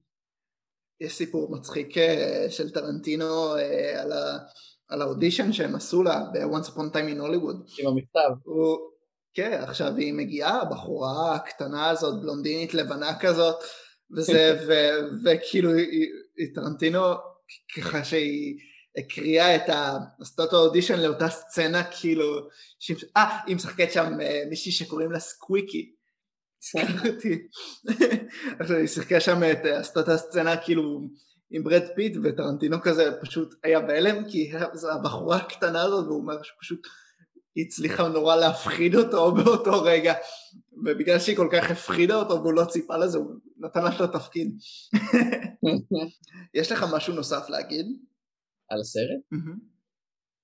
יש 1.01 1.13
סיפור 1.13 1.51
מצחיק 1.51 1.97
אה, 1.97 2.45
של 2.49 2.69
טרנטינו 2.69 3.55
אה, 3.55 4.01
על, 4.01 4.11
ה, 4.11 4.37
על 4.91 5.01
האודישן 5.01 5.53
שהם 5.53 5.75
עשו 5.75 6.03
לה 6.03 6.23
ב-once 6.33 6.67
upon 6.67 6.93
time 6.93 7.15
in 7.15 7.21
Hollywood. 7.21 7.79
עם 7.79 7.87
המכתב. 7.87 8.29
הוא, 8.43 8.77
כן, 9.33 9.59
עכשיו 9.63 9.95
היא 9.97 10.13
מגיעה, 10.13 10.61
הבחורה 10.61 11.35
הקטנה 11.35 11.89
הזאת, 11.89 12.21
בלונדינית 12.21 12.73
לבנה 12.73 13.19
כזאת, 13.19 13.55
וזה, 14.17 14.65
וכאילו 15.25 15.69
טרנטינו, 16.55 16.99
ככה 17.77 18.03
שהיא 18.03 18.57
הקריאה 18.97 19.55
את 19.55 19.69
ה... 19.69 19.97
עשתה 20.21 20.43
את 20.43 20.53
האודישן 20.53 20.99
לאותה 20.99 21.29
סצנה, 21.29 21.83
כאילו, 21.83 22.39
אה, 23.17 23.37
היא 23.45 23.55
משחקת 23.55 23.91
שם 23.91 24.21
אה, 24.21 24.43
מישהי 24.49 24.71
שקוראים 24.71 25.11
לה 25.11 25.19
סקוויקי. 25.19 25.91
הזכרתי. 26.75 27.47
עכשיו 28.59 28.77
היא 28.77 28.87
שיחקה 28.87 29.19
שם 29.19 29.43
את, 29.51 29.65
עשתה 29.65 29.99
את 29.99 30.09
הסצנה 30.09 30.57
כאילו 30.57 31.01
עם 31.51 31.63
ברד 31.63 31.83
פיט 31.95 32.17
וטרנטינו 32.23 32.81
כזה 32.81 33.11
פשוט 33.21 33.55
היה 33.63 33.79
בהלם 33.79 34.29
כי 34.29 34.51
זו 34.73 34.91
הבחורה 34.91 35.37
הקטנה 35.37 35.81
הזאת 35.81 36.05
והוא 36.05 36.21
אומר 36.21 36.43
שפשוט 36.43 36.87
היא 37.55 37.65
הצליחה 37.65 38.07
נורא 38.07 38.35
להפחיד 38.35 38.95
אותו 38.95 39.31
באותו 39.35 39.83
רגע 39.83 40.13
ובגלל 40.73 41.19
שהיא 41.19 41.35
כל 41.35 41.49
כך 41.51 41.71
הפחידה 41.71 42.15
אותו 42.15 42.33
והוא 42.33 42.53
לא 42.53 42.65
ציפה 42.65 42.97
לזה 42.97 43.17
הוא 43.17 43.35
נתן 43.57 43.83
לה 43.83 43.95
את 43.95 44.01
התפקיד. 44.01 44.57
יש 46.59 46.71
לך 46.71 46.85
משהו 46.93 47.13
נוסף 47.15 47.49
להגיד? 47.49 47.85
על 48.69 48.79
הסרט? 48.79 49.21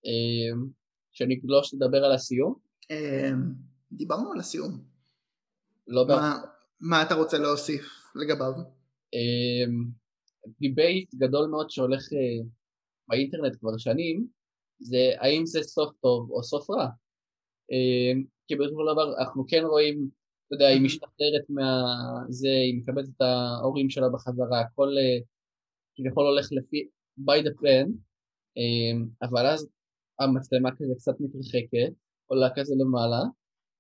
אמ, 0.06 0.68
שנגלוש 1.12 1.74
לדבר 1.74 2.06
על 2.06 2.12
הסיום? 2.12 2.56
אמ, 2.92 3.54
דיברנו 3.92 4.32
על 4.32 4.40
הסיום. 4.40 4.84
לא 5.88 6.08
מה, 6.08 6.38
מה 6.80 7.02
אתה 7.02 7.16
רוצה 7.16 7.38
להוסיף 7.38 7.86
לגביו? 8.16 8.54
debate 10.60 11.16
גדול 11.16 11.50
מאוד 11.50 11.70
שהולך 11.70 12.14
אה, 12.14 12.46
באינטרנט 13.08 13.56
כבר 13.60 13.78
שנים 13.78 14.28
זה 14.80 15.12
האם 15.20 15.46
זה 15.46 15.64
סוף 15.64 15.94
טוב 16.02 16.32
או 16.32 16.44
סוף 16.44 16.70
רע. 16.70 16.88
אמ, 17.72 18.24
כי 18.48 18.56
בסופו 18.56 18.80
של 18.80 18.94
דבר 18.94 19.20
אנחנו 19.20 19.46
כן 19.48 19.64
רואים, 19.64 20.10
אתה 20.48 20.56
יודע, 20.56 20.68
היא 20.68 20.82
משתחררת 20.82 21.50
מהזה, 21.50 22.50
היא 22.50 22.78
מקבלת 22.78 23.06
את 23.18 23.22
ההורים 23.22 23.90
שלה 23.90 24.10
בחזרה, 24.10 24.62
הכל 24.62 24.88
אה, 24.98 25.20
כביכול 25.96 26.26
הולך 26.26 26.48
לפי 26.52 26.88
by 27.20 27.44
the 27.46 27.62
plan, 27.62 27.92
אבל 29.22 29.48
אז 29.48 29.68
המצלמה 30.20 30.70
כזה 30.76 30.94
קצת 30.98 31.14
מתרחקת, 31.20 31.94
עולה 32.26 32.50
כזה 32.56 32.76
למעלה, 32.78 33.24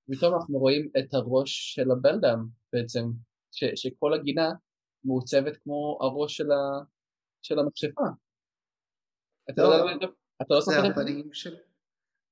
ופתאום 0.10 0.36
אנחנו 0.36 0.60
רואים 0.60 0.90
את 1.00 1.14
הראש 1.14 1.76
של 1.76 1.92
הבלדם 1.92 2.48
בעצם, 2.74 3.04
ש, 3.52 3.64
שכל 3.76 4.14
הגינה 4.14 4.52
מעוצבת 5.04 5.58
כמו 5.58 5.98
הראש 6.02 6.38
של, 6.38 6.52
ה, 6.52 6.84
של 7.42 7.60
המכשפה. 7.60 8.04
אתה 9.50 9.62
לא, 9.62 9.68
יודע, 9.68 10.08
אתה 10.42 10.54
לא 10.54 10.62
שם 10.62 10.92
הפנים 10.92 11.34
של... 11.34 11.56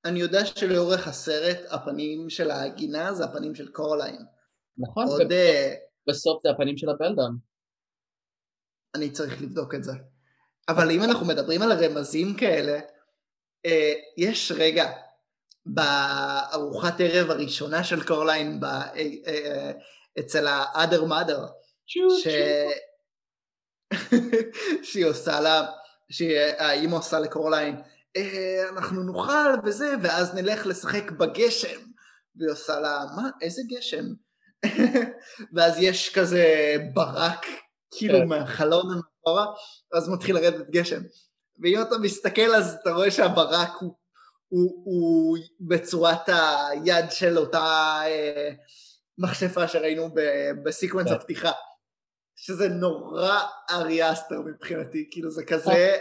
אני 0.06 0.20
יודע 0.20 0.46
שלאורך 0.46 1.08
הסרט 1.08 1.58
הפנים 1.72 2.30
של 2.30 2.52
הגינה 2.52 3.14
זה 3.14 3.26
הפנים 3.26 3.56
של 3.56 3.72
קורליין. 3.72 4.26
נכון, 4.78 5.08
עוד... 5.08 5.32
אה, 5.32 5.76
בסוף 6.08 6.44
זה 6.44 6.50
הפנים 6.50 6.78
של 6.78 6.90
הבלדם. 6.90 7.38
אני 8.96 9.12
צריך 9.12 9.42
לבדוק 9.42 9.76
את 9.76 9.84
זה. 9.84 9.92
אבל 10.70 10.92
אם 10.92 11.04
אנחנו 11.04 11.26
מדברים 11.26 11.62
על 11.62 11.72
רמזים 11.72 12.36
כאלה, 12.40 12.80
אה, 13.66 13.94
יש 14.18 14.52
רגע 14.56 14.92
בארוחת 15.66 16.94
ערב 17.00 17.32
הראשונה 17.32 17.84
של 17.84 18.08
קורליין 18.08 18.60
אה, 18.64 19.72
אצל 20.20 20.48
ה-other 20.48 21.02
mother, 21.10 21.52
ש... 21.88 22.28
שהיא 24.84 25.06
עושה 25.06 25.40
לה, 25.40 25.66
שהאימא 26.10 26.96
עושה 26.96 27.20
לקורליין, 27.20 27.82
אה, 28.18 28.70
אנחנו 28.70 29.04
נאכל 29.04 29.60
וזה, 29.66 29.96
ואז 30.04 30.34
נלך 30.34 30.66
לשחק 30.66 31.12
בגשם, 31.12 31.80
והיא 32.36 32.52
עושה 32.52 32.80
לה, 32.80 33.00
מה, 33.16 33.30
איזה 33.42 33.62
גשם? 33.70 34.06
ואז 35.54 35.80
יש 35.80 36.16
כזה 36.16 36.76
ברק, 36.94 37.46
כאילו 37.92 38.20
כן. 38.20 38.28
מהחלון 38.28 38.86
המאחורה, 38.92 39.46
ואז 39.94 40.10
מתחיל 40.10 40.36
לרדת 40.36 40.70
גשם. 40.70 41.02
ואם 41.64 41.82
אתה 41.82 41.98
מסתכל 41.98 42.56
אז 42.56 42.78
אתה 42.82 42.92
רואה 42.92 43.12
שהברק 43.12 43.70
הוא 43.80 43.96
הוא, 44.48 44.82
הוא 44.86 45.38
בצורת 45.60 46.30
היד 46.30 47.12
של 47.12 47.38
אותה 47.38 48.02
אה, 48.06 48.50
מכשפה 49.18 49.68
שראינו 49.68 50.10
בסיקוונס 50.64 51.08
כן. 51.08 51.14
הפתיחה. 51.14 51.52
שזה 52.36 52.70
נורא 52.70 53.40
ארי 53.70 54.12
אסטר 54.12 54.42
מבחינתי, 54.42 55.08
כאילו 55.12 55.32
זה 55.32 55.44
כזה, 55.44 55.98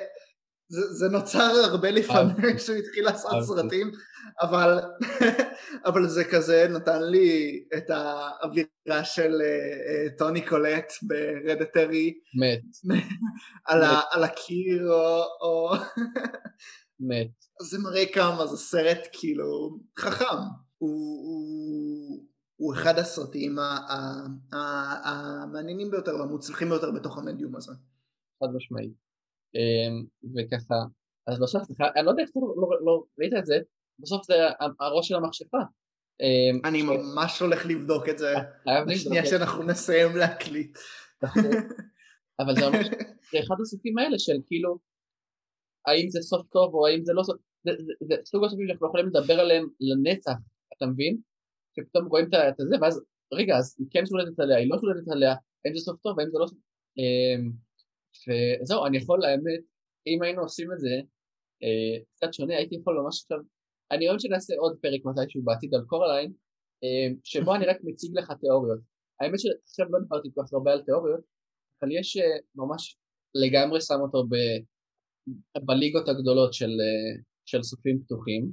זה, 0.69 0.93
זה 0.93 1.09
נוצר 1.09 1.53
הרבה 1.65 1.91
לפני 1.91 2.59
שהוא 2.59 2.77
התחיל 2.77 3.05
לעשות 3.05 3.33
סרטים, 3.45 3.91
אבל, 4.41 4.81
אבל 5.87 6.09
זה 6.09 6.25
כזה 6.25 6.67
נתן 6.71 7.03
לי 7.03 7.65
את 7.77 7.91
האווירה 7.91 9.05
של 9.05 9.33
uh, 9.33 10.19
טוני 10.19 10.47
קולט 10.47 10.93
ברדטרי, 11.03 12.15
מת, 12.41 12.63
על, 13.69 13.81
מת. 13.83 13.89
ה, 13.89 14.01
על 14.11 14.25
הקיר 14.25 14.93
או... 14.93 15.23
או... 15.41 15.73
מת. 17.09 17.31
זה 17.63 17.79
מראה 17.79 18.07
כמה 18.13 18.47
זה 18.47 18.57
סרט 18.57 19.09
כאילו 19.13 19.79
חכם. 19.99 20.37
הוא, 20.79 20.91
הוא, 21.27 22.25
הוא 22.57 22.75
אחד 22.75 22.99
הסרטים 22.99 23.57
המעניינים 24.53 25.91
ביותר 25.91 26.17
והמוצלחים 26.17 26.69
ביותר 26.69 26.91
בתוך 26.91 27.19
המדיום 27.19 27.57
הזה. 27.57 27.73
חד 28.43 28.49
משמעית. 28.57 28.93
אמ, 29.55 30.05
וככה, 30.35 30.75
אז 31.27 31.41
בסוף, 31.41 31.63
אני 31.97 32.07
לא 32.07 32.11
יודע 32.11 32.23
איך 32.23 32.31
אתה 32.31 32.41
לא, 32.41 32.55
לא, 32.57 32.87
לא 32.87 33.05
ראית 33.19 33.33
את 33.39 33.47
זה, 33.47 33.55
בסוף 33.99 34.27
זה 34.27 34.35
הראש 34.81 35.09
של 35.09 35.15
המכשפה. 35.15 35.59
אמ, 36.21 36.61
אני 36.65 36.83
ממש 36.83 37.41
הולך 37.41 37.67
לבדוק 37.67 38.09
את 38.09 38.19
זה 38.19 38.35
בשנייה 38.89 39.27
שאנחנו 39.27 39.63
נסיים 39.63 40.17
להקליט. 40.17 40.79
אבל 42.41 42.55
זה 42.55 43.39
אחד 43.45 43.55
הסרטים 43.63 43.99
האלה 43.99 44.19
של 44.19 44.37
כאילו 44.47 44.79
האם 45.87 46.11
זה 46.11 46.21
סוף 46.23 46.47
טוב 46.47 46.75
או 46.75 46.87
האם 46.87 47.05
זה 47.05 47.13
לא 47.13 47.23
סוף, 47.23 47.37
זה, 47.65 48.17
סוג 48.25 48.45
הסופים 48.45 48.67
שאנחנו 48.67 48.87
יכולים 48.87 49.07
לדבר 49.07 49.41
עליהם 49.41 49.69
לנצח, 49.81 50.33
אתה 50.77 50.87
מבין? 50.87 51.17
שפתאום 51.77 52.07
רואים 52.07 52.27
את 52.27 52.55
זה 52.57 52.77
ואז 52.81 53.03
רגע 53.33 53.57
אז 53.57 53.77
היא 53.79 53.87
כן 53.91 54.07
שולטת 54.07 54.39
עליה, 54.41 54.57
היא 54.59 54.71
לא 54.71 54.77
שולטת 54.81 55.09
עליה, 55.09 55.35
האם 55.65 55.75
זה 55.75 55.81
סוף 55.81 56.01
טוב, 56.01 56.21
האם 56.21 56.31
זה 56.31 56.39
לא 56.39 56.47
סוף 56.47 56.59
אמ, 56.99 57.51
וזהו, 58.63 58.87
אני 58.87 58.97
יכול 58.97 59.25
האמת, 59.25 59.61
אם 60.07 60.23
היינו 60.23 60.43
עושים 60.43 60.73
את 60.73 60.81
זה 60.81 60.95
אה, 61.63 62.03
קצת 62.17 62.35
שונה, 62.35 62.57
הייתי 62.57 62.75
יכול 62.75 63.01
ממש 63.01 63.23
עכשיו, 63.23 63.39
אני 63.91 64.09
אוהב 64.09 64.19
שנעשה 64.19 64.55
עוד 64.59 64.79
פרק 64.83 65.01
מתישהו 65.05 65.43
בעתיד 65.43 65.75
על 65.75 65.85
קורליין, 65.87 66.33
אמ, 66.83 67.17
שבו 67.25 67.55
אני 67.55 67.67
רק 67.67 67.77
מציג 67.85 68.19
לך 68.19 68.33
תיאוריות. 68.41 68.81
האמת 69.21 69.41
שעכשיו 69.41 69.87
לא 69.91 69.99
דיברתי 70.01 70.29
כל 70.35 70.43
כך 70.43 70.53
הרבה 70.53 70.73
על 70.73 70.83
תיאוריות, 70.83 71.21
אבל 71.83 71.93
יש 71.93 72.17
אה, 72.17 72.37
ממש 72.55 72.97
לגמרי 73.35 73.81
שם 73.81 74.01
אותו 74.01 74.25
בליגות 75.65 76.09
הגדולות 76.09 76.55
של, 76.55 76.71
אה, 76.71 77.23
של 77.45 77.63
סופים 77.63 78.03
פתוחים 78.03 78.53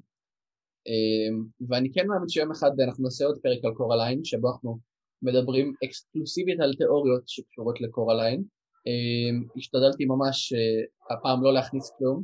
ואני 1.70 1.92
כן 1.94 2.08
מאמין 2.08 2.30
שיום 2.30 2.52
אחד 2.52 2.72
אנחנו 2.80 3.04
נעשה 3.04 3.26
עוד 3.26 3.38
פרק 3.44 3.66
על 3.66 3.74
קורליין 3.74 4.24
שבו 4.24 4.52
אנחנו 4.52 4.80
מדברים 5.22 5.74
אקסקלוסיבית 5.86 6.60
על 6.60 6.74
תיאוריות 6.74 7.24
שקשורות 7.28 7.82
לקורליין 7.82 8.44
אמ, 8.88 9.48
השתדלתי 9.58 10.06
ממש 10.06 10.54
אה, 10.54 11.16
הפעם 11.16 11.44
לא 11.44 11.54
להכניס 11.54 11.92
כלום 11.98 12.24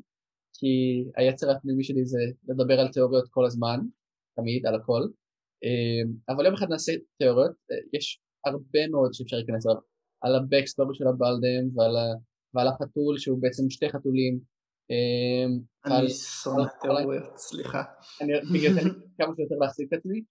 כי 0.60 1.04
היצר 1.18 1.52
הפנימי 1.52 1.84
שלי 1.84 2.06
זה 2.06 2.20
לדבר 2.48 2.80
על 2.80 2.88
תיאוריות 2.88 3.28
כל 3.30 3.46
הזמן 3.46 3.80
תמיד 4.36 4.66
על 4.66 4.76
הכל 4.76 5.02
אמ, 5.64 6.14
אבל 6.30 6.46
יום 6.46 6.54
אחד 6.54 6.70
נעשה 6.70 6.92
תיאוריות 7.18 7.52
אה, 7.72 7.78
יש 7.94 8.22
הרבה 8.46 8.88
מאוד 8.92 9.14
שאפשר 9.14 9.38
להיכנס 9.38 9.66
עליו 9.66 9.82
על 10.22 10.36
הבקסטורי 10.36 10.96
של 10.96 11.08
הבלדם 11.08 11.78
ועל. 11.78 11.96
ועל 12.54 12.68
החתול 12.68 13.18
שהוא 13.18 13.42
בעצם 13.42 13.70
שתי 13.70 13.90
חתולים. 13.90 14.40
אמ, 14.90 15.60
אני 15.86 16.10
שונא 16.10 16.64
תיאוריות, 16.82 17.38
סליחה. 17.38 17.84
אני 18.22 18.34
בגלל 18.54 18.74
זה 18.74 18.82
כמה 19.18 19.34
שיותר 19.36 19.56
להחזיק 19.62 19.88
את 19.94 20.00
עצמי, 20.00 20.22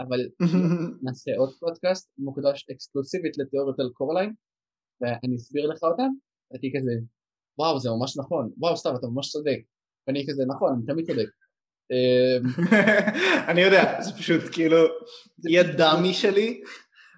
אבל 0.00 0.20
נעשה 1.02 1.30
עוד 1.38 1.50
פודקאסט 1.60 2.10
מוקדש 2.18 2.66
אקסקלוסיבית 2.72 3.38
לתיאוריות 3.38 3.80
על 3.80 3.90
קורליין, 3.92 4.32
ואני 5.00 5.36
אסביר 5.36 5.66
לך 5.66 5.82
אותן, 5.82 6.08
ואתי 6.50 6.72
כזה, 6.76 6.92
וואו 7.58 7.78
זה 7.78 7.90
ממש 7.90 8.18
נכון, 8.18 8.50
וואו 8.58 8.76
סתם 8.76 8.94
אתה 8.98 9.06
ממש 9.06 9.30
צודק, 9.30 9.58
ואני 10.06 10.26
כזה 10.28 10.44
נכון, 10.46 10.72
אני 10.72 10.86
תמיד 10.86 11.06
צודק. 11.06 11.28
אני 13.50 13.60
יודע, 13.60 14.02
זה 14.02 14.12
פשוט 14.12 14.40
כאילו, 14.52 14.76
היא 15.48 15.60
הדאמי 15.60 16.14
שלי, 16.14 16.62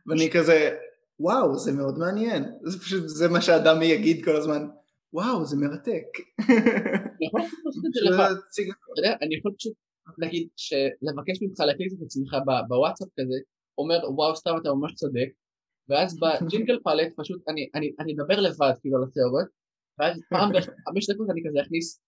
ואני 0.06 0.30
כזה, 0.30 0.76
וואו, 1.20 1.58
זה 1.58 1.72
מאוד 1.72 1.98
מעניין. 1.98 2.44
זה 2.62 2.78
פשוט, 2.80 3.02
זה 3.06 3.28
מה 3.28 3.40
שהדאמי 3.40 3.84
יגיד 3.86 4.24
כל 4.24 4.36
הזמן, 4.36 4.68
וואו, 5.12 5.44
זה 5.44 5.56
מרתק. 5.56 6.06
אני 9.22 9.36
יכול 9.36 9.52
פשוט 9.58 9.72
להגיד 10.18 10.48
שלבקש 10.56 11.42
ממך 11.42 11.60
להקליט 11.60 11.92
את 11.92 12.02
עצמך 12.04 12.36
בוואטסאפ 12.68 13.08
כזה, 13.20 13.34
אומר 13.78 14.10
וואו 14.14 14.36
סתם 14.36 14.50
אתה 14.62 14.68
ממש 14.74 14.94
צודק, 14.94 15.28
ואז 15.88 16.18
בג'ינגל 16.20 16.78
פלט 16.84 17.12
פשוט 17.16 17.42
אני, 17.48 18.12
אדבר 18.14 18.40
לבד 18.40 18.72
כאילו 18.80 18.96
על 18.96 19.04
התיאוריות, 19.08 19.48
ואז 19.98 20.20
פעם 20.30 20.52
בחמש 20.52 21.06
דקות 21.10 21.30
אני 21.30 21.40
כזה 21.48 21.60
אכניס 21.62 22.00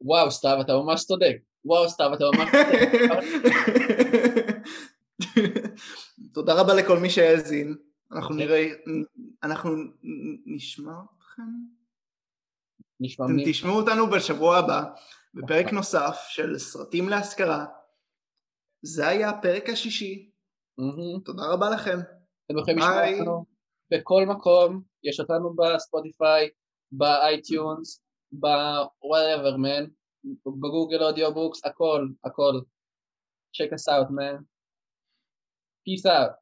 וואו 0.00 0.30
סתיו 0.30 0.58
אתה 0.60 0.72
ממש 0.72 1.04
צודק, 1.04 1.36
וואו 1.64 1.88
סתיו 1.88 2.10
אתה 2.14 2.24
ממש 2.34 2.50
צודק. 2.50 2.90
תודה 6.34 6.60
רבה 6.60 6.74
לכל 6.74 6.98
מי 6.98 7.10
שהאזין, 7.10 7.76
אנחנו 8.12 8.34
נראה, 8.34 8.68
אנחנו 9.42 9.70
נשמע 10.46 10.92
אתכם? 11.16 11.79
נשמע 13.00 13.26
מי? 13.26 13.42
אתם 13.42 13.50
תשמעו 13.50 13.76
אותנו 13.80 14.06
בשבוע 14.06 14.56
הבא 14.56 14.82
בפרק 15.34 15.72
נוסף 15.72 16.26
של 16.28 16.58
סרטים 16.58 17.08
להשכרה. 17.08 17.66
זה 18.82 19.08
היה 19.08 19.30
הפרק 19.30 19.68
השישי. 19.68 20.30
תודה 21.24 21.42
רבה 21.52 21.70
לכם. 21.70 21.98
אתם 22.46 22.58
יכולים 22.58 22.78
לשמוע 22.78 23.12
אותנו 23.12 23.44
בכל 23.90 24.24
מקום, 24.28 24.82
יש 25.04 25.20
אותנו 25.20 25.54
בספוטיפיי, 25.56 26.48
באייטיונס, 26.92 28.02
ב-whatever 28.32 29.56
man, 29.56 29.90
בגוגל 30.46 31.02
אודיובוקס, 31.02 31.64
הכל, 31.64 32.06
הכל. 32.24 32.60
check 33.56 33.72
us 33.72 33.88
out 33.88 34.10
man. 34.10 34.44
peace 35.84 36.06
out. 36.06 36.32